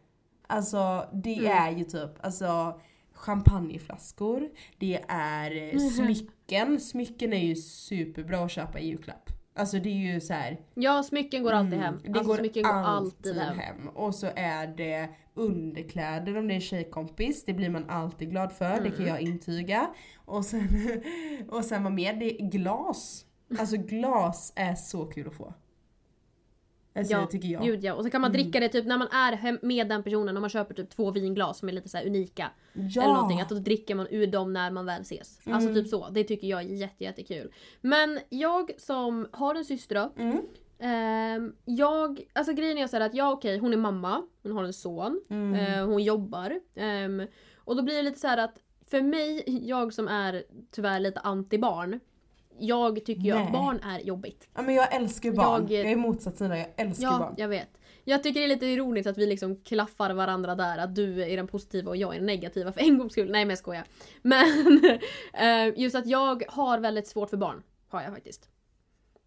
Alltså 0.47 1.05
det 1.13 1.38
Mm. 1.38 1.51
är 1.51 1.71
ju 1.77 1.84
typ 1.84 2.25
alltså 2.25 2.79
champagneflaskor, 3.13 4.49
det 4.77 4.99
är 5.08 5.51
eh, 5.55 5.73
Mhm. 5.73 5.89
smycken. 5.89 6.79
Smycken 6.79 7.34
är 7.34 7.43
ju 7.47 7.55
superbra 7.55 8.39
att 8.39 8.51
köpa 8.51 8.79
i 8.79 8.88
julklapp. 8.88 9.29
Alltså 9.59 9.79
det 9.79 9.89
är 9.89 10.13
ju 10.13 10.21
så 10.21 10.33
här. 10.33 10.59
Ja, 10.73 11.03
smycken 11.03 11.43
går 11.43 11.51
alltid 11.51 11.79
hem. 11.79 11.93
Mm, 11.93 12.11
Det 12.13 12.19
alltså, 12.19 12.23
går 12.33 12.37
smycken 12.37 12.63
går 12.63 12.71
alltid 12.71 13.35
hem. 13.35 13.57
hem. 13.59 13.87
Och 13.89 14.15
så 14.15 14.27
är 14.35 14.67
det 14.67 15.09
underkläder 15.33 16.37
om 16.37 16.47
det 16.47 16.55
är 16.55 16.59
tjejkompis. 16.59 17.45
Det 17.45 17.53
blir 17.53 17.69
man 17.69 17.89
alltid 17.89 18.29
glad 18.29 18.51
för, 18.51 18.79
det 18.81 18.89
kan 18.89 18.95
Mm. 18.99 19.07
jag 19.07 19.21
intyga. 19.21 19.89
Och 20.25 20.45
sen, 20.45 20.67
och 21.49 21.65
sen 21.65 21.83
vad 21.83 21.93
mer? 21.93 22.13
Det 22.13 22.41
är 22.41 22.49
glas. 22.49 23.25
Alltså 23.59 23.77
glas 23.77 24.53
är 24.55 24.75
så 24.75 25.05
kul 25.05 25.27
att 25.27 25.33
få. 25.33 25.53
Alltså 26.95 27.13
Ja, 27.13 27.25
tycker 27.25 27.47
jag. 27.47 27.63
Gud 27.63 27.84
ja. 27.84 27.93
Och 27.93 28.04
så 28.04 28.10
kan 28.10 28.21
man 28.21 28.32
Mm. 28.32 28.41
dricka 28.43 28.60
det 28.60 28.69
typ 28.69 28.86
när 28.86 28.97
man 28.97 29.08
är 29.08 29.65
med 29.65 29.88
den 29.89 30.04
personen 30.04 30.36
och 30.38 30.41
man 30.41 30.49
köper 30.49 30.73
typ 30.73 30.89
två 30.89 31.12
vinglas 31.12 31.58
som 31.60 31.69
är 31.69 31.73
lite 31.73 31.89
så 31.89 31.97
unika. 31.99 32.52
ja. 32.73 33.02
Eller 33.04 33.13
någonting. 33.13 33.41
Att 33.41 33.49
då 33.49 33.56
dricker 33.56 33.95
man 33.95 34.08
ur 34.10 34.28
dem 34.28 34.54
när 34.54 34.71
man 34.71 34.86
väl 34.86 35.02
ses. 35.02 35.39
Alltså 35.45 35.69
Mm. 35.69 35.73
typ 35.84 35.88
så. 35.88 36.10
Det 36.10 36.23
tycker 36.23 36.47
jag 36.47 36.60
är 36.60 36.65
jätte, 36.65 37.04
jättekul. 37.04 37.52
Men 37.82 38.19
jag 38.30 38.71
som 38.78 39.28
har 39.32 39.56
en 39.56 39.65
syster. 39.65 40.10
Mm. 40.17 40.41
ehm, 40.80 41.56
jag, 41.65 42.21
alltså 42.34 42.54
grejen 42.54 42.78
är 42.78 42.88
så 42.88 43.02
att 43.04 43.13
jag 43.13 43.34
okej, 43.34 43.58
hon 43.58 43.73
är 43.73 43.78
mamma. 43.78 44.21
Hon 44.43 44.52
har 44.52 44.63
en 44.63 44.73
son. 44.73 45.21
Mm. 45.30 45.56
eh, 45.56 45.86
hon 45.86 46.04
jobbar. 46.04 46.60
ehm, 46.75 47.21
och 47.58 47.75
då 47.75 47.82
blir 47.84 47.95
det 47.95 48.02
lite 48.02 48.19
så 48.19 48.28
här 48.28 48.38
att 48.38 48.60
för 48.91 49.02
mig, 49.02 49.43
jag 49.67 49.93
som 49.93 50.08
är 50.08 50.43
tyvärr 50.71 50.99
lite 50.99 51.19
anti-barn. 51.19 51.99
Jag 52.59 53.05
tycker 53.05 53.21
ju 53.21 53.31
att 53.31 53.51
barn 53.51 53.79
är 53.79 53.99
jobbigt. 53.99 54.47
Ja 54.55 54.61
men 54.61 54.75
jag 54.75 54.95
älskar 54.95 55.31
barn. 55.31 55.67
Jag- 55.69 55.83
Jag, 55.85 55.91
är 55.91 55.95
motsatsen 55.95 56.49
där, 56.49 56.57
jag 56.57 56.67
älskar 56.75 57.03
Ja, 57.07 57.19
barn. 57.19 57.33
jag 57.37 57.47
vet. 57.47 57.69
Jag 58.03 58.23
tycker 58.23 58.39
det 58.39 58.45
är 58.45 58.47
lite 58.47 58.65
ironiskt 58.65 59.07
att 59.09 59.17
vi 59.17 59.25
liksom 59.25 59.55
klaffar 59.55 60.13
varandra 60.13 60.55
där. 60.55 60.77
Att 60.77 60.95
du 60.95 61.23
är 61.23 61.37
den 61.37 61.47
positiva 61.47 61.89
och 61.89 61.97
jag 61.97 62.13
är 62.13 62.17
den 62.17 62.25
negativa 62.25 62.71
för 62.71 62.81
en 62.81 62.97
gångs 62.97 63.11
skull. 63.11 63.31
Nej 63.31 63.45
men 63.45 63.49
jag 63.49 63.57
skojar. 63.57 63.83
Men 64.21 64.81
eh, 65.33 65.79
just 65.79 65.95
att 65.95 66.05
jag 66.07 66.43
har 66.47 66.79
väldigt 66.79 67.07
svårt 67.07 67.29
för 67.29 67.37
barn. 67.37 67.63
Har 67.89 68.01
jag 68.01 68.13
faktiskt. 68.13 68.49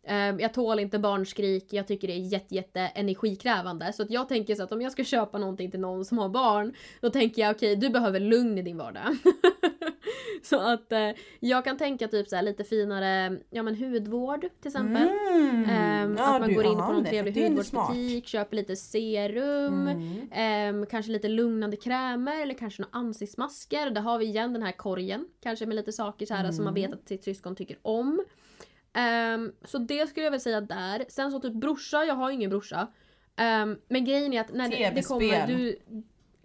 Eh, 0.07 0.17
Jag 0.17 0.55
tål 0.55 0.79
inte 0.79 0.99
barnskrik, 0.99 1.67
jag 1.73 1.87
tycker 1.87 2.09
det 2.09 2.15
är 2.15 2.19
jätte, 2.19 2.55
jätte 2.55 2.81
energikrävande. 2.81 3.93
Så 3.93 4.03
att 4.03 4.11
jag 4.11 4.29
tänker 4.29 4.55
så 4.55 4.63
att 4.63 4.73
om 4.73 4.81
jag 4.81 4.93
ska 4.93 5.05
köpa 5.05 5.39
någonting 5.39 5.71
till 5.71 5.81
någon 5.81 6.05
som 6.05 6.19
har 6.19 6.29
barn, 6.29 6.75
då 7.01 7.11
tänker 7.11 7.43
jag 7.43 7.57
okej, 7.57 7.77
du 7.77 7.91
behöver 7.91 8.21
lugn 8.21 8.59
i 8.59 8.63
din 8.63 8.77
vardag. 8.77 9.03
så 10.43 10.57
att 10.61 10.93
eh, 10.93 11.11
jag 11.41 11.65
kan 11.65 11.77
tänka 11.79 12.09
typ 12.09 12.29
så 12.29 12.37
här 12.37 12.43
lite 12.43 12.65
finare, 12.65 13.37
ja 13.51 13.63
men 13.63 13.77
hudvård 13.77 14.41
till 14.41 14.69
exempel. 14.69 15.09
Mm. 15.09 15.65
Ehm, 15.71 16.17
Ja, 16.19 16.35
att 16.35 16.41
man 16.41 16.49
du- 16.49 16.55
går 16.55 16.65
in 16.67 16.73
på 16.79 16.93
någon 16.93 17.05
trevlig 17.05 17.43
hudvårdsbutik, 17.43 18.27
köper 18.27 18.57
lite 18.57 18.77
serum, 18.77 19.89
Mm. 19.89 20.29
ehm, 20.33 20.87
kanske 20.87 21.13
lite 21.13 21.29
lugnande 21.29 21.77
krämer 21.77 22.43
eller 22.43 22.55
kanske 22.55 22.83
några 22.83 22.99
ansiktsmasker. 22.99 23.91
Där 23.91 24.01
har 24.01 24.19
vi 24.19 24.25
igen 24.25 24.53
den 24.53 24.63
här 24.63 24.73
korgen. 24.73 25.27
Kanske 25.43 25.67
med 25.67 25.77
lite 25.77 25.93
saker 25.93 26.27
så 26.27 26.35
här 26.35 26.53
som 26.53 26.65
man 26.65 26.77
Mm. 26.77 26.91
vet 26.91 27.01
att 27.01 27.09
sitt 27.09 27.25
syskon 27.25 27.57
tycker 27.57 27.77
om. 27.83 28.25
Ehm, 28.95 29.53
så 29.65 29.79
det 29.79 30.07
skulle 30.07 30.25
jag 30.25 30.31
väl 30.31 30.41
säga 30.41 30.61
där. 30.61 31.05
Sen 31.09 31.31
så 31.31 31.41
typ 31.41 31.53
brorsa, 31.53 32.05
jag 32.05 32.15
har 32.15 32.31
ju 32.31 32.35
ingen 32.35 32.51
brorsa. 32.51 32.89
Ehm, 33.37 33.79
men 33.89 34.05
grejen 34.05 34.33
är 34.33 34.41
att 34.41 34.55
när 34.55 34.69
det, 34.69 34.91
det 34.91 35.03
kommer... 35.03 35.47
Du, 35.47 35.79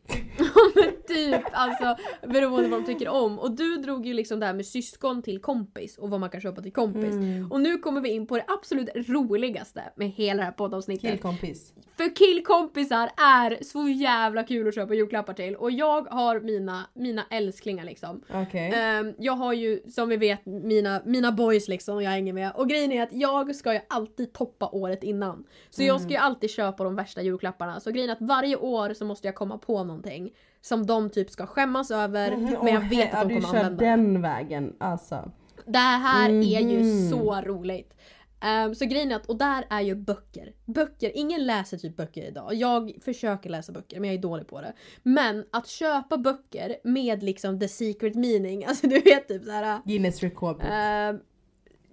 Ja 0.39 0.71
men 0.75 0.91
typ 1.07 1.45
alltså 1.51 1.95
beroende 2.27 2.69
på 2.69 2.75
vad 2.75 2.81
de 2.81 2.93
tycker 2.93 3.07
om. 3.07 3.39
Och 3.39 3.51
du 3.51 3.77
drog 3.77 4.05
ju 4.05 4.13
liksom 4.13 4.39
det 4.39 4.45
här 4.45 4.53
med 4.53 4.65
syskon 4.65 5.21
till 5.21 5.41
kompis 5.41 5.97
och 5.97 6.09
vad 6.09 6.19
man 6.19 6.29
kan 6.29 6.41
köpa 6.41 6.61
till 6.61 6.73
kompis. 6.73 7.13
Mm. 7.13 7.51
Och 7.51 7.61
nu 7.61 7.77
kommer 7.77 8.01
vi 8.01 8.09
in 8.09 8.27
på 8.27 8.35
det 8.35 8.45
absolut 8.47 8.89
roligaste 8.95 9.81
med 9.95 10.09
hela 10.09 10.37
det 10.37 10.45
här 10.45 10.51
poddavsnittet. 10.51 11.11
Killkompis. 11.11 11.73
För 11.97 12.15
killkompisar 12.15 13.09
är 13.17 13.63
så 13.63 13.87
jävla 13.89 14.43
kul 14.43 14.67
att 14.67 14.75
köpa 14.75 14.93
julklappar 14.93 15.33
till 15.33 15.55
och 15.55 15.71
jag 15.71 16.01
har 16.01 16.39
mina, 16.39 16.85
mina 16.93 17.25
älsklingar 17.29 17.85
liksom. 17.85 18.21
Okej. 18.33 18.71
Ehm, 18.75 19.13
jag 19.19 19.33
har 19.33 19.53
ju 19.53 19.81
som 19.89 20.09
vi 20.09 20.17
vet 20.17 20.45
mina, 20.45 21.01
mina 21.05 21.31
boys 21.31 21.67
liksom 21.67 21.95
och 21.95 22.03
jag 22.03 22.11
hänger 22.11 22.33
med. 22.33 22.51
Och 22.55 22.69
grejen 22.69 22.91
är 22.91 23.03
att 23.03 23.13
jag 23.13 23.55
ska 23.55 23.73
ju 23.73 23.79
alltid 23.89 24.33
toppa 24.33 24.69
året 24.69 25.03
innan. 25.03 25.43
Så 25.69 25.83
jag 25.83 26.01
ska 26.01 26.09
ju 26.09 26.17
alltid 26.17 26.49
köpa 26.49 26.83
de 26.83 26.95
värsta 26.95 27.21
julklapparna. 27.21 27.79
Så 27.79 27.91
grejen 27.91 28.09
är 28.09 28.13
att 28.13 28.21
varje 28.21 28.55
år 28.55 28.93
så 28.93 29.05
måste 29.05 29.27
jag 29.27 29.35
komma 29.35 29.57
på 29.57 29.83
någonting 29.97 30.33
som 30.61 30.85
de 30.85 31.09
typ 31.09 31.29
ska 31.29 31.45
skämmas 31.45 31.91
över 31.91 32.35
Mhm, 32.35 32.57
men 32.63 32.73
jag 32.73 32.89
vet 32.89 33.13
att 33.13 33.27
de 33.29 33.35
du 33.35 33.41
kommer 33.41 33.53
kör 33.59 33.65
använda. 33.65 33.85
den 33.85 34.21
vägen 34.21 34.75
alltså. 34.79 35.31
Det 35.65 35.77
här 35.77 36.29
är 36.29 36.59
ju 36.61 36.83
Mhm. 36.83 37.09
så 37.09 37.41
roligt. 37.41 37.93
Ehm, 38.41 38.75
så 38.75 38.85
grejen 38.85 39.11
är 39.11 39.15
att, 39.15 39.25
och 39.25 39.37
där 39.37 39.65
är 39.69 39.81
ju 39.81 39.95
böcker. 39.95 40.53
Böcker, 40.65 41.11
ingen 41.15 41.45
läser 41.45 41.77
typ 41.77 41.95
böcker 41.97 42.23
idag. 42.27 42.53
Jag 42.53 42.91
försöker 43.05 43.49
läsa 43.49 43.71
böcker 43.71 43.99
men 43.99 44.09
jag 44.09 44.17
är 44.17 44.21
dålig 44.21 44.47
på 44.47 44.61
det. 44.61 44.73
Men 45.03 45.45
att 45.51 45.67
köpa 45.67 46.17
böcker 46.17 46.75
med 46.83 47.23
liksom 47.23 47.59
the 47.59 47.67
secret 47.67 48.15
meaning, 48.15 48.65
alltså 48.67 48.87
du 48.87 48.99
vet 48.99 49.27
typ 49.27 49.45
såhär... 49.45 49.81
Guinness 49.85 50.23
rekordbok. 50.23 50.63
Uh, 50.65 50.71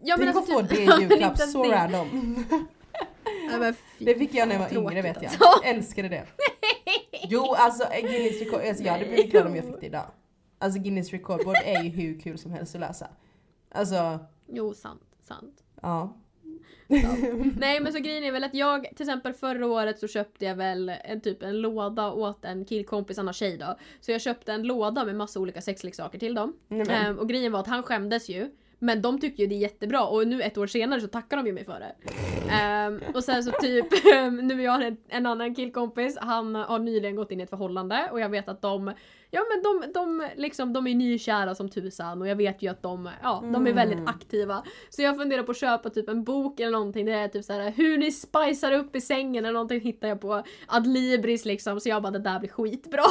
ja, 0.02 0.16
Tänk 0.18 0.36
att 0.36 0.46
få 0.46 0.60
typ- 0.60 0.68
det 0.70 0.82
i 0.82 0.86
men 0.86 1.00
julklapp, 1.00 1.38
så 1.38 1.64
random. 1.64 2.44
Men 3.60 3.74
Det 4.04 4.14
fick 4.14 4.34
jag 4.34 4.48
när 4.48 4.54
jag 4.54 4.62
var 4.62 4.68
Tråkigt 4.68 4.90
yngre 4.90 5.02
vet 5.02 5.16
jag. 5.22 5.24
alltså. 5.24 5.44
Jag 5.62 5.70
älskade 5.76 6.08
det. 6.08 6.24
Jo 7.28 7.54
alltså 7.56 7.84
Guinness 8.02 8.40
rekord, 8.40 8.60
alltså, 8.68 8.82
jag 8.84 8.92
hade 8.92 9.04
blivit 9.04 9.30
glad 9.30 9.46
om 9.46 9.56
jag 9.56 9.64
fick 9.64 9.80
det 9.80 9.86
idag. 9.86 10.06
Alltså 10.58 10.80
Guinness 10.80 11.10
rekordbok 11.10 11.56
är 11.64 11.82
ju 11.82 11.88
hur 11.90 12.20
kul 12.20 12.38
som 12.38 12.52
helst 12.52 12.74
att 12.74 12.80
läsa. 12.80 13.08
Alltså, 13.70 14.18
Jo, 14.46 14.74
sant. 14.74 15.02
sant. 15.22 15.62
ja. 15.82 16.16
Nej 17.56 17.80
men 17.80 17.92
så 17.92 17.98
grejen 17.98 18.24
är 18.24 18.32
väl 18.32 18.44
att 18.44 18.54
jag 18.54 18.82
till 18.82 19.02
exempel 19.06 19.32
förra 19.32 19.66
året 19.66 19.98
så 19.98 20.08
köpte 20.08 20.44
jag 20.44 20.54
väl 20.56 20.88
en 21.04 21.20
typ 21.20 21.42
en 21.42 21.60
låda 21.60 22.12
åt 22.12 22.44
en 22.44 22.64
killkompis, 22.64 23.16
han 23.16 23.26
har 23.26 23.32
tjej 23.34 23.56
då. 23.58 23.78
Så 24.00 24.12
jag 24.12 24.20
köpte 24.20 24.52
en 24.52 24.62
låda 24.62 25.04
med 25.04 25.14
massa 25.16 25.40
olika 25.40 25.60
sexleksaker 25.60 26.18
till 26.18 26.34
dem. 26.34 26.52
Men, 26.68 26.90
Ehm, 26.90 27.18
och 27.18 27.28
grejen 27.28 27.52
var 27.52 27.60
att 27.60 27.66
han 27.66 27.82
skämdes 27.82 28.28
ju. 28.28 28.50
Men 28.84 29.02
de 29.02 29.20
tycker 29.20 29.42
ju 29.42 29.46
det 29.48 29.54
är 29.54 29.58
jättebra 29.58 30.06
och 30.06 30.28
nu 30.28 30.42
ett 30.42 30.58
år 30.58 30.66
senare 30.66 31.00
så 31.00 31.08
tackar 31.08 31.36
de 31.36 31.46
ju 31.46 31.52
mig 31.52 31.64
för 31.64 31.80
det. 31.80 31.94
Ehm, 32.50 33.00
och 33.14 33.24
sen 33.24 33.44
så 33.44 33.50
typ, 33.50 33.86
nu 34.42 34.62
jag 34.62 34.72
har 34.72 34.80
en, 34.80 34.96
en 35.08 35.26
annan 35.26 35.54
killkompis, 35.54 36.18
han 36.20 36.54
har 36.54 36.78
nyligen 36.78 37.16
gått 37.16 37.30
in 37.30 37.40
i 37.40 37.42
ett 37.42 37.50
förhållande 37.50 38.08
och 38.12 38.20
jag 38.20 38.28
vet 38.28 38.48
att 38.48 38.62
de 38.62 38.92
Ja 39.30 39.40
men 39.54 39.62
de, 39.62 39.92
de, 39.92 40.28
liksom, 40.36 40.72
de 40.72 40.86
är 40.86 40.94
nykära 40.94 41.54
som 41.54 41.68
tusan 41.68 42.22
och 42.22 42.28
jag 42.28 42.36
vet 42.36 42.62
ju 42.62 42.68
att 42.68 42.82
de, 42.82 43.08
ja, 43.22 43.42
de 43.52 43.66
är 43.66 43.72
väldigt 43.72 43.98
Mm. 43.98 44.08
aktiva. 44.08 44.62
Så 44.90 45.02
jag 45.02 45.16
funderar 45.16 45.42
på 45.42 45.50
att 45.50 45.56
köpa 45.60 45.90
typ 45.90 46.08
en 46.08 46.24
bok 46.24 46.60
eller 46.60 46.72
någonting 46.72 47.06
där 47.06 47.12
det 47.12 47.18
är 47.18 47.28
typ 47.28 47.44
såhär 47.44 47.70
hur 47.70 47.98
ni 47.98 48.12
spicar 48.12 48.72
upp 48.72 48.96
i 48.96 49.00
sängen 49.00 49.44
eller 49.44 49.52
någonting 49.52 49.80
hittar 49.80 50.08
jag 50.08 50.20
på 50.20 50.42
Adlibris 50.66 51.44
liksom 51.44 51.80
så 51.80 51.88
jag 51.88 52.02
bara 52.02 52.10
det 52.10 52.18
där 52.18 52.38
blir 52.38 52.50
skitbra. 52.50 53.02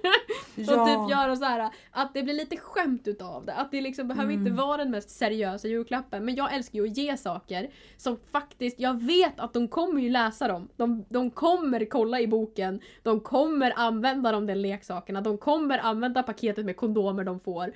Och 0.56 0.86
typ 0.86 1.10
göra 1.10 1.36
så 1.36 1.44
här 1.44 1.70
att 1.90 2.14
det 2.14 2.22
blir 2.22 2.34
lite 2.34 2.56
skämt 2.56 3.08
utav 3.08 3.46
det. 3.46 3.54
Att 3.54 3.70
det 3.70 3.80
liksom 3.80 4.08
behöver 4.08 4.32
inte 4.32 4.50
vara 4.50 4.76
den 4.76 4.90
mest 4.90 5.10
seriösa 5.10 5.68
julklappen. 5.68 6.24
Men 6.24 6.34
jag 6.34 6.54
älskar 6.54 6.78
ju 6.78 6.90
att 6.90 6.96
ge 6.96 7.16
saker 7.16 7.70
som 7.96 8.18
faktiskt, 8.32 8.80
jag 8.80 9.02
vet 9.02 9.40
att 9.40 9.52
de 9.52 9.68
kommer 9.68 10.00
ju 10.00 10.10
läsa 10.10 10.48
dem. 10.48 10.68
De, 10.76 11.04
de 11.08 11.30
kommer 11.30 11.84
kolla 11.84 12.20
i 12.20 12.26
boken. 12.26 12.80
De 13.02 13.20
kommer 13.20 13.72
använda 13.76 14.32
de 14.32 14.46
där 14.46 14.54
leksakerna. 14.54 15.20
De 15.20 15.38
kommer 15.38 15.78
använda 15.78 16.22
paketet 16.22 16.64
med 16.64 16.76
kondomer 16.76 17.24
de 17.24 17.40
får. 17.40 17.72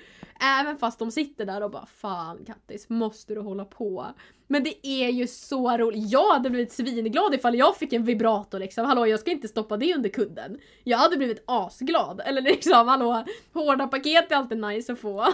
Även 0.59 0.77
fast 0.77 0.99
de 0.99 1.11
sitter 1.11 1.45
där 1.45 1.63
och 1.63 1.71
bara 1.71 1.85
Fan 1.85 2.45
Kattis, 2.45 2.89
måste 2.89 3.33
du 3.33 3.41
hålla 3.41 3.65
på? 3.65 4.05
Men 4.47 4.63
det 4.63 4.87
är 4.87 5.09
ju 5.09 5.27
så 5.27 5.77
roligt. 5.77 6.11
Jag 6.11 6.33
hade 6.33 6.49
blivit 6.49 6.71
svinglad 6.71 7.33
ifall 7.33 7.55
jag 7.55 7.77
fick 7.77 7.93
en 7.93 8.03
vibrator 8.03 8.59
liksom. 8.59 8.85
Hallå 8.85 9.07
jag 9.07 9.19
ska 9.19 9.31
inte 9.31 9.47
stoppa 9.47 9.77
det 9.77 9.95
under 9.95 10.09
kudden. 10.09 10.57
Jag 10.83 10.97
hade 10.97 11.17
blivit 11.17 11.43
asglad. 11.45 12.21
Eller 12.25 12.41
liksom 12.41 12.66
hallå, 12.73 13.23
hårda 13.53 13.87
paket 13.87 14.31
är 14.31 14.35
alltid 14.35 14.57
nice 14.57 14.93
att 14.93 14.99
få. 14.99 15.27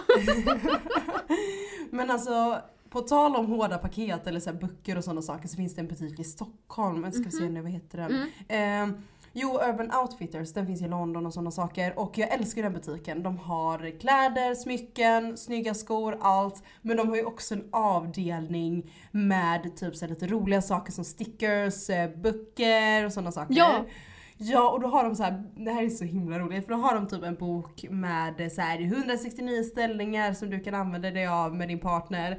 Men 1.90 2.10
alltså, 2.10 2.58
på 2.90 3.00
tal 3.00 3.36
om 3.36 3.46
hårda 3.46 3.78
paket 3.78 4.26
eller 4.26 4.40
så 4.40 4.52
böcker 4.52 4.98
och 4.98 5.04
sådana 5.04 5.22
saker 5.22 5.48
så 5.48 5.56
finns 5.56 5.74
det 5.74 5.80
en 5.80 5.88
butik 5.88 6.20
i 6.20 6.24
Stockholm, 6.24 7.04
jag 7.04 7.14
ska 7.14 7.30
se 7.30 7.48
nu 7.48 7.60
vad 7.60 7.70
heter 7.70 7.98
den? 7.98 8.12
Eh, 8.48 8.96
jo, 9.32 9.58
Urban 9.68 9.90
Outfitters, 10.02 10.52
den 10.52 10.66
finns 10.66 10.82
i 10.82 10.88
London 10.88 11.26
och 11.26 11.34
sådana 11.34 11.50
saker. 11.50 11.98
Och 11.98 12.18
jag 12.18 12.32
älskar 12.32 12.62
den 12.62 12.72
butiken. 12.72 13.22
De 13.22 13.38
har 13.38 14.00
kläder, 14.00 14.54
smycken, 14.54 15.36
snygga 15.36 15.74
skor, 15.74 16.18
allt. 16.20 16.62
Men 16.82 16.96
de 16.96 17.08
har 17.08 17.16
ju 17.16 17.24
också 17.24 17.54
en 17.54 17.68
avdelning 17.72 18.92
med 19.10 19.76
typ 19.76 19.96
så 19.96 20.06
lite 20.06 20.26
roliga 20.26 20.62
saker 20.62 20.92
som 20.92 21.04
stickers, 21.04 21.90
eh, 21.90 22.10
böcker 22.16 23.06
och 23.06 23.12
sådana 23.12 23.32
saker. 23.32 23.54
Ja. 23.54 23.84
Ja 24.46 24.70
och 24.70 24.80
då 24.80 24.88
har 24.88 25.04
de 25.04 25.14
så 25.16 25.22
här, 25.22 25.42
det 25.56 25.70
här 25.70 25.82
är 25.82 25.88
så 25.88 26.04
himla 26.04 26.38
roligt 26.38 26.66
för 26.66 26.72
då 26.72 26.78
har 26.78 26.94
de 26.94 27.06
typ 27.08 27.22
en 27.22 27.34
bok 27.34 27.84
med 27.90 28.52
så 28.52 28.60
här 28.60 28.80
169 28.80 29.62
ställningar 29.62 30.32
som 30.32 30.50
du 30.50 30.60
kan 30.60 30.74
använda 30.74 31.10
dig 31.10 31.26
av 31.26 31.54
med 31.54 31.68
din 31.68 31.80
partner. 31.80 32.38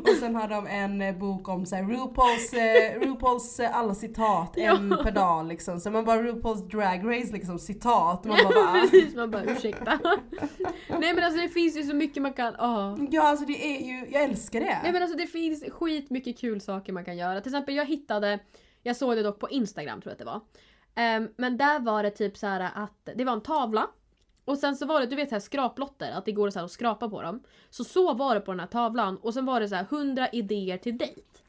Och 0.00 0.16
sen 0.20 0.34
har 0.34 0.48
de 0.48 0.66
en 0.66 1.18
bok 1.18 1.48
om 1.48 1.66
så 1.66 1.76
här 1.76 1.82
RuPaul's, 1.82 2.54
eh, 2.54 3.00
RuPaul's 3.00 3.62
eh, 3.62 3.76
alla 3.76 3.94
citat, 3.94 4.56
en 4.56 4.90
per 5.02 5.10
dag 5.10 5.46
liksom. 5.46 5.80
Så 5.80 5.90
man 5.90 6.04
bara 6.04 6.22
RuPaul's 6.22 6.68
Drag 6.68 7.18
Race 7.18 7.32
liksom 7.32 7.58
citat. 7.58 8.24
Man 8.24 8.38
bara, 8.44 8.54
va? 8.66 8.80
Precis, 8.80 9.14
man 9.14 9.30
bara 9.30 9.44
ursäkta. 9.44 9.98
Nej 10.88 11.14
men 11.14 11.24
alltså 11.24 11.40
det 11.40 11.48
finns 11.48 11.76
ju 11.76 11.82
så 11.82 11.94
mycket 11.94 12.22
man 12.22 12.32
kan, 12.32 12.54
åh. 12.60 12.96
Ja 13.10 13.22
alltså 13.22 13.46
det 13.46 13.66
är 13.66 13.86
ju, 13.86 14.06
jag 14.12 14.22
älskar 14.22 14.60
det. 14.60 14.78
Nej 14.82 14.92
men 14.92 15.02
alltså 15.02 15.18
det 15.18 15.26
finns 15.26 15.64
skitmycket 15.70 16.38
kul 16.38 16.60
saker 16.60 16.92
man 16.92 17.04
kan 17.04 17.16
göra. 17.16 17.40
Till 17.40 17.50
exempel 17.50 17.74
jag 17.74 17.86
hittade, 17.86 18.38
jag 18.82 18.96
såg 18.96 19.16
det 19.16 19.22
dock 19.22 19.38
på 19.38 19.50
Instagram 19.50 20.00
tror 20.00 20.10
jag 20.10 20.12
att 20.12 20.18
det 20.18 20.24
var. 20.24 20.40
Ehm, 20.94 21.28
men 21.36 21.56
där 21.56 21.80
var 21.80 22.02
det 22.02 22.10
typ 22.10 22.36
så 22.36 22.46
här 22.46 22.70
att 22.74 23.08
det 23.14 23.24
var 23.24 23.32
en 23.32 23.40
tavla. 23.40 23.90
Och 24.44 24.58
sen 24.58 24.76
så 24.76 24.86
var 24.86 25.00
det, 25.00 25.06
du 25.06 25.16
vet 25.16 25.30
här 25.30 25.40
skraplotter, 25.40 26.12
att 26.12 26.24
det 26.24 26.32
går 26.32 26.50
så 26.50 26.58
här 26.58 26.64
att 26.64 26.70
skrapa 26.72 27.08
på 27.08 27.22
dem. 27.22 27.42
Så 27.70 27.84
så 27.84 28.14
var 28.14 28.34
det 28.34 28.40
på 28.40 28.52
den 28.52 28.60
här 28.60 28.66
tavlan 28.66 29.16
och 29.16 29.34
sen 29.34 29.46
var 29.46 29.60
det 29.60 29.68
så 29.68 29.74
här 29.74 29.86
100 29.90 30.28
idéer 30.28 30.78
till 30.78 30.98
dejt. 30.98 31.43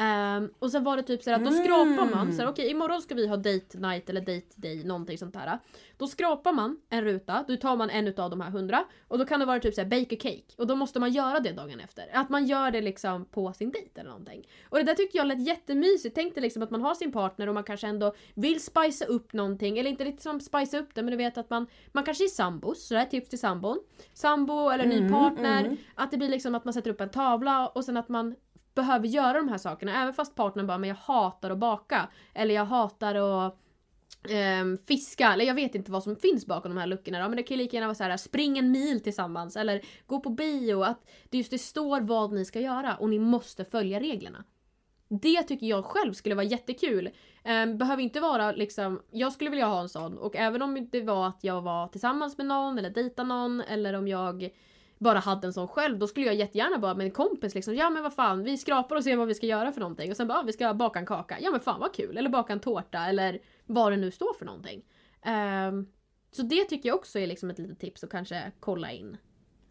Ehm, 0.00 0.50
och 0.58 0.70
sen 0.70 0.84
var 0.84 0.96
det 0.96 1.02
typ 1.02 1.22
så 1.22 1.32
att 1.34 1.44
då 1.44 1.50
skrapar 1.50 2.14
man, 2.14 2.32
så 2.32 2.42
här, 2.42 2.48
okej 2.48 2.70
imorgon 2.70 3.02
ska 3.02 3.14
vi 3.14 3.26
ha 3.26 3.36
date 3.36 3.78
night 3.78 4.10
eller 4.10 4.20
date 4.20 4.54
day, 4.56 4.84
någonting 4.84 5.18
sånt 5.18 5.34
där. 5.34 5.58
Då 5.96 6.06
skrapar 6.06 6.52
man 6.52 6.80
en 6.90 7.04
ruta, 7.04 7.44
då 7.48 7.56
tar 7.56 7.76
man 7.76 7.90
en 7.90 8.08
utav 8.08 8.30
de 8.30 8.40
här 8.40 8.50
hundra 8.50 8.84
och 9.08 9.18
då 9.18 9.24
kan 9.24 9.40
det 9.40 9.46
vara 9.46 9.60
typ 9.60 9.74
såhär 9.74 9.88
bake 9.88 10.14
a 10.14 10.18
cake 10.20 10.54
och 10.56 10.66
då 10.66 10.76
måste 10.76 11.00
man 11.00 11.12
göra 11.12 11.40
det 11.40 11.52
dagen 11.52 11.80
efter. 11.80 12.08
Att 12.12 12.28
man 12.28 12.46
gör 12.46 12.70
det 12.70 12.80
liksom 12.80 13.24
på 13.24 13.52
sin 13.52 13.70
dejt 13.70 14.00
eller 14.00 14.10
någonting. 14.10 14.48
Och 14.68 14.78
det 14.78 14.84
där 14.84 14.94
tyckte 14.94 15.18
jag 15.18 15.26
lät 15.26 15.46
jättemysigt. 15.46 16.14
Tänk 16.14 16.34
dig 16.34 16.42
liksom 16.42 16.62
att 16.62 16.70
man 16.70 16.80
har 16.82 16.94
sin 16.94 17.12
partner 17.12 17.46
och 17.46 17.54
man 17.54 17.64
kanske 17.64 17.86
ändå 17.86 18.14
vill 18.34 18.62
spicea 18.62 19.08
upp 19.08 19.32
någonting, 19.32 19.78
eller 19.78 19.90
inte 19.90 20.04
riktigt 20.04 20.22
som 20.22 20.40
spicea 20.40 20.80
upp 20.80 20.94
det 20.94 21.02
men 21.02 21.10
du 21.10 21.16
vet 21.16 21.38
att 21.38 21.50
man, 21.50 21.66
man 21.92 22.04
kanske 22.04 22.24
är 22.24 22.28
sambos, 22.28 22.86
så 22.86 22.94
det 22.94 22.98
här 22.98 23.06
är 23.06 23.10
tips 23.10 23.28
till 23.28 23.38
sambon. 23.38 23.80
Sambo 24.14 24.70
eller 24.70 24.86
ny 24.86 24.98
Mm, 25.00 25.12
partner, 25.12 25.64
mm. 25.64 25.76
att 25.94 26.10
det 26.10 26.16
blir 26.16 26.28
liksom 26.28 26.54
att 26.54 26.64
man 26.64 26.74
sätter 26.74 26.90
upp 26.90 27.00
en 27.00 27.10
tavla 27.10 27.68
och 27.68 27.84
sen 27.84 27.96
att 27.96 28.08
man 28.08 28.34
behöver 28.80 29.06
göra 29.08 29.32
de 29.32 29.48
här 29.48 29.58
sakerna 29.58 30.02
även 30.02 30.14
fast 30.14 30.34
partnern 30.34 30.66
bara 30.66 30.78
men 30.78 30.88
jag 30.88 30.96
hatar 30.96 31.50
att 31.50 31.58
baka. 31.58 32.08
Eller 32.34 32.54
jag 32.54 32.64
hatar 32.64 33.14
att 33.14 33.58
ehm, 34.28 34.78
fiska. 34.78 35.32
Eller 35.32 35.44
jag 35.44 35.54
vet 35.54 35.74
inte 35.74 35.92
vad 35.92 36.02
som 36.02 36.16
finns 36.16 36.46
bakom 36.46 36.74
de 36.74 36.80
här 36.80 36.86
luckorna 36.86 37.22
då, 37.22 37.28
men 37.28 37.36
det 37.36 37.42
kan 37.42 37.56
ju 37.56 37.62
lika 37.62 37.76
gärna 37.76 37.86
vara 37.86 37.94
så 37.94 38.04
här 38.04 38.16
spring 38.16 38.58
en 38.58 38.70
mil 38.70 39.02
tillsammans. 39.02 39.56
Eller 39.56 39.80
gå 40.06 40.20
på 40.20 40.30
bio. 40.30 40.82
Att 40.82 41.10
det 41.30 41.38
just 41.38 41.50
det 41.50 41.58
står 41.58 42.00
vad 42.00 42.32
ni 42.32 42.44
ska 42.44 42.60
göra 42.60 42.96
och 42.96 43.10
ni 43.10 43.18
måste 43.18 43.64
följa 43.64 44.00
reglerna. 44.00 44.44
Det 45.08 45.42
tycker 45.42 45.66
jag 45.66 45.84
själv 45.84 46.12
skulle 46.12 46.34
vara 46.34 46.46
jättekul. 46.46 47.10
Um, 47.44 47.78
behöver 47.78 48.02
inte 48.02 48.20
vara 48.20 48.52
liksom, 48.52 49.02
jag 49.10 49.32
skulle 49.32 49.50
vilja 49.50 49.66
ha 49.66 49.80
en 49.80 49.88
sån. 49.88 50.18
Och 50.18 50.36
även 50.36 50.62
om 50.62 50.88
det 50.90 51.00
var 51.00 51.28
att 51.28 51.44
jag 51.44 51.62
var 51.62 51.88
tillsammans 51.88 52.38
med 52.38 52.46
någon 52.46 52.78
eller 52.78 52.90
dejta 52.90 53.22
någon 53.22 53.60
eller 53.60 53.94
om 53.94 54.08
jag 54.08 54.50
bara 55.00 55.18
hade 55.18 55.46
en 55.46 55.52
sån 55.52 55.68
själv, 55.68 55.98
då 55.98 56.06
skulle 56.06 56.26
jag 56.26 56.34
jättegärna 56.34 56.78
bara 56.78 56.94
med 56.94 57.04
en 57.04 57.10
kompis 57.10 57.54
liksom, 57.54 57.74
ja 57.74 57.90
men 57.90 58.02
vad 58.02 58.14
fan, 58.14 58.42
vi 58.44 58.58
skrapar 58.58 58.96
och 58.96 59.04
ser 59.04 59.16
vad 59.16 59.28
vi 59.28 59.34
ska 59.34 59.46
göra 59.46 59.72
för 59.72 59.80
någonting 59.80 60.10
och 60.10 60.16
sen 60.16 60.28
bara, 60.28 60.42
vi 60.42 60.52
ska 60.52 60.74
baka 60.74 60.98
en 60.98 61.06
kaka, 61.06 61.38
ja 61.40 61.50
men 61.50 61.60
fan 61.60 61.80
vad 61.80 61.94
kul, 61.94 62.16
eller 62.16 62.30
baka 62.30 62.52
en 62.52 62.60
tårta 62.60 63.06
eller 63.06 63.38
vad 63.66 63.92
det 63.92 63.96
nu 63.96 64.10
står 64.10 64.34
för 64.34 64.44
någonting. 64.44 64.82
Um, 65.26 65.86
så 66.32 66.42
det 66.42 66.64
tycker 66.64 66.88
jag 66.88 66.96
också 66.96 67.18
är 67.18 67.26
liksom 67.26 67.50
ett 67.50 67.58
litet 67.58 67.78
tips 67.78 68.04
att 68.04 68.10
kanske 68.10 68.52
kolla 68.60 68.92
in. 68.92 69.16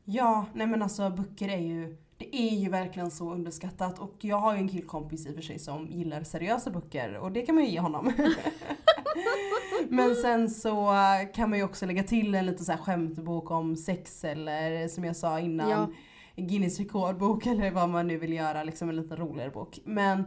Ja, 0.04 0.46
nej 0.54 0.68
men 0.68 0.82
alltså 0.82 1.10
böcker 1.10 1.50
är 1.50 1.62
ju 1.62 1.98
det 2.20 2.36
är 2.36 2.56
ju 2.56 2.70
verkligen 2.70 3.12
så 3.12 3.32
underskattat 3.32 4.00
och 4.00 4.16
jag 4.22 4.38
har 4.38 4.54
ju 4.54 4.60
en 4.60 4.70
killkompis 4.70 5.28
i 5.28 5.30
och 5.30 5.36
för 5.36 5.42
sig 5.42 5.60
som 5.60 5.88
gillar 5.88 6.24
seriösa 6.24 6.70
böcker 6.72 7.18
och 7.18 7.32
det 7.32 7.42
kan 7.42 7.56
man 7.56 7.64
ju 7.64 7.70
ge 7.70 7.80
honom. 7.80 8.14
Men 9.90 10.16
sen 10.16 10.50
så 10.50 10.94
kan 11.36 11.50
man 11.50 11.60
ju 11.60 11.66
också 11.66 11.86
lägga 11.86 12.04
till 12.04 12.36
en 12.36 12.46
liten 12.46 12.66
så 12.66 12.72
här 12.72 12.80
skämtbok 12.80 13.52
om 13.52 13.76
sex 13.76 14.24
eller 14.24 14.88
som 14.88 15.04
jag 15.04 15.16
sa 15.16 15.40
innan 15.40 15.70
Ja. 15.70 15.88
Guinness 16.36 16.80
rekordbok 16.80 17.46
eller 17.46 17.72
vad 17.72 17.90
man 17.90 18.08
nu 18.08 18.18
vill 18.18 18.34
göra, 18.34 18.64
liksom 18.64 18.90
en 18.90 18.96
lite 18.96 19.16
roligare 19.16 19.50
bok. 19.50 19.80
Men 19.86 20.24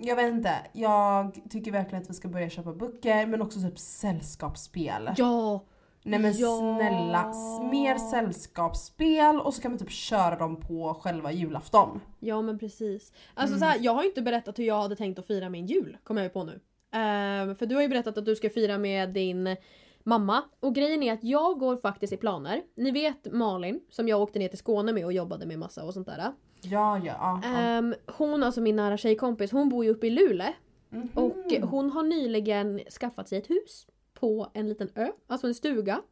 jag 0.00 0.16
vet 0.16 0.32
inte, 0.32 0.54
jag 0.72 1.40
tycker 1.50 1.72
verkligen 1.72 2.02
att 2.02 2.10
vi 2.10 2.14
ska 2.14 2.28
börja 2.28 2.50
köpa 2.50 2.72
böcker 2.72 3.26
men 3.26 3.42
också 3.42 3.60
typ 3.60 3.78
sällskapsspel. 3.78 5.10
Ja! 5.16 5.64
Nej 6.06 6.18
men 6.20 6.32
Ja. 6.36 6.58
snälla, 6.58 7.32
mer 7.70 7.98
sällskapsspel 7.98 9.40
och 9.40 9.54
så 9.54 9.62
kan 9.62 9.70
man 9.70 9.78
typ 9.78 9.90
köra 9.90 10.36
dem 10.36 10.60
på 10.60 10.94
själva 11.00 11.32
julafton. 11.32 12.00
Ja 12.20 12.42
men 12.42 12.58
precis. 12.58 13.12
Alltså 13.34 13.56
Mm. 13.56 13.60
så 13.60 13.64
här, 13.72 13.84
jag 13.84 13.94
har 13.94 14.02
ju 14.02 14.08
inte 14.08 14.22
berättat 14.22 14.58
hur 14.58 14.64
jag 14.64 14.80
hade 14.82 14.96
tänkt 14.96 15.18
att 15.18 15.26
fira 15.26 15.48
min 15.48 15.66
jul, 15.66 15.96
kommer 16.04 16.20
jag 16.20 16.26
ju 16.26 16.32
på 16.32 16.44
nu. 16.44 16.60
Ehm, 16.92 17.56
för 17.56 17.66
du 17.66 17.74
har 17.74 17.82
ju 17.82 17.88
berättat 17.88 18.18
att 18.18 18.24
du 18.24 18.36
ska 18.36 18.50
fira 18.50 18.78
med 18.78 19.08
din 19.12 19.56
mamma. 20.04 20.42
Och 20.60 20.74
grejen 20.74 21.02
är 21.02 21.12
att 21.12 21.24
jag 21.24 21.58
går 21.58 21.76
faktiskt 21.76 22.12
i 22.12 22.16
planer. 22.16 22.62
Ni 22.76 22.90
vet 22.90 23.32
Malin, 23.32 23.80
som 23.90 24.08
jag 24.08 24.20
åkte 24.22 24.38
ner 24.38 24.48
till 24.48 24.58
Skåne 24.58 24.92
med 24.92 25.04
och 25.04 25.12
jobbade 25.12 25.46
med 25.46 25.58
massa 25.58 25.84
och 25.84 25.94
sånt 25.94 26.06
där. 26.06 26.18
Ja, 26.18 26.32
ja, 27.04 27.40
ja. 27.42 27.42
Ehm, 27.48 27.94
hon, 28.06 28.42
alltså 28.42 28.60
min 28.60 28.76
nära 28.76 28.96
tjejkompis, 28.96 29.52
hon 29.52 29.68
bor 29.68 29.84
ju 29.84 29.90
uppe 29.90 30.06
i 30.06 30.10
Luleå. 30.10 30.52
Mhm. 30.90 31.08
Och 31.14 31.68
hon 31.70 31.90
har 31.90 32.02
nyligen 32.02 32.80
skaffat 33.00 33.28
sig 33.28 33.38
ett 33.38 33.50
hus 33.50 33.86
på 34.20 34.50
en 34.54 34.68
liten 34.68 34.90
ö, 34.94 35.08
alltså 35.26 35.46
en 35.46 35.54
stuga. 35.54 36.02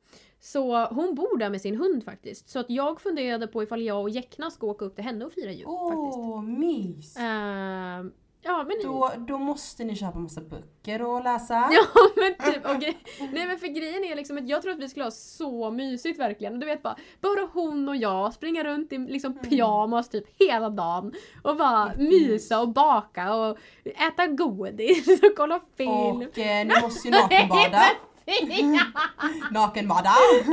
Så 0.41 0.85
hon 0.87 1.15
bor 1.15 1.39
där 1.39 1.51
med 1.51 1.61
sin 1.61 1.77
hund 1.77 2.05
faktiskt. 2.05 2.49
Så 2.49 2.59
att 2.59 2.71
jag 2.71 3.01
funderade 3.01 3.47
på 3.47 3.63
ifall 3.63 3.83
jag 3.83 4.03
och 4.03 4.11
Jäckna 4.11 4.51
ska 4.51 4.67
åka 4.67 4.85
upp 4.85 4.95
till 4.95 5.05
henne 5.05 5.25
och 5.25 5.33
fira 5.33 5.51
jul 5.53 5.65
faktiskt. 5.65 6.19
Åh, 6.19 6.43
mys! 6.43 7.17
Ehm, 7.17 8.13
ja 8.45 8.65
men 8.69 8.77
Då, 8.83 9.11
då 9.19 9.39
måste 9.39 9.85
ni 9.85 9.97
köpa 9.97 10.19
massa 10.19 10.41
böcker 10.41 11.03
och 11.03 11.25
läsa. 11.25 11.71
Ja 11.73 11.85
men 12.17 12.53
typ, 12.53 12.67
och 12.67 12.81
grej, 12.81 12.99
nej 13.33 13.47
men 13.47 13.59
för 13.59 13.67
grejen 13.67 14.05
är 14.05 14.17
liksom 14.17 14.39
att 14.39 14.49
jag 14.49 14.63
tror 14.63 14.73
att 14.73 14.79
vi 14.79 14.89
skulle 14.89 15.05
ha 15.05 15.11
så 15.11 15.71
mysigt 15.71 16.19
verkligen. 16.19 16.61
Du 16.61 16.67
vet 16.67 16.83
bara, 16.83 16.97
bara 17.21 17.49
hon 17.53 17.89
och 17.89 17.97
jag 17.97 18.35
springa 18.35 18.65
runt 18.65 18.93
i 18.93 18.99
liksom 18.99 19.39
pyjamas 19.39 20.09
typ 20.09 20.25
hela 20.39 20.71
dagen. 20.71 21.13
Och 21.43 21.57
bara 21.57 21.93
mysa 21.99 22.61
och 22.61 22.69
baka 22.69 23.35
och 23.35 23.59
äta 23.85 24.27
godis 24.27 25.07
och 25.23 25.37
kolla 25.37 25.61
film. 25.77 25.89
Och 25.91 26.39
eh, 26.39 26.67
ni 26.67 26.75
måste 26.83 27.09
ju 27.09 27.15
nakenbada. 27.15 27.83
Nakenbada! 29.51 30.11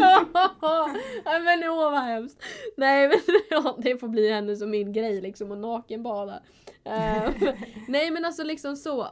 ja, 1.26 1.40
men 1.40 1.64
åh 1.70 1.92
vad 1.92 2.04
hemskt. 2.04 2.44
Nej 2.78 3.08
men 3.08 3.20
ja, 3.50 3.78
det 3.82 3.98
får 3.98 4.08
bli 4.08 4.32
hennes 4.32 4.62
och 4.62 4.70
min 4.70 4.94
grej 4.94 5.22
liksom 5.22 5.52
att 5.52 5.58
nakenbada. 5.58 6.42
Uh, 6.88 7.54
nej 7.88 8.12
men 8.12 8.26
alltså 8.26 8.44
liksom 8.44 8.76
så. 8.76 9.08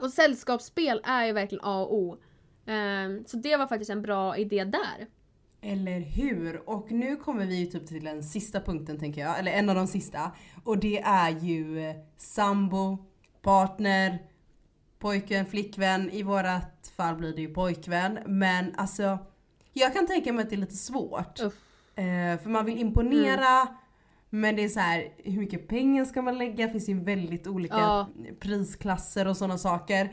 Och 0.00 0.10
sällskapsspel 0.10 1.00
är 1.04 1.26
ju 1.26 1.32
verkligen 1.32 1.64
A 1.64 1.80
och 1.82 1.94
O. 1.94 2.18
Ehm, 2.66 3.24
så 3.26 3.36
det 3.36 3.56
var 3.56 3.66
faktiskt 3.66 3.90
en 3.90 4.02
bra 4.02 4.36
idé 4.36 4.64
där. 4.64 5.06
Eller 5.62 6.00
hur? 6.00 6.70
Och 6.70 6.92
nu 6.92 7.16
kommer 7.16 7.46
vi 7.46 7.56
ju 7.56 7.66
typ 7.66 7.86
till 7.86 8.04
den 8.04 8.22
sista 8.22 8.60
punkten 8.60 8.98
tänker 8.98 9.20
jag, 9.20 9.38
eller 9.38 9.52
en 9.52 9.68
av 9.68 9.74
de 9.74 9.86
sista. 9.86 10.32
Och 10.64 10.78
det 10.78 10.98
är 10.98 11.30
ju 11.30 11.80
eh, 11.88 11.96
sambo, 12.16 12.98
partner, 13.42 14.18
pojkvän, 14.98 15.46
flickvän. 15.46 16.10
I 16.10 16.22
vårat 16.22 16.92
fall 16.96 17.16
blir 17.16 17.34
det 17.34 17.40
ju 17.40 17.54
pojkvän. 17.54 18.18
Men 18.26 18.74
alltså, 18.76 19.18
jag 19.72 19.92
kan 19.94 20.06
tänka 20.06 20.32
mig 20.32 20.42
att 20.42 20.50
det 20.50 20.56
är 20.56 20.60
lite 20.60 20.76
svårt. 20.76 21.40
Eh, 21.94 22.40
för 22.42 22.48
man 22.48 22.64
vill 22.64 22.78
imponera. 22.78 23.68
Men 24.30 24.56
det 24.56 24.64
är 24.64 24.68
så 24.68 24.80
här, 24.80 25.08
hur 25.16 25.38
mycket 25.38 25.68
pengar 25.68 26.04
ska 26.04 26.22
man 26.22 26.38
lägga? 26.38 26.66
Det 26.66 26.72
finns 26.72 26.88
ju 26.88 27.00
väldigt 27.00 27.46
olika 27.46 27.76
Ja. 27.76 28.08
prisklasser 28.40 29.28
och 29.28 29.36
sådana 29.36 29.58
saker. 29.58 30.12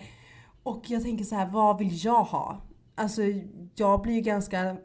Och 0.63 0.83
jag 0.87 1.03
tänker 1.03 1.23
så 1.25 1.35
här, 1.35 1.47
vad 1.49 1.77
vill 1.79 2.05
jag 2.05 2.23
ha? 2.23 2.61
Alltså 2.95 3.21
jag 3.75 4.01
blir 4.01 4.13
ju 4.13 4.21
ganska, 4.21 4.77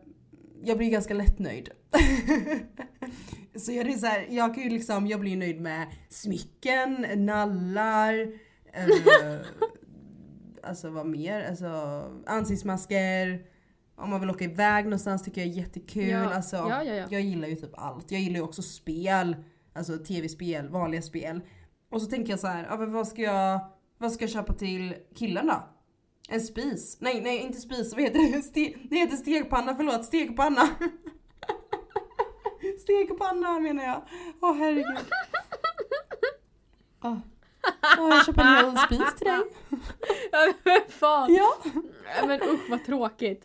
jag 0.63 0.79
blir 0.79 0.91
ganska 0.91 1.15
lättnöjd. 1.15 1.69
så 3.57 3.73
jag, 3.73 3.91
är 3.91 3.97
så 3.99 4.07
här, 4.07 4.27
jag 4.31 4.55
kan 4.55 4.65
ju 4.65 4.71
liksom, 4.71 5.07
jag 5.07 5.21
blir 5.21 5.37
nöjd 5.37 5.61
med 5.61 5.87
smycken, 6.09 7.07
nallar, 7.17 8.15
eh, 8.73 8.87
alltså 10.63 10.91
vad 10.91 11.07
mer? 11.07 11.49
Alltså 11.49 12.03
ansiktsmasker. 12.27 13.43
Om 13.97 14.11
man 14.11 14.21
vill 14.21 14.31
åka 14.31 14.45
iväg 14.45 14.85
någonstans 14.85 15.23
tycker 15.25 15.41
jag 15.41 15.51
är 15.51 15.55
jättekul. 15.55 16.09
Ja. 16.09 16.35
Alltså, 16.35 16.57
Ja, 16.57 16.85
ja, 16.85 16.95
ja. 16.95 17.07
Jag 17.11 17.21
gillar 17.21 17.49
ju 17.49 17.57
typ 17.57 17.73
allt. 17.75 18.11
Jag 18.11 18.21
gillar 18.21 18.37
ju 18.37 18.43
också 18.43 18.63
spel. 18.63 19.37
Alltså 19.73 19.99
tv-spel, 19.99 20.69
vanliga 20.69 21.03
spel. 21.03 21.41
Och 21.91 22.03
så 22.03 22.09
tänker 22.09 22.31
jag 22.33 22.41
så 22.41 22.47
här, 22.47 22.67
ja, 22.71 22.77
men 22.77 22.93
vad 22.93 23.09
ska 23.09 23.23
jag, 23.23 23.61
vad 23.99 24.13
ska 24.13 24.25
jag 24.25 24.31
köpa 24.31 24.53
till 24.53 24.95
killen 25.15 25.47
då? 25.47 25.63
En 26.29 26.41
spis? 26.41 26.99
Nej, 27.01 27.21
nej 27.21 27.39
inte 27.39 27.61
spis, 27.61 27.93
vad 27.93 28.03
heter 28.03 28.33
det? 28.37 28.43
Ste 28.43 28.75
det 28.91 28.97
heter 28.97 29.17
stekpanna, 29.17 29.75
förlåt, 29.77 30.05
stekpanna. 30.05 30.63
stekpanna 32.81 33.59
menar 33.61 33.85
jag. 33.85 34.03
Åh 34.41 34.55
herregud. 34.57 34.99
Åh, 37.05 37.17
Åh, 37.99 38.09
jag 38.11 38.27
köper 38.27 38.43
en 38.43 38.49
hel 38.65 38.77
spis 38.79 39.15
till 39.19 39.27
dig. 39.27 39.41
Ja 40.33 40.53
men 40.65 40.81
fan! 40.89 41.35
Ja. 41.35 41.55
Ja, 42.21 42.27
Men 42.27 42.43
usch 42.43 42.71
vad 42.71 42.85
tråkigt. 42.85 43.45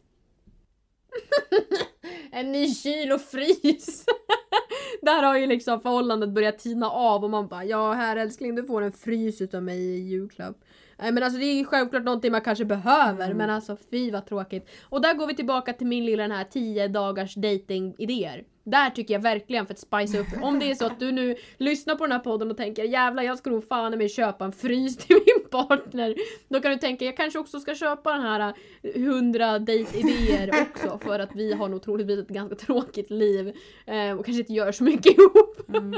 en 2.31 2.51
ny 2.51 2.73
kyl 2.75 3.11
och 3.11 3.21
frys! 3.21 4.05
Där 5.01 5.23
har 5.23 5.37
ju 5.37 5.47
liksom 5.47 5.79
förhållandet 5.81 6.29
börjat 6.29 6.59
tina 6.59 6.89
av 6.89 7.23
och 7.23 7.29
man 7.29 7.47
bara 7.47 7.65
ja 7.65 7.93
här 7.93 8.15
älskling 8.15 8.55
du 8.55 8.63
får 8.63 8.81
en 8.81 8.91
frys 8.91 9.41
utav 9.41 9.63
mig 9.63 9.77
i 9.79 9.99
julklapp. 9.99 10.55
Nej 10.97 11.11
men 11.11 11.23
alltså 11.23 11.39
det 11.39 11.45
är 11.45 11.53
ju 11.53 11.65
självklart 11.65 12.03
någonting 12.03 12.31
man 12.31 12.41
kanske 12.41 12.65
behöver 12.65 13.25
Mm. 13.25 13.37
men 13.37 13.49
alltså 13.49 13.77
fy 13.91 14.11
vad 14.11 14.25
tråkigt. 14.25 14.69
Och 14.83 15.01
där 15.01 15.13
går 15.13 15.27
vi 15.27 15.35
tillbaka 15.35 15.73
till 15.73 15.87
min 15.87 16.05
lilla 16.05 16.23
den 16.23 16.31
här 16.31 16.43
10 16.43 16.87
dagars 16.87 17.35
dating 17.35 17.95
idéer. 17.97 18.43
Där 18.63 18.89
tycker 18.89 19.13
jag 19.13 19.21
verkligen 19.21 19.65
för 19.65 19.73
att 19.73 19.79
spice 19.79 20.19
upp. 20.19 20.27
Om 20.41 20.59
det 20.59 20.71
är 20.71 20.75
så 20.75 20.85
att 20.85 20.99
du 20.99 21.11
nu 21.11 21.35
lyssnar 21.57 21.95
på 21.95 22.03
den 22.03 22.11
här 22.11 22.19
podden 22.19 22.51
och 22.51 22.57
tänker 22.57 22.83
jävlar 22.83 23.23
jag 23.23 23.37
ska 23.37 23.49
nog 23.49 23.67
fan 23.67 23.97
mig 23.97 24.09
köpa 24.09 24.45
en 24.45 24.51
frys 24.51 24.97
till 24.97 25.15
min 25.15 25.49
partner. 25.49 26.15
Då 26.49 26.61
kan 26.61 26.71
du 26.71 26.77
tänka 26.77 27.05
jag 27.05 27.17
kanske 27.17 27.39
också 27.39 27.59
ska 27.59 27.75
köpa 27.75 28.11
den 28.11 28.21
här 28.21 28.53
100 28.81 29.59
date-idéer 29.59 30.51
också 30.61 30.97
för 30.97 31.19
att 31.19 31.35
vi 31.35 31.53
har 31.53 31.69
nog 31.69 31.81
troligtvis 31.83 32.19
ett 32.19 32.27
ganska 32.27 32.55
tråkigt 32.55 33.09
liv 33.09 33.47
eh, 33.85 34.11
och 34.11 34.25
kanske 34.25 34.39
inte 34.39 34.53
gör 34.53 34.71
så 34.71 34.83
mycket 34.83 35.17
ihop. 35.17 35.69
Mm. 35.69 35.95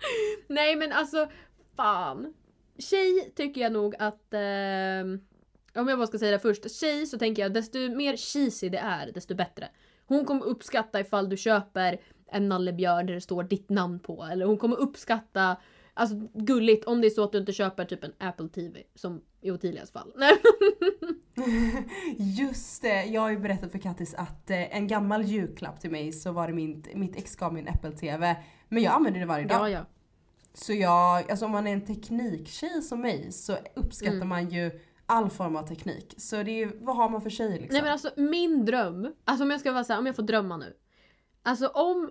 Nej 0.48 0.76
men 0.76 0.92
alltså, 0.92 1.28
fan. 1.76 2.34
Tjej 2.78 3.32
tycker 3.36 3.60
jag 3.60 3.72
nog 3.72 3.94
att... 3.98 4.34
ehm, 4.34 5.20
om 5.76 5.88
jag 5.88 5.98
bara 5.98 6.06
ska 6.06 6.18
säga 6.18 6.32
det 6.32 6.38
först. 6.38 6.80
Tjej 6.80 7.06
så 7.06 7.18
tänker 7.18 7.42
jag 7.42 7.54
desto 7.54 7.78
mer 7.78 8.16
cheesy 8.16 8.68
det 8.68 8.78
är 8.78 9.12
desto 9.12 9.34
bättre. 9.34 9.68
Hon 10.06 10.24
kommer 10.24 10.44
uppskatta 10.44 11.00
ifall 11.00 11.28
du 11.28 11.36
köper 11.36 12.00
en 12.26 12.48
nallebjörn 12.48 13.06
där 13.06 13.14
det 13.14 13.20
står 13.20 13.42
ditt 13.42 13.70
namn 13.70 13.98
på. 13.98 14.24
Eller 14.24 14.46
hon 14.46 14.58
kommer 14.58 14.76
uppskatta 14.76 15.56
Alltså 15.96 16.16
gulligt 16.34 16.84
om 16.84 17.00
det 17.00 17.06
är 17.06 17.10
så 17.10 17.24
att 17.24 17.32
du 17.32 17.38
inte 17.38 17.52
köper 17.52 17.84
typ 17.84 18.04
en 18.04 18.12
Apple 18.18 18.48
TV 18.48 18.82
som 18.94 19.20
i 19.40 19.50
Ottilias 19.50 19.90
fall. 19.90 20.12
Just 22.16 22.82
det, 22.82 23.04
jag 23.04 23.20
har 23.20 23.30
ju 23.30 23.38
berättat 23.38 23.72
för 23.72 23.78
Kattis 23.78 24.14
att 24.14 24.50
eh, 24.50 24.76
en 24.76 24.86
gammal 24.86 25.24
julklapp 25.24 25.80
till 25.80 25.90
mig 25.90 26.12
så 26.12 26.32
var 26.32 26.46
det 26.46 26.52
min, 26.52 26.84
mitt 26.94 27.16
ex 27.16 27.36
gav 27.36 27.52
mig 27.52 27.62
en 27.62 27.68
Apple 27.68 27.92
TV. 27.92 28.36
Men 28.68 28.82
jag 28.82 28.92
använder 28.94 29.20
det 29.20 29.26
varje 29.26 29.46
dag. 29.46 29.58
ja 29.60 29.68
ja. 29.68 29.84
Så 30.54 30.72
jag, 30.72 31.30
alltså 31.30 31.44
om 31.44 31.50
man 31.50 31.66
är 31.66 31.72
en 31.72 31.86
tekniktjej 31.86 32.82
som 32.82 33.00
mig 33.00 33.32
så 33.32 33.56
uppskattar 33.74 34.14
Mm. 34.16 34.28
man 34.28 34.48
ju 34.48 34.70
all 35.06 35.30
form 35.30 35.56
av 35.56 35.66
teknik. 35.66 36.14
Så 36.16 36.36
det 36.36 36.50
är 36.50 36.66
ju, 36.66 36.78
vad 36.80 36.96
har 36.96 37.08
man 37.08 37.22
för 37.22 37.30
tjej 37.30 37.50
liksom? 37.50 37.68
Nej 37.72 37.82
men 37.82 37.92
alltså 37.92 38.10
min 38.16 38.64
dröm, 38.64 39.14
alltså 39.24 39.44
om 39.44 39.50
jag 39.50 39.60
ska 39.60 39.72
vara 39.72 39.84
såhär, 39.84 40.00
om 40.00 40.06
jag 40.06 40.16
får 40.16 40.22
drömma 40.22 40.56
nu. 40.56 40.76
Alltså 41.42 41.66
om 41.66 42.10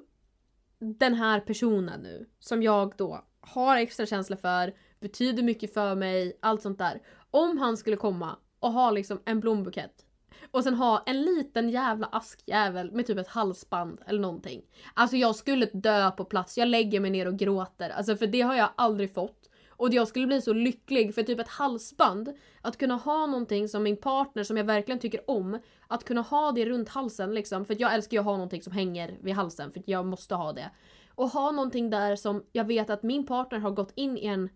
den 0.80 1.14
här 1.14 1.40
personen 1.40 2.02
nu, 2.02 2.30
som 2.40 2.64
jag 2.64 2.94
då 2.98 3.24
har 3.42 3.78
extra 3.78 4.06
känsla 4.06 4.38
för, 4.38 4.74
betyder 5.00 5.44
mycket 5.44 5.74
för 5.74 5.96
mig, 5.96 6.38
allt 6.42 6.62
sånt 6.62 6.78
där. 6.78 7.02
Om 7.32 7.58
han 7.58 7.78
skulle 7.78 7.96
komma 7.96 8.38
och 8.60 8.72
ha 8.72 8.92
liksom 8.92 9.22
en 9.26 9.40
blombukett 9.40 10.06
och 10.52 10.64
sen 10.64 10.74
ha 10.74 11.04
en 11.06 11.22
liten 11.22 11.70
jävla 11.70 12.08
askjävel 12.08 12.92
med 12.92 13.08
typ 13.08 13.18
ett 13.18 13.28
halsband 13.28 14.02
eller 14.06 14.20
någonting. 14.20 14.62
Alltså 14.94 15.18
jag 15.18 15.36
skulle 15.36 15.66
dö 15.66 16.12
på 16.12 16.26
plats, 16.26 16.58
jag 16.58 16.68
lägger 16.68 17.00
mig 17.00 17.12
ner 17.12 17.28
och 17.28 17.38
gråter. 17.38 17.90
Alltså 17.90 18.16
för 18.16 18.28
det 18.28 18.42
har 18.42 18.56
jag 18.56 18.70
aldrig 18.76 19.14
fått. 19.14 19.50
Och 19.78 19.94
jag 19.94 20.08
skulle 20.08 20.28
bli 20.28 20.42
så 20.42 20.54
lycklig 20.54 21.16
för 21.16 21.24
typ 21.24 21.40
ett 21.40 21.48
halsband, 21.48 22.34
att 22.62 22.78
kunna 22.78 22.96
ha 22.96 23.26
någonting 23.26 23.68
som 23.68 23.84
min 23.84 23.98
partner 23.98 24.44
som 24.44 24.58
jag 24.58 24.64
verkligen 24.64 25.00
tycker 25.00 25.30
om, 25.30 25.60
att 25.88 26.04
kunna 26.04 26.22
ha 26.22 26.52
det 26.52 26.66
runt 26.66 26.90
halsen 26.90 27.34
liksom. 27.34 27.66
För 27.66 27.74
att 27.74 27.80
jag 27.80 27.94
älskar 27.94 28.18
ju 28.18 28.20
att 28.20 28.26
ha 28.26 28.34
någonting 28.34 28.62
som 28.62 28.74
hänger 28.74 29.18
vid 29.22 29.34
halsen 29.34 29.72
för 29.72 29.80
att 29.80 29.88
jag 29.88 30.06
måste 30.06 30.36
ha 30.36 30.54
det. 30.54 30.72
Och 31.16 31.30
ha 31.30 31.52
någonting 31.52 31.90
där 31.90 32.16
som 32.16 32.44
jag 32.52 32.66
vet 32.66 32.90
att 32.90 33.04
min 33.04 33.26
partner 33.26 33.60
har 33.60 33.72
gått 33.72 33.92
in 33.96 34.18
i 34.18 34.26
en 34.26 34.50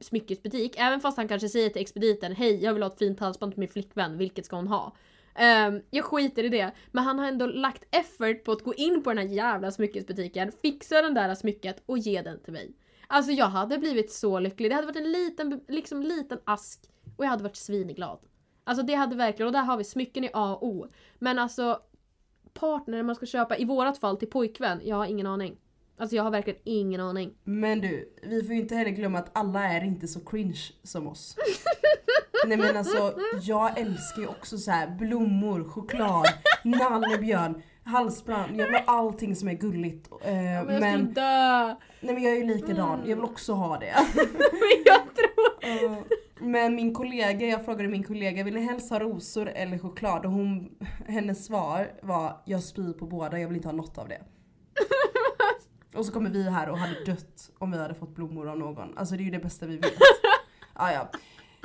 smyckesbutik, 0.00 0.74
även 0.78 1.00
fast 1.00 1.16
han 1.16 1.28
kanske 1.28 1.48
säger 1.48 1.70
till 1.70 1.82
expediten 1.82 2.32
Hej, 2.32 2.64
jag 2.64 2.74
vill 2.74 2.82
ha 2.82 2.90
ett 2.90 2.98
fint 2.98 3.20
halsband 3.20 3.52
till 3.52 3.60
min 3.60 3.68
flickvän, 3.68 4.18
vilket 4.18 4.46
ska 4.46 4.56
hon 4.56 4.66
ha? 4.66 4.96
Um, 5.68 5.82
jag 5.90 6.04
skiter 6.04 6.44
i 6.44 6.48
det, 6.48 6.72
men 6.92 7.04
han 7.04 7.18
har 7.18 7.26
ändå 7.26 7.46
lagt 7.46 7.84
effort 7.96 8.44
på 8.44 8.52
att 8.52 8.62
gå 8.62 8.74
in 8.74 9.02
på 9.02 9.10
den 9.10 9.18
här 9.18 9.34
jävla 9.34 9.70
smyckesbutiken, 9.70 10.52
fixa 10.62 11.02
den 11.02 11.14
där 11.14 11.34
smycket 11.34 11.82
och 11.86 11.98
ge 11.98 12.22
den 12.22 12.42
till 12.42 12.52
mig. 12.52 12.74
Alltså 13.06 13.32
jag 13.32 13.46
hade 13.46 13.78
blivit 13.78 14.12
så 14.12 14.38
lycklig. 14.38 14.70
Det 14.70 14.74
hade 14.74 14.86
varit 14.86 14.96
en 14.96 15.12
liten, 15.12 15.60
liksom 15.68 16.02
liten 16.02 16.38
ask 16.44 16.80
och 17.16 17.24
jag 17.24 17.30
hade 17.30 17.42
varit 17.42 17.56
svinglad. 17.56 18.18
Alltså 18.64 18.82
det 18.82 18.94
hade 18.94 19.16
verkligen, 19.16 19.46
och 19.46 19.52
där 19.52 19.62
har 19.62 19.76
vi 19.76 19.84
smycken 19.84 20.24
i 20.24 20.30
A 20.32 20.54
och 20.54 20.68
O. 20.68 20.86
Men 21.18 21.38
alltså 21.38 21.80
partner 22.54 23.02
man 23.02 23.14
ska 23.14 23.26
köpa, 23.26 23.56
i 23.56 23.64
vårat 23.64 23.98
fall 23.98 24.16
till 24.16 24.30
pojkvän, 24.30 24.80
jag 24.84 24.96
har 24.96 25.06
ingen 25.06 25.26
aning. 25.26 25.56
Alltså 25.98 26.16
jag 26.16 26.22
har 26.22 26.30
verkligen 26.30 26.60
ingen 26.64 27.00
aning. 27.00 27.34
Men 27.44 27.80
du, 27.80 28.14
vi 28.22 28.42
får 28.42 28.54
ju 28.54 28.60
inte 28.60 28.74
heller 28.74 28.90
glömma 28.90 29.18
att 29.18 29.38
alla 29.38 29.64
är 29.64 29.84
inte 29.84 30.08
så 30.08 30.20
cringe 30.20 30.60
som 30.82 31.08
oss. 31.08 31.36
Nej 32.46 32.56
men 32.56 32.76
alltså, 32.76 33.18
jag 33.42 33.78
älskar 33.78 34.22
ju 34.22 34.28
också 34.28 34.58
så 34.58 34.70
här 34.70 34.96
blommor, 34.98 35.64
choklad, 35.64 36.26
nallebjörn, 36.64 37.62
halsband. 37.86 38.60
Jag 38.60 38.66
vill 38.66 38.74
ha 38.74 38.82
allting 38.86 39.36
som 39.36 39.48
är 39.48 39.52
gulligt. 39.54 40.08
Eh, 40.12 40.32
Men 40.32 40.44
jag 40.54 40.64
skulle 40.64 40.80
men, 40.80 41.12
dö! 41.14 41.66
nej 42.00 42.14
men 42.14 42.22
jag 42.22 42.32
är 42.32 42.36
ju 42.36 42.44
likadan, 42.44 43.00
jag 43.06 43.16
vill 43.16 43.24
också 43.24 43.52
ha 43.52 43.78
det. 43.78 43.94
Men 44.14 44.82
jag 44.84 45.00
tror... 45.14 45.86
Eh, 45.90 45.98
Men 46.40 46.74
min 46.74 46.94
kollega, 46.94 47.46
jag 47.46 47.64
frågade 47.64 47.88
min 47.88 48.04
kollega, 48.04 48.44
vill 48.44 48.54
ni 48.54 48.60
helst 48.60 48.90
ha 48.90 49.00
rosor 49.00 49.48
eller 49.48 49.78
choklad? 49.78 50.24
Och 50.26 50.32
hon, 50.32 50.76
hennes 51.06 51.44
svar 51.46 51.90
var, 52.02 52.42
jag 52.44 52.62
spyr 52.62 52.92
på 52.92 53.06
båda, 53.06 53.38
jag 53.38 53.48
vill 53.48 53.56
inte 53.56 53.68
ha 53.68 53.72
något 53.72 53.98
av 53.98 54.08
det. 54.08 54.20
Och 55.94 56.06
så 56.06 56.12
kommer 56.12 56.30
vi 56.30 56.50
här 56.50 56.68
och 56.68 56.78
hade 56.78 57.04
dött 57.04 57.50
om 57.58 57.70
vi 57.70 57.78
hade 57.78 57.94
fått 57.94 58.14
blommor 58.14 58.48
av 58.48 58.58
någon. 58.58 58.98
Alltså 58.98 59.16
det 59.16 59.22
är 59.22 59.24
ju 59.24 59.30
det 59.30 59.38
bästa 59.38 59.66
vi 59.66 59.76
vet. 59.76 59.92
Ah, 60.72 60.90
ja. 60.92 61.08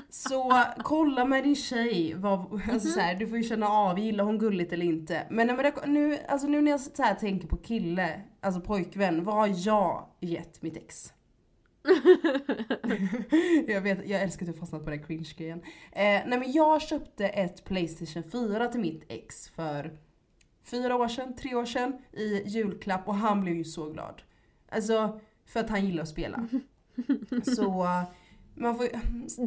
Så 0.09 0.63
kolla 0.83 1.25
med 1.25 1.43
din 1.43 1.55
tjej, 1.55 2.13
vad, 2.17 2.61
alltså 2.71 2.89
så 2.89 2.99
här, 2.99 3.15
du 3.15 3.27
får 3.27 3.37
ju 3.37 3.43
känna 3.43 3.67
av, 3.67 3.99
gillar 3.99 4.23
hon 4.23 4.37
gulligt 4.37 4.73
eller 4.73 4.85
inte. 4.85 5.27
Men, 5.29 5.71
nu, 5.87 6.17
alltså 6.27 6.47
nu 6.47 6.61
när 6.61 6.71
jag 6.71 6.79
så 6.79 7.03
här 7.03 7.15
tänker 7.15 7.47
på 7.47 7.57
kille, 7.57 8.21
alltså 8.39 8.61
pojkvän, 8.61 9.23
vad 9.23 9.35
har 9.35 9.67
jag 9.67 10.07
gett 10.19 10.61
mitt 10.61 10.77
ex? 10.77 11.13
jag, 13.67 13.81
vet, 13.81 14.09
jag 14.09 14.21
älskar 14.21 14.45
att 14.45 14.53
du 14.53 14.59
fastnat 14.59 14.83
på 14.83 14.89
den 14.89 15.03
cringe-grejen. 15.03 15.61
Eh, 15.91 16.01
nej 16.01 16.39
men 16.39 16.51
jag 16.51 16.81
köpte 16.81 17.27
ett 17.27 17.63
Playstation 17.63 18.23
4 18.31 18.67
till 18.67 18.81
mitt 18.81 19.03
ex 19.07 19.49
för 19.49 19.97
fyra 20.63 20.95
år 20.95 21.07
sedan, 21.07 21.35
tre 21.35 21.55
år 21.55 21.65
sedan 21.65 21.97
i 22.11 22.43
julklapp 22.45 23.07
och 23.07 23.15
han 23.15 23.41
blev 23.41 23.55
ju 23.55 23.63
så 23.63 23.89
glad. 23.89 24.21
Alltså 24.69 25.19
för 25.45 25.59
att 25.59 25.69
han 25.69 25.85
gillar 25.85 26.03
att 26.03 26.09
spela. 26.09 26.47
Så 27.55 27.85
man 28.55 28.77
får, 28.77 28.87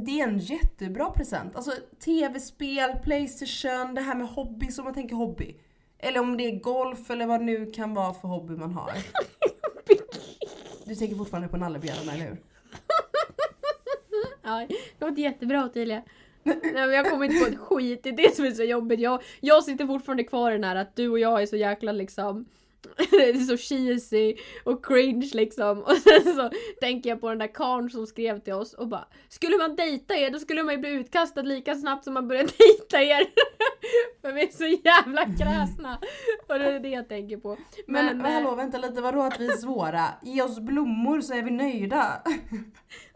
det 0.04 0.20
är 0.20 0.28
en 0.28 0.38
jättebra 0.38 1.10
present. 1.10 1.56
Alltså 1.56 1.72
tv-spel, 2.04 2.90
Playstation, 3.02 3.94
det 3.94 4.00
här 4.00 4.14
med 4.14 4.28
hobby 4.28 4.70
som 4.70 4.84
man 4.84 4.94
tänker 4.94 5.16
hobby. 5.16 5.56
Eller 5.98 6.20
om 6.20 6.36
det 6.36 6.44
är 6.44 6.60
golf 6.60 7.10
eller 7.10 7.26
vad 7.26 7.40
det 7.40 7.44
nu 7.44 7.70
kan 7.70 7.94
vara 7.94 8.14
för 8.14 8.28
hobby 8.28 8.54
man 8.54 8.72
har. 8.72 8.92
Du 10.86 10.94
tänker 10.94 11.16
fortfarande 11.16 11.48
på 11.48 11.56
nallebjörnarna 11.56 12.12
eller 12.12 12.24
hur? 12.24 12.36
Ja, 14.42 14.66
det 14.68 15.06
låter 15.06 15.22
jättebra 15.22 15.64
Ottilia. 15.64 16.02
Nej 16.42 16.58
men 16.72 16.92
jag 16.92 17.10
kommer 17.10 17.24
inte 17.24 17.44
på 17.44 17.50
ett 17.50 17.58
skit, 17.58 18.02
det 18.02 18.08
är 18.08 18.16
det 18.16 18.36
som 18.36 18.44
är 18.44 18.50
så 18.50 18.62
jobbigt. 18.62 19.00
Jag, 19.00 19.22
jag 19.40 19.64
sitter 19.64 19.86
fortfarande 19.86 20.24
kvar 20.24 20.50
i 20.50 20.54
den 20.54 20.64
här 20.64 20.76
att 20.76 20.96
du 20.96 21.08
och 21.08 21.18
jag 21.18 21.42
är 21.42 21.46
så 21.46 21.56
jäkla 21.56 21.92
liksom 21.92 22.46
det 23.10 23.28
är 23.28 23.38
så 23.38 23.56
cheesy 23.56 24.36
och 24.64 24.84
cringe 24.84 25.30
liksom. 25.32 25.82
Och 25.82 25.96
sen 25.96 26.34
så 26.34 26.50
tänker 26.80 27.10
jag 27.10 27.20
på 27.20 27.28
den 27.28 27.38
där 27.38 27.54
karln 27.54 27.90
som 27.90 28.06
skrev 28.06 28.40
till 28.40 28.52
oss 28.52 28.74
och 28.74 28.88
bara 28.88 29.08
Skulle 29.28 29.56
man 29.56 29.76
dejta 29.76 30.14
er 30.14 30.30
då 30.30 30.38
skulle 30.38 30.62
man 30.62 30.74
ju 30.74 30.80
bli 30.80 30.90
utkastad 30.90 31.42
lika 31.42 31.74
snabbt 31.74 32.04
som 32.04 32.14
man 32.14 32.28
började 32.28 32.52
dejta 32.58 33.02
er. 33.02 33.26
För 34.20 34.32
vi 34.32 34.42
är 34.42 34.52
så 34.52 34.66
jävla 34.84 35.24
kräsna. 35.24 35.98
Och 36.48 36.58
det 36.58 36.64
är 36.64 36.80
det 36.80 36.88
jag 36.88 37.08
tänker 37.08 37.36
på. 37.36 37.56
Men, 37.86 38.06
Men, 38.06 38.18
men, 38.18 38.26
eh, 38.26 38.32
hallå 38.32 38.54
vänta 38.54 38.78
lite, 38.78 39.00
vadå 39.00 39.22
att 39.22 39.40
vi 39.40 39.46
är 39.46 39.56
svåra? 39.56 40.04
Ge 40.22 40.42
oss 40.42 40.60
blommor 40.60 41.20
så 41.20 41.34
är 41.34 41.42
vi 41.42 41.50
nöjda. 41.50 42.22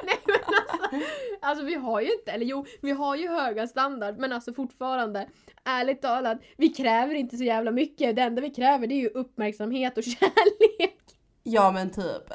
Nej 0.03 0.19
men 0.27 0.37
alltså, 0.37 1.09
alltså 1.41 1.65
vi 1.65 1.75
har 1.75 2.01
ju 2.01 2.13
inte, 2.13 2.33
eller 2.33 2.47
jo, 2.47 2.67
vi 2.83 2.91
har 2.91 3.17
ju 3.17 3.29
höga 3.29 3.67
standard 3.67 4.19
men 4.19 4.33
alltså 4.33 4.55
fortfarande, 4.55 5.29
ärligt 5.65 6.03
talat, 6.03 6.39
vi 6.57 6.69
kräver 6.69 7.15
inte 7.15 7.37
så 7.37 7.45
jävla 7.45 7.71
mycket. 7.71 8.17
Det 8.17 8.23
enda 8.23 8.43
vi 8.43 8.51
kräver 8.51 8.87
det 8.87 8.95
är 8.95 9.01
ju 9.01 9.09
uppmärksamhet 9.09 9.58
och 9.97 10.03
kärlek. 10.19 10.99
Ja 11.43 11.71
men 11.71 11.91
typ. 11.91 12.31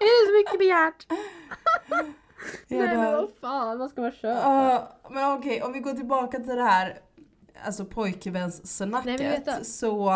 Är 0.00 0.04
det 0.04 0.26
så 0.26 0.32
mycket 0.38 0.58
begärt? 0.58 1.06
Jag 2.68 2.78
Nej 2.78 2.96
men 2.96 3.12
vad 3.12 3.30
fan, 3.40 3.78
vad 3.78 3.90
ska 3.90 4.00
man 4.00 4.12
köpa? 4.12 4.40
Ja, 4.40 4.88
men 5.10 5.32
okej, 5.38 5.62
om 5.62 5.72
vi 5.72 5.78
går 5.80 5.92
tillbaka 5.92 6.38
till 6.38 6.56
det 6.56 6.62
här 6.62 6.98
alltså 7.64 7.84
pojkvänssnacket 7.84 9.66
så 9.66 10.10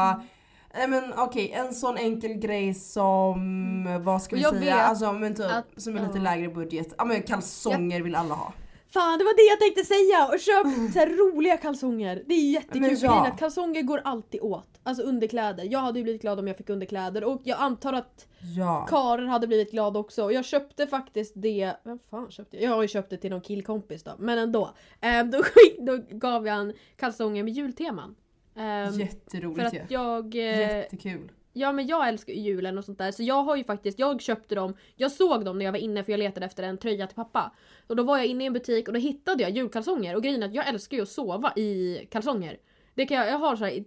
Nej 0.74 0.88
men 0.88 1.12
okej, 1.16 1.52
en 1.52 1.74
sån 1.74 1.96
enkel 1.96 2.32
grej 2.32 2.74
som, 2.74 4.02
vad 4.04 4.22
ska 4.22 4.36
vi 4.36 4.42
jag 4.42 4.52
säga, 4.54 4.80
alltså 4.80 5.12
men 5.12 5.34
typ 5.34 5.52
att- 5.52 5.82
som 5.82 5.96
är 5.96 6.00
lite 6.00 6.18
ja. 6.18 6.22
lägre 6.22 6.48
budget. 6.48 6.94
Ja 6.98 7.04
men 7.04 7.22
kalsonger 7.22 8.02
vill 8.02 8.14
alla 8.14 8.34
ha. 8.34 8.52
Fan 8.92 9.18
det 9.18 9.24
var 9.24 9.36
det 9.36 9.42
jag 9.50 9.60
tänkte 9.60 9.84
säga! 9.84 10.26
Och 10.26 10.40
köp 10.40 10.92
så 10.92 10.98
här 10.98 11.06
roliga 11.06 11.56
kalsonger. 11.56 12.22
Det 12.26 12.34
är 12.34 12.50
jättekul 12.50 12.80
Men 12.80 12.96
för 12.96 13.06
ja. 13.06 13.26
att 13.26 13.38
kalsonger 13.38 13.82
går 13.82 14.00
alltid 14.04 14.40
åt. 14.40 14.68
Alltså 14.82 15.02
underkläder. 15.02 15.64
Jag 15.70 15.78
hade 15.78 15.98
ju 15.98 16.02
blivit 16.02 16.22
glad 16.22 16.38
om 16.38 16.46
jag 16.48 16.56
fick 16.56 16.70
underkläder 16.70 17.24
och 17.24 17.40
jag 17.44 17.58
antar 17.60 17.92
att 17.92 18.26
Ja. 18.56 18.86
Karin 18.90 19.28
hade 19.28 19.46
blivit 19.46 19.70
glad 19.70 19.96
också. 19.96 20.24
Och 20.24 20.32
jag 20.32 20.44
köpte 20.44 20.86
faktiskt 20.86 21.32
det, 21.36 21.72
vem 21.84 21.98
fan 22.10 22.30
köpte 22.30 22.56
jag? 22.56 22.64
Jag 22.70 22.74
har 22.76 22.82
ju 22.82 22.88
köpt 22.88 23.10
det 23.10 23.16
till 23.16 23.30
någon 23.30 23.40
killkompis 23.40 24.02
då, 24.02 24.10
men 24.18 24.38
ändå. 24.38 24.70
Ehm, 25.00 25.30
då, 25.30 25.42
då 25.78 25.98
gav 26.10 26.46
jag 26.46 26.56
en 26.56 26.72
kalsonger 26.96 27.42
med 27.42 27.52
julteman. 27.52 28.14
För 28.54 29.00
Jätteroligt 29.00 29.66
att 29.66 29.74
ju. 29.74 29.80
jag... 29.88 30.34
eh, 30.34 30.40
Jättekul. 30.60 31.32
Ja 31.52 31.72
men 31.72 31.86
jag 31.86 32.08
älskar 32.08 32.32
ju 32.32 32.40
julen 32.40 32.78
och 32.78 32.84
sånt 32.84 32.98
där 32.98 33.10
så 33.10 33.22
jag 33.22 33.42
har 33.42 33.56
ju 33.56 33.64
faktiskt, 33.64 33.98
jag 33.98 34.20
köpte 34.20 34.54
dem, 34.54 34.76
jag 34.96 35.12
såg 35.12 35.44
dem 35.44 35.58
när 35.58 35.64
jag 35.64 35.72
var 35.72 35.78
inne 35.78 36.04
för 36.04 36.12
jag 36.12 36.18
letade 36.18 36.46
efter 36.46 36.62
en 36.62 36.78
tröja 36.78 37.06
till 37.06 37.16
pappa. 37.16 37.52
Och 37.86 37.96
då 37.96 38.02
var 38.02 38.18
jag 38.18 38.26
inne 38.26 38.44
i 38.44 38.46
en 38.46 38.52
butik 38.52 38.88
och 38.88 38.94
då 38.94 39.00
hittade 39.00 39.42
jag 39.42 39.50
julkalsonger 39.50 40.16
och 40.16 40.22
grejen 40.22 40.42
är 40.42 40.46
att 40.46 40.54
jag 40.54 40.68
älskar 40.68 40.96
ju 40.96 41.02
att 41.02 41.08
sova 41.08 41.52
i 41.56 41.98
kalsonger. 42.10 42.58
Det 42.94 43.06
kan 43.06 43.16
jag, 43.16 43.28
jag 43.28 43.38
har 43.38 43.56
så 43.56 43.64
här 43.64 43.84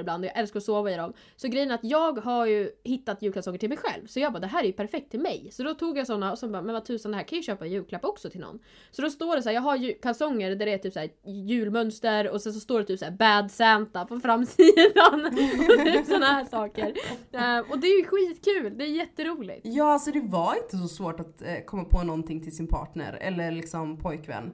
ibland 0.00 0.24
och 0.24 0.28
jag 0.28 0.38
älskar 0.38 0.58
att 0.58 0.64
sova 0.64 0.90
i 0.90 0.96
dem. 0.96 1.12
Så 1.36 1.48
grejen 1.48 1.70
är 1.70 1.74
att 1.74 1.84
jag 1.84 2.18
har 2.18 2.46
ju 2.46 2.70
hittat 2.84 3.22
julkalsonger 3.22 3.58
till 3.58 3.68
mig 3.68 3.78
själv. 3.78 4.06
Så 4.06 4.20
jag 4.20 4.32
bara 4.32 4.40
det 4.40 4.46
här 4.46 4.62
är 4.62 4.66
ju 4.66 4.72
perfekt 4.72 5.10
till 5.10 5.20
mig. 5.20 5.48
Så 5.52 5.62
då 5.62 5.74
tog 5.74 5.98
jag 5.98 6.06
såna 6.06 6.32
och 6.32 6.38
så 6.38 6.48
bara 6.48 6.62
men 6.62 6.74
vad 6.74 6.84
tusan 6.84 7.12
det 7.12 7.16
här 7.16 7.24
kan 7.24 7.36
jag 7.36 7.42
ju 7.42 7.46
köpa 7.46 7.64
en 7.64 7.72
julklapp 7.72 8.04
också 8.04 8.30
till 8.30 8.40
någon. 8.40 8.58
Så 8.90 9.02
då 9.02 9.10
står 9.10 9.36
det 9.36 9.42
så 9.42 9.48
här, 9.48 9.54
jag 9.54 9.62
har 9.62 10.02
kalsonger 10.02 10.54
där 10.54 10.66
det 10.66 10.72
är 10.72 10.78
typ 10.78 10.92
så 10.92 11.00
här 11.00 11.10
julmönster 11.24 12.30
och 12.30 12.40
sen 12.40 12.52
så 12.52 12.60
står 12.60 12.78
det 12.78 12.84
typ 12.84 12.98
så 12.98 13.04
här 13.04 13.12
bad 13.12 13.50
Santa 13.50 14.04
på 14.04 14.20
framsidan. 14.20 15.26
och 15.26 15.36
typ 15.86 16.06
såna 16.06 16.26
här 16.26 16.44
saker. 16.44 16.94
Eh, 17.32 17.58
och 17.58 17.78
det 17.78 17.86
är 17.86 17.98
ju 17.98 18.04
skitkul, 18.04 18.78
det 18.78 18.84
är 18.84 18.88
jätteroligt. 18.88 19.60
Ja 19.64 19.92
alltså 19.92 20.10
det 20.10 20.20
var 20.20 20.54
inte 20.56 20.76
så 20.76 20.88
svårt 20.88 21.20
att 21.20 21.42
eh, 21.42 21.64
komma 21.66 21.84
på 21.84 22.02
någonting 22.02 22.42
till 22.42 22.56
sin 22.56 22.66
partner 22.66 23.18
eller 23.20 23.50
liksom 23.50 23.98
pojkvän. 23.98 24.52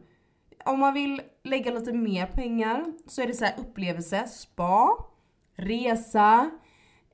Om 0.69 0.81
man 0.81 0.95
vill 0.95 1.23
lägga 1.45 1.71
lite 1.73 1.93
mer 1.93 2.27
pengar 2.27 2.85
så 3.07 3.23
är 3.23 3.27
det 3.27 3.35
så 3.35 3.45
här 3.45 3.55
upplevelse, 3.59 4.27
spa, 4.27 4.89
resa, 5.55 6.51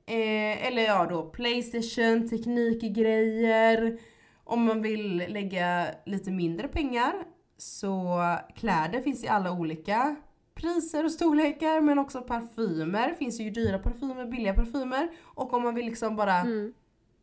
eh, 0.05 0.67
eller 0.67 0.81
ja 0.81 1.05
då 1.05 1.23
Playstation, 1.29 2.29
teknikgrejer. 2.29 3.99
Om 4.43 4.65
man 4.65 4.81
vill 4.81 5.17
lägga 5.17 5.87
lite 6.05 6.31
mindre 6.31 6.67
pengar 6.67 7.13
så 7.57 8.19
kläder 8.55 9.01
finns 9.01 9.23
i 9.23 9.27
alla 9.27 9.51
olika 9.51 10.15
priser 10.55 11.03
och 11.05 11.11
storlekar 11.11 11.81
men 11.81 11.99
också 11.99 12.21
parfymer. 12.21 13.13
finns 13.13 13.39
ju 13.39 13.49
dyra 13.49 13.79
parfymer, 13.79 14.25
billiga 14.25 14.53
parfymer. 14.53 15.07
Och 15.23 15.53
om 15.53 15.63
man 15.63 15.75
vill 15.75 15.85
liksom 15.85 16.15
bara 16.15 16.35
Mm. 16.35 16.73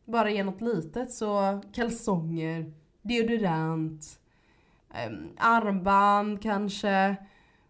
bara 0.05 0.29
ge 0.29 0.43
något 0.43 0.61
litet 0.61 1.11
så 1.11 1.61
kalsonger, 1.73 2.73
deodorant, 3.01 4.19
em, 4.93 5.27
armband 5.37 6.41
kanske. 6.41 7.15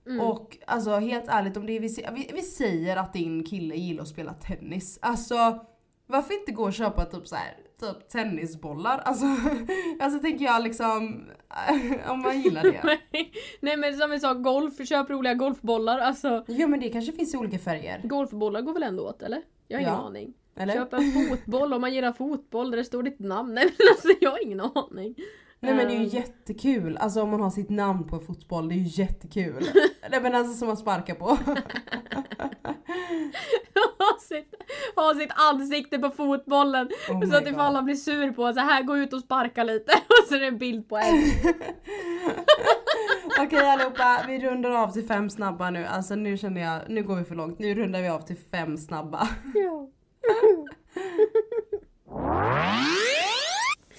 Mm. 0.08 0.20
Och 0.20 0.58
alltså 0.68 0.92
helt 0.92 1.28
ärligt 1.28 1.58
om 1.58 1.66
det 1.66 1.74
är, 1.74 1.80
vi, 1.80 1.88
vi, 2.14 2.32
vi 2.34 2.42
säger 2.42 2.98
att 2.98 3.14
din 3.14 3.44
kille 3.44 3.76
gillar 3.76 4.02
att 4.04 4.08
spela 4.10 4.34
tennis. 4.34 5.00
Alltså 5.02 5.66
varför 6.08 6.34
inte 6.40 6.52
gå 6.52 6.64
och 6.64 6.74
köpa 6.74 7.06
typ 7.06 7.28
så 7.28 7.36
här, 7.36 7.58
typ 7.80 8.10
tennisbollar? 8.10 8.98
Alltså, 9.06 9.26
alltså 10.00 10.20
tänker 10.20 10.46
jag 10.46 10.64
liksom 10.64 11.24
om 12.08 12.22
man 12.22 12.42
gillar 12.42 12.64
det. 12.64 13.00
Nej 13.62 13.78
men 13.78 13.98
som 13.98 14.12
vi 14.12 14.20
sa, 14.20 14.34
golf, 14.34 14.88
köp 14.88 15.10
roliga 15.10 15.34
golfbollar. 15.34 16.00
Alltså 16.00 16.44
Ja 16.48 16.68
men 16.68 16.80
det 16.80 16.90
kanske 16.90 17.12
finns 17.12 17.34
i 17.34 17.38
olika 17.38 17.60
färger. 17.60 18.02
golfbollar 18.04 18.62
går 18.62 18.74
väl 18.74 18.84
ändå 18.84 19.04
åt 19.10 19.22
eller? 19.22 19.42
Jag 19.68 19.78
har 19.78 19.82
ingen 19.82 19.94
Ja. 19.94 20.00
aning. 20.08 20.34
Eller? 20.56 20.74
Köp 20.74 20.94
en 20.94 21.12
fotboll 21.12 21.74
om 21.74 21.82
man 21.82 21.94
gillar 21.94 22.14
fotboll 22.14 22.72
där 22.72 22.78
det 22.78 22.84
står 22.84 23.04
ditt 23.04 23.20
namn. 23.20 23.54
Nej 23.54 23.66
men 23.66 23.88
alltså 23.92 24.08
jag 24.22 24.32
har 24.32 24.44
ingen 24.44 24.62
aning. 24.62 25.16
Nej 25.64 25.74
men 25.76 25.88
det 25.88 25.94
är 25.94 25.98
ju 25.98 26.04
Ehm, 26.04 26.10
jättekul, 26.10 26.98
alltså 26.98 27.22
om 27.22 27.30
man 27.30 27.42
har 27.42 27.50
sitt 27.50 27.70
namn 27.70 28.08
på 28.08 28.16
en 28.16 28.22
fotboll, 28.22 28.70
det 28.70 28.76
är 28.76 28.78
ju 28.78 29.04
jättekul. 29.04 29.64
Nej 30.10 30.22
men 30.22 30.36
alltså 30.36 30.54
som 30.54 30.68
man 30.68 30.78
sparkar 30.78 31.16
på. 31.16 31.26
ha, 34.00 34.20
sitt, 34.20 34.56
ha 34.96 35.14
sitt 35.16 35.32
ansikte 35.36 36.00
på 36.00 36.10
fotbollen. 36.10 36.90
Oh 37.10 37.30
så 37.30 37.36
att 37.36 37.48
ifall 37.48 37.68
God. 37.68 37.76
han 37.76 37.86
blir 37.86 37.96
sur 37.96 38.32
på 38.32 38.54
så 38.54 38.60
här 38.60 38.84
gå 38.84 38.98
ut 38.98 39.14
och 39.14 39.20
sparka 39.20 39.64
lite. 39.64 39.92
Och 40.08 40.28
så 40.30 40.36
är 40.36 40.40
det 40.40 40.48
en 40.48 40.58
bild 40.58 40.90
på 40.90 40.98
en. 40.98 41.24
Okej 43.40 43.68
allihopa, 43.68 44.24
vi 44.28 44.40
rundar 44.40 44.72
av 44.72 44.92
till 44.92 45.08
fem 45.08 45.30
snabba 45.30 45.70
nu. 45.70 45.86
Alltså 45.86 46.16
nu 46.16 46.38
känner 46.38 46.62
jag, 46.62 46.82
nu 46.88 47.04
går 47.04 47.16
vi 47.16 47.24
för 47.24 47.36
långt. 47.36 47.60
Nu 47.60 47.76
rundar 47.76 48.02
vi 48.02 48.08
av 48.08 48.20
till 48.20 48.38
fem 48.52 48.78
snabba. 48.78 49.28
ja. 49.54 49.90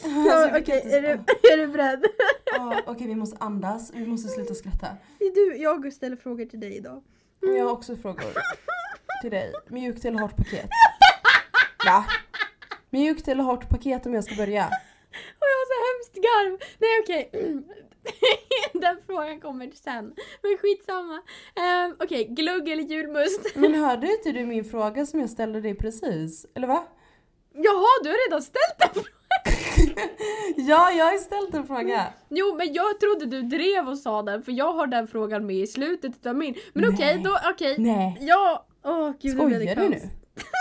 Alltså, 0.04 0.58
Okej, 0.58 0.92
är, 0.92 1.02
du, 1.02 1.08
är 1.52 1.56
du 1.56 1.66
beredd? 1.66 2.04
Ja, 2.52 2.80
Okej 2.86 3.06
vi 3.06 3.14
måste 3.14 3.36
andas, 3.40 3.92
vi 3.94 4.06
måste 4.06 4.28
sluta 4.28 4.54
skratta. 4.54 4.86
Du, 5.18 5.56
jag 5.56 5.92
ställer 5.92 6.16
frågor 6.16 6.44
till 6.44 6.60
dig 6.60 6.76
idag. 6.76 7.02
Jag 7.40 7.64
har 7.64 7.72
också 7.72 7.96
frågor 7.96 8.24
till 9.22 9.30
dig. 9.30 9.52
Mjukt 9.68 10.04
eller 10.04 10.18
hårt 10.18 10.36
paket? 10.36 10.68
Va? 11.86 12.04
Mjukt 12.90 13.28
eller 13.28 13.44
hårt 13.44 13.68
paket 13.68 14.06
om 14.06 14.14
jag 14.14 14.24
ska 14.24 14.34
börja? 14.34 14.66
Och 15.14 15.46
jag 15.50 15.56
har 15.60 15.66
så 15.70 15.76
hemskt 15.86 16.14
garv. 16.14 16.58
Nej 16.78 17.00
okej. 17.02 17.30
Den 18.72 18.96
frågan 19.06 19.40
kommer 19.40 19.70
sen. 19.74 20.14
Men 20.42 20.58
skitsamma. 20.58 21.14
Um, 21.86 21.96
okej, 22.04 22.24
glugg 22.24 22.68
eller 22.68 22.82
julmust? 22.82 23.40
Men 23.54 23.74
hörde 23.74 24.06
inte 24.06 24.32
du 24.32 24.44
min 24.46 24.64
fråga 24.64 25.06
som 25.06 25.20
jag 25.20 25.30
ställde 25.30 25.60
dig 25.60 25.74
precis? 25.74 26.46
Eller 26.54 26.66
va? 26.66 26.84
Jaha, 27.52 27.88
du 28.02 28.08
har 28.08 28.28
redan 28.28 28.42
ställt 28.42 28.78
den 28.78 28.88
frågan. 28.94 29.10
Ja, 30.56 30.90
jag 30.90 31.04
har 31.04 31.18
ställt 31.18 31.54
en 31.54 31.66
fråga. 31.66 32.06
Jo, 32.28 32.54
men 32.56 32.72
jag 32.72 33.00
trodde 33.00 33.26
du 33.26 33.42
drev 33.42 33.88
och 33.88 33.98
sa 33.98 34.22
den 34.22 34.42
för 34.42 34.52
jag 34.52 34.72
har 34.72 34.86
den 34.86 35.08
frågan 35.08 35.46
med 35.46 35.56
i 35.56 35.66
slutet 35.66 36.26
av 36.26 36.36
min. 36.36 36.54
Men 36.72 36.94
okej, 36.94 37.14
Nej. 37.14 37.24
då 37.24 37.38
okej. 37.54 37.74
Nej. 37.78 38.18
Ja, 38.20 38.66
åh 38.84 39.10
gud 39.20 39.36
nu 39.36 39.46
blev 39.46 39.60
det 39.60 39.66
Skojar 39.72 39.82
du 39.82 39.88
nu? 39.88 40.00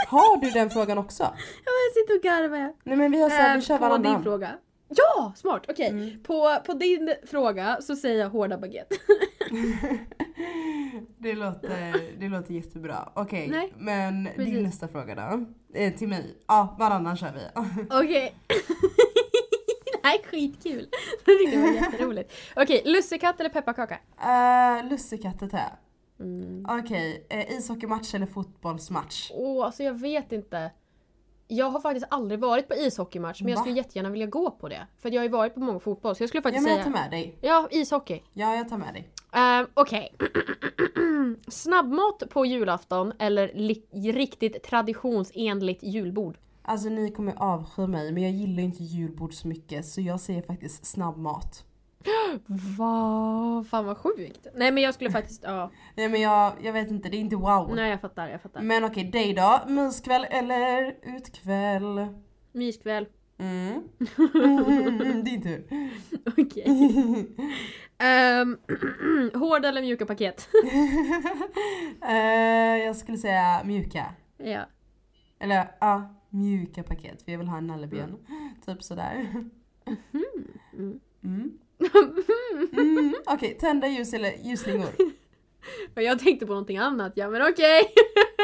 Har 0.07 0.37
du 0.41 0.49
den 0.49 0.69
frågan 0.69 0.97
också? 0.97 1.23
Ja, 1.65 1.71
jag 1.85 1.93
sitter 1.93 2.15
och 2.17 2.21
garvar. 2.23 2.73
Nej 2.83 2.97
men 2.97 3.11
vi 3.11 3.21
har 3.21 3.29
så 3.29 3.35
här, 3.35 3.49
Eh, 3.49 3.55
vi 3.55 3.61
kör 3.61 3.77
på 3.77 3.83
din 3.83 3.89
varannan. 4.03 4.23
fråga. 4.23 4.49
Ja, 4.95 5.33
smart. 5.35 5.65
Okej, 5.69 5.89
Mm. 5.89 6.23
på, 6.23 6.57
på 6.65 6.73
din 6.73 7.13
fråga 7.27 7.77
så 7.81 7.95
säger 7.95 8.19
jag 8.19 8.29
hårda 8.29 8.57
baguette. 8.57 8.95
Det 11.17 11.33
låter, 11.33 12.19
det 12.19 12.29
låter 12.29 12.53
jättebra. 12.53 13.09
Okej, 13.13 13.47
Nej, 13.47 13.73
men 13.77 14.25
precis. 14.35 14.53
din 14.53 14.63
nästa 14.63 14.87
fråga 14.87 15.15
då? 15.15 15.45
Eh, 15.79 15.93
till 15.93 16.07
mig? 16.07 16.37
Ja, 16.47 16.75
varannan 16.79 17.17
kör 17.17 17.31
vi. 17.33 17.41
Okej. 18.03 18.35
det 18.47 20.07
här 20.07 20.19
är 20.19 20.23
skitkul. 20.23 20.87
Jag 21.25 21.39
tyckte 21.39 21.57
det 21.57 21.61
var 21.61 21.73
jätteroligt. 21.73 22.33
Okej, 22.55 22.81
lussekatt 22.85 23.39
eller 23.39 23.49
pepparkaka? 23.49 23.99
Uh, 24.23 24.89
Lussekatter 24.89 25.47
tar 25.47 25.57
jag. 25.57 25.71
Mm. 26.19 26.65
Okej, 26.69 27.25
eh, 27.29 27.51
ishockeymatch 27.57 28.15
eller 28.15 28.25
fotbollsmatch? 28.25 29.31
Åh, 29.33 29.65
alltså 29.65 29.83
jag 29.83 29.99
vet 29.99 30.31
inte. 30.31 30.71
Jag 31.53 31.69
har 31.69 31.79
faktiskt 31.79 32.05
aldrig 32.09 32.39
varit 32.39 32.67
på 32.67 32.73
ishockeymatch 32.73 33.41
men 33.41 33.49
jag 33.49 33.57
Va? 33.57 33.61
skulle 33.63 33.77
jättegärna 33.77 34.09
vilja 34.09 34.27
gå 34.27 34.51
på 34.51 34.69
det. 34.69 34.87
För 34.99 35.09
jag 35.11 35.19
har 35.19 35.23
ju 35.23 35.29
varit 35.31 35.53
på 35.53 35.59
många 35.59 35.79
fotboll 35.79 36.15
så 36.15 36.23
jag 36.23 36.29
skulle 36.29 36.39
Ja 36.39 36.43
faktiskt 36.43 36.63
men 36.63 36.75
jag 36.75 36.85
tar 36.85 36.91
säga... 36.91 37.01
med 37.01 37.11
dig. 37.11 37.37
Ja, 37.41 37.67
ishockey. 37.71 38.21
Ja, 38.33 38.55
jag 38.55 38.69
tar 38.69 38.77
med 38.77 38.93
dig. 38.93 39.09
Uh, 39.35 39.67
Okej. 39.73 40.15
Snabbmat 41.47 42.23
på 42.29 42.45
julafton 42.45 43.13
eller 43.19 43.47
riktigt 44.13 44.63
traditionsenligt 44.63 45.83
julbord? 45.83 46.37
Alltså 46.61 46.89
ni 46.89 47.11
kommer 47.11 47.33
avsky 47.37 47.87
mig 47.87 48.11
men 48.11 48.23
jag 48.23 48.31
gillar 48.31 48.63
inte 48.63 48.83
julbord 48.83 49.33
så 49.33 49.47
mycket 49.47 49.85
så 49.85 50.01
jag 50.01 50.19
säger 50.19 50.41
faktiskt 50.41 50.85
snabbmat. 50.85 51.65
Va? 52.77 53.63
Fan 53.69 53.85
vad 53.85 53.97
sjukt. 53.97 54.47
Nej 54.55 54.71
men 54.71 54.83
jag 54.83 54.93
skulle 54.93 55.11
faktiskt, 55.11 55.43
ja. 55.43 55.71
Nej 55.95 56.09
men 56.09 56.21
jag, 56.21 56.53
jag 56.61 56.73
vet 56.73 56.91
inte, 56.91 57.09
det 57.09 57.17
är 57.17 57.19
inte 57.19 57.35
wow. 57.35 57.75
Nej 57.75 57.89
jag 57.89 58.01
fattar, 58.01 58.27
jag 58.27 58.41
fattar. 58.41 58.61
Men 58.61 58.83
okej, 58.83 59.03
dig 59.03 59.33
då? 59.33 59.59
Myskväll 59.67 60.25
eller 60.29 60.95
utkväll? 61.17 62.07
Myskväll. 62.51 63.05
Mm. 63.37 63.83
Mm, 64.35 65.23
din 65.23 65.41
tur. 65.41 65.67
Okej. 66.37 67.27
Ehm, 67.97 68.57
hårda 69.33 69.69
eller 69.69 69.81
mjuka 69.81 70.05
paket? 70.05 70.49
Eh, 72.09 72.77
jag 72.85 72.95
skulle 72.95 73.17
säga 73.17 73.61
mjuka. 73.65 74.05
ja. 74.37 74.61
Eller 75.39 75.67
ja, 75.79 76.15
mjuka 76.29 76.83
paket 76.83 77.21
för 77.21 77.31
jag 77.31 77.39
vill 77.39 77.47
ha 77.47 77.57
en 77.57 77.67
nallebjörn. 77.67 78.17
Typ 78.65 78.83
sådär. 78.83 79.29
Mm. 80.73 80.99
Mm. 81.23 81.57
Mm. 82.73 83.15
Okej, 83.25 83.57
tända 83.59 83.87
ljus 83.87 84.13
eller 84.13 84.33
ljusslingor? 84.43 84.89
Jag 85.95 86.19
tänkte 86.19 86.45
på 86.45 86.51
någonting 86.53 86.77
annat, 86.77 87.13
ja 87.15 87.29
men 87.29 87.41
okej. 87.41 87.83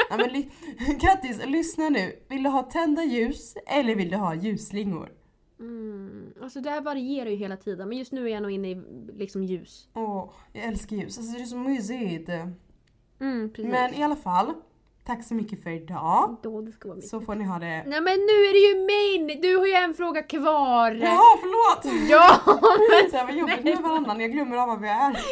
Ja, 0.09 0.17
men 0.17 0.29
ly- 0.29 0.49
Kattis, 0.99 1.45
lyssna 1.45 1.89
nu. 1.89 2.15
Vill 2.29 2.43
du 2.43 2.49
ha 2.49 2.63
tända 2.63 3.03
ljus 3.03 3.55
eller 3.67 3.95
vill 3.95 4.09
du 4.09 4.15
ha 4.17 4.35
ljusslingor? 4.35 5.11
Mm. 5.59 6.33
Alltså 6.41 6.61
det 6.61 6.69
här 6.69 6.81
varierar 6.81 7.29
ju 7.29 7.35
hela 7.35 7.57
tiden 7.57 7.89
men 7.89 7.97
just 7.97 8.11
nu 8.11 8.25
är 8.25 8.33
jag 8.33 8.41
nog 8.41 8.51
inne 8.51 8.71
i 8.71 8.81
liksom 9.17 9.43
ljus. 9.43 9.87
Åh, 9.93 10.29
jag 10.53 10.63
älskar 10.63 10.95
ljus. 10.95 11.17
Alltså 11.17 11.33
det 11.37 11.41
är 11.41 11.45
så 11.45 11.57
mysigt. 11.57 12.29
Mm, 13.19 13.49
precis. 13.53 13.71
Men 13.71 13.93
i 13.93 14.03
alla 14.03 14.15
fall, 14.15 14.53
tack 15.09 15.23
så 15.23 15.33
mycket 15.33 15.63
för 15.63 15.69
idag. 15.69 16.37
Då 16.43 16.61
det 16.61 16.71
ska 16.71 16.89
vara. 16.89 17.01
Så 17.01 17.21
får 17.21 17.35
ni 17.35 17.43
ha 17.43 17.59
det. 17.59 17.83
Nej 17.87 18.01
men 18.01 18.13
nu 18.13 18.37
är 18.49 18.53
det 18.53 18.59
ju 18.69 18.85
min! 18.85 19.41
Du 19.41 19.57
har 19.57 19.65
ju 19.65 19.73
en 19.73 19.93
fråga 19.93 20.23
kvar! 20.23 20.91
Ja, 20.91 21.21
förlåt! 21.41 22.09
Ja 22.09 22.39
Det 23.11 23.17
här 23.17 23.25
var 23.25 23.33
jobbigt 23.33 23.63
med 23.63 23.77
varannan, 23.77 24.19
jag 24.19 24.31
glömmer 24.31 24.57
av 24.57 24.67
vad 24.67 24.81
vi 24.81 24.87
är. 24.87 25.11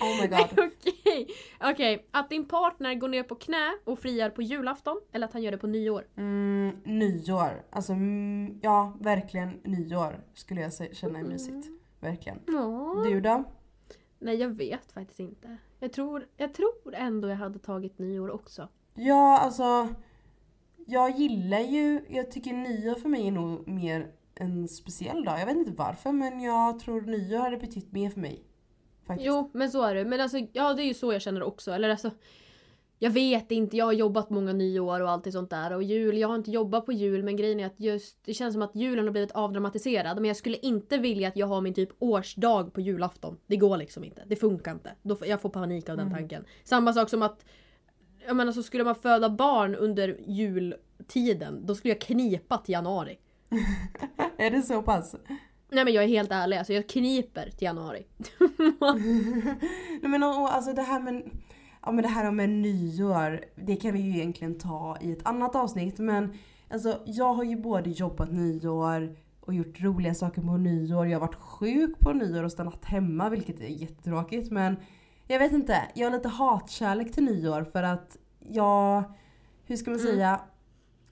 Oh 0.00 0.20
my 0.20 0.26
god. 0.26 0.70
Okej, 0.70 1.28
okej. 1.60 2.08
Att 2.10 2.30
din 2.30 2.48
partner 2.48 2.94
går 2.94 3.08
ner 3.08 3.22
på 3.22 3.34
knä 3.34 3.72
och 3.84 3.98
friar 3.98 4.30
på 4.30 4.42
julafton 4.42 5.00
eller 5.12 5.26
att 5.26 5.32
han 5.32 5.42
gör 5.42 5.52
det 5.52 5.58
på 5.58 5.66
nyår? 5.66 6.06
Mm, 6.16 6.76
nyår. 6.84 7.62
Alltså 7.70 7.92
mm, 7.92 8.58
ja, 8.62 8.96
verkligen 9.00 9.60
nyår 9.64 10.20
skulle 10.34 10.60
jag 10.60 10.72
känna 10.96 11.18
är 11.18 11.24
mysigt. 11.24 11.66
Verkligen. 12.00 12.38
Ja. 12.46 13.02
Du 13.04 13.20
då? 13.20 13.44
Nej 14.18 14.36
jag 14.36 14.48
vet 14.48 14.92
faktiskt 14.92 15.20
inte. 15.20 15.58
Jag 15.80 15.92
tror, 15.92 16.26
jag 16.36 16.54
tror 16.54 16.94
ändå 16.94 17.28
jag 17.28 17.36
hade 17.36 17.58
tagit 17.58 17.98
nyår 17.98 18.30
också. 18.30 18.68
Ja, 18.94 19.38
alltså. 19.38 19.88
Jag 20.86 21.10
gillar 21.10 21.60
ju, 21.60 22.00
jag 22.08 22.30
tycker 22.30 22.52
nyår 22.52 22.94
för 22.94 23.08
mig 23.08 23.26
är 23.26 23.32
nog 23.32 23.68
mer 23.68 24.12
en 24.34 24.68
speciell 24.68 25.24
dag. 25.24 25.40
Jag 25.40 25.46
vet 25.46 25.56
inte 25.56 25.72
varför 25.72 26.12
men 26.12 26.40
jag 26.40 26.80
tror 26.80 27.00
nyår 27.00 27.38
hade 27.38 27.56
betytt 27.56 27.92
mer 27.92 28.10
för 28.10 28.20
mig. 28.20 28.44
Faktiskt. 29.06 29.26
Jo 29.26 29.50
men 29.54 29.70
så 29.70 29.82
är 29.82 29.94
det. 29.94 30.04
Men 30.04 30.20
alltså 30.20 30.38
ja 30.52 30.74
det 30.74 30.82
är 30.82 30.86
ju 30.86 30.94
så 30.94 31.12
jag 31.12 31.22
känner 31.22 31.42
också. 31.42 31.72
Eller 31.72 31.88
alltså. 31.88 32.10
Jag 33.02 33.10
vet 33.10 33.50
inte, 33.50 33.76
jag 33.76 33.84
har 33.84 33.92
jobbat 33.92 34.30
många 34.30 34.52
nyår 34.52 35.00
och 35.00 35.10
allt 35.10 35.32
sånt 35.32 35.50
där. 35.50 35.72
Och 35.74 35.82
jul, 35.82 36.18
jag 36.18 36.28
har 36.28 36.34
inte 36.34 36.50
jobbat 36.50 36.86
på 36.86 36.92
jul 36.92 37.22
men 37.22 37.36
grejen 37.36 37.60
är 37.60 37.66
att 37.66 37.80
just 37.80 38.18
det 38.24 38.34
känns 38.34 38.52
som 38.54 38.62
att 38.62 38.74
julen 38.76 39.04
har 39.04 39.12
blivit 39.12 39.32
avdramatiserad. 39.32 40.16
Men 40.16 40.24
jag 40.24 40.36
skulle 40.36 40.56
inte 40.56 40.98
vilja 40.98 41.28
att 41.28 41.36
jag 41.36 41.46
har 41.46 41.60
min 41.60 41.74
typ 41.74 41.88
årsdag 41.98 42.72
på 42.74 42.80
julafton. 42.80 43.36
Det 43.46 43.56
går 43.56 43.76
liksom 43.76 44.04
inte. 44.04 44.22
Det 44.26 44.36
funkar 44.36 44.72
inte. 44.72 44.92
Då, 45.02 45.16
jag 45.26 45.40
får 45.40 45.48
panik 45.48 45.88
av 45.88 45.96
den 45.96 46.06
Mm. 46.06 46.18
tanken. 46.18 46.44
Samma 46.64 46.92
sak 46.92 47.10
som 47.10 47.22
att 47.22 47.44
jag 48.26 48.36
menar 48.36 48.52
så 48.52 48.62
skulle 48.62 48.84
man 48.84 48.94
föda 48.94 49.30
barn 49.30 49.74
under 49.74 50.16
jultiden 50.26 51.66
då 51.66 51.74
skulle 51.74 51.94
jag 51.94 52.00
knipa 52.00 52.58
till 52.58 52.72
januari. 52.72 53.18
Är 54.38 54.50
det 54.50 54.62
så 54.62 54.82
pass? 54.82 55.14
Nej 55.70 55.84
men 55.84 55.94
jag 55.94 56.04
är 56.04 56.08
helt 56.08 56.32
ärlig, 56.32 56.56
alltså 56.56 56.72
jag 56.72 56.88
kniper 56.88 57.50
till 57.50 57.64
januari. 57.64 58.06
Nej 60.02 60.10
men 60.10 60.22
och, 60.22 60.54
alltså 60.54 60.72
det 60.72 60.82
här 60.82 61.00
med, 61.00 61.22
ja, 61.82 61.92
men 61.92 62.02
det 62.02 62.08
här 62.08 62.30
med 62.30 62.50
nyår, 62.50 63.40
det 63.56 63.76
kan 63.76 63.92
vi 63.92 64.00
ju 64.00 64.16
egentligen 64.16 64.58
ta 64.58 64.96
i 65.00 65.12
ett 65.12 65.26
annat 65.26 65.56
avsnitt 65.56 65.98
men 65.98 66.32
alltså 66.70 66.98
jag 67.06 67.34
har 67.34 67.44
ju 67.44 67.56
både 67.56 67.90
jobbat 67.90 68.32
nyår 68.32 69.16
och 69.40 69.54
gjort 69.54 69.80
roliga 69.82 70.14
saker 70.14 70.42
på 70.42 70.56
nyår. 70.56 71.06
Jag 71.06 71.20
har 71.20 71.26
varit 71.26 71.34
sjuk 71.34 71.98
på 71.98 72.12
nyår 72.12 72.44
och 72.44 72.52
stannat 72.52 72.84
hemma 72.84 73.28
vilket 73.28 73.60
är 73.60 73.66
jättetråkigt 73.66 74.50
men 74.50 74.76
jag 75.26 75.38
vet 75.38 75.52
inte, 75.52 75.76
jag 75.94 76.06
har 76.10 76.16
lite 76.16 76.28
hatkärlek 76.28 77.12
till 77.12 77.24
nyår 77.24 77.64
för 77.64 77.82
att 77.82 78.16
jag, 78.48 79.02
hur 79.64 79.76
ska 79.76 79.90
man 79.90 80.00
Mm. 80.00 80.12
säga, 80.12 80.40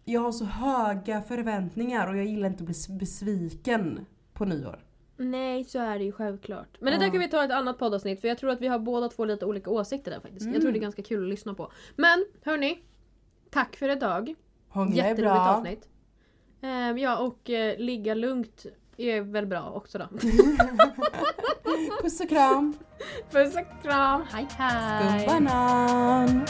jag 0.05 0.21
har 0.21 0.33
så 0.33 0.45
höga 0.45 1.23
förväntningar 1.23 2.07
och 2.07 2.17
jag 2.17 2.27
gillar 2.27 2.49
inte 2.49 2.63
att 2.65 2.67
bli 2.89 2.99
besviken 2.99 4.07
på 4.33 4.45
nyår. 4.45 4.85
Nej, 5.21 5.65
så 5.65 5.79
är 5.79 5.99
det 5.99 6.05
ju 6.05 6.13
självklart. 6.13 6.77
Men 6.81 6.93
det 6.93 6.99
där 6.99 7.11
kan 7.11 7.21
vi 7.21 7.29
ta 7.29 7.43
i 7.43 7.45
ett 7.45 7.53
annat 7.53 7.79
poddavsnitt 7.79 8.21
för 8.21 8.29
jag 8.29 8.39
tror 8.39 8.51
att 8.51 8.61
vi 8.61 8.67
har 8.67 8.79
båda 8.79 9.09
två 9.09 9.25
lite 9.25 9.47
olika 9.47 9.71
åsikter 9.71 10.11
där 10.11 10.21
faktiskt. 10.21 10.41
Jag 10.47 10.49
Mm. 10.51 10.61
tror 10.61 10.73
det 10.73 10.79
är 10.79 10.81
ganska 10.81 11.03
kul 11.03 11.23
att 11.25 11.29
lyssna 11.31 11.55
på. 11.55 11.73
Men 11.97 12.25
hörni, 12.45 12.79
tack 13.51 13.77
för 13.77 13.89
idag. 13.89 14.35
Jätteroligt 14.93 15.41
avsnitt. 15.41 15.89
Ehm, 16.63 16.99
ja, 16.99 17.19
och 17.19 17.51
eh, 17.51 17.79
ligga 17.79 18.15
lugnt 18.15 18.67
är 18.97 19.21
väl 19.21 19.47
bra 19.47 19.71
också 19.71 19.99
då. 19.99 20.09
Puss 22.03 22.21
och 22.21 22.29
kram! 22.29 22.75
Puss 23.31 23.57
och 23.57 23.83
kram, 23.83 24.23
hej 24.33 24.47
hej! 24.51 25.21
Skumbanan! 25.21 26.47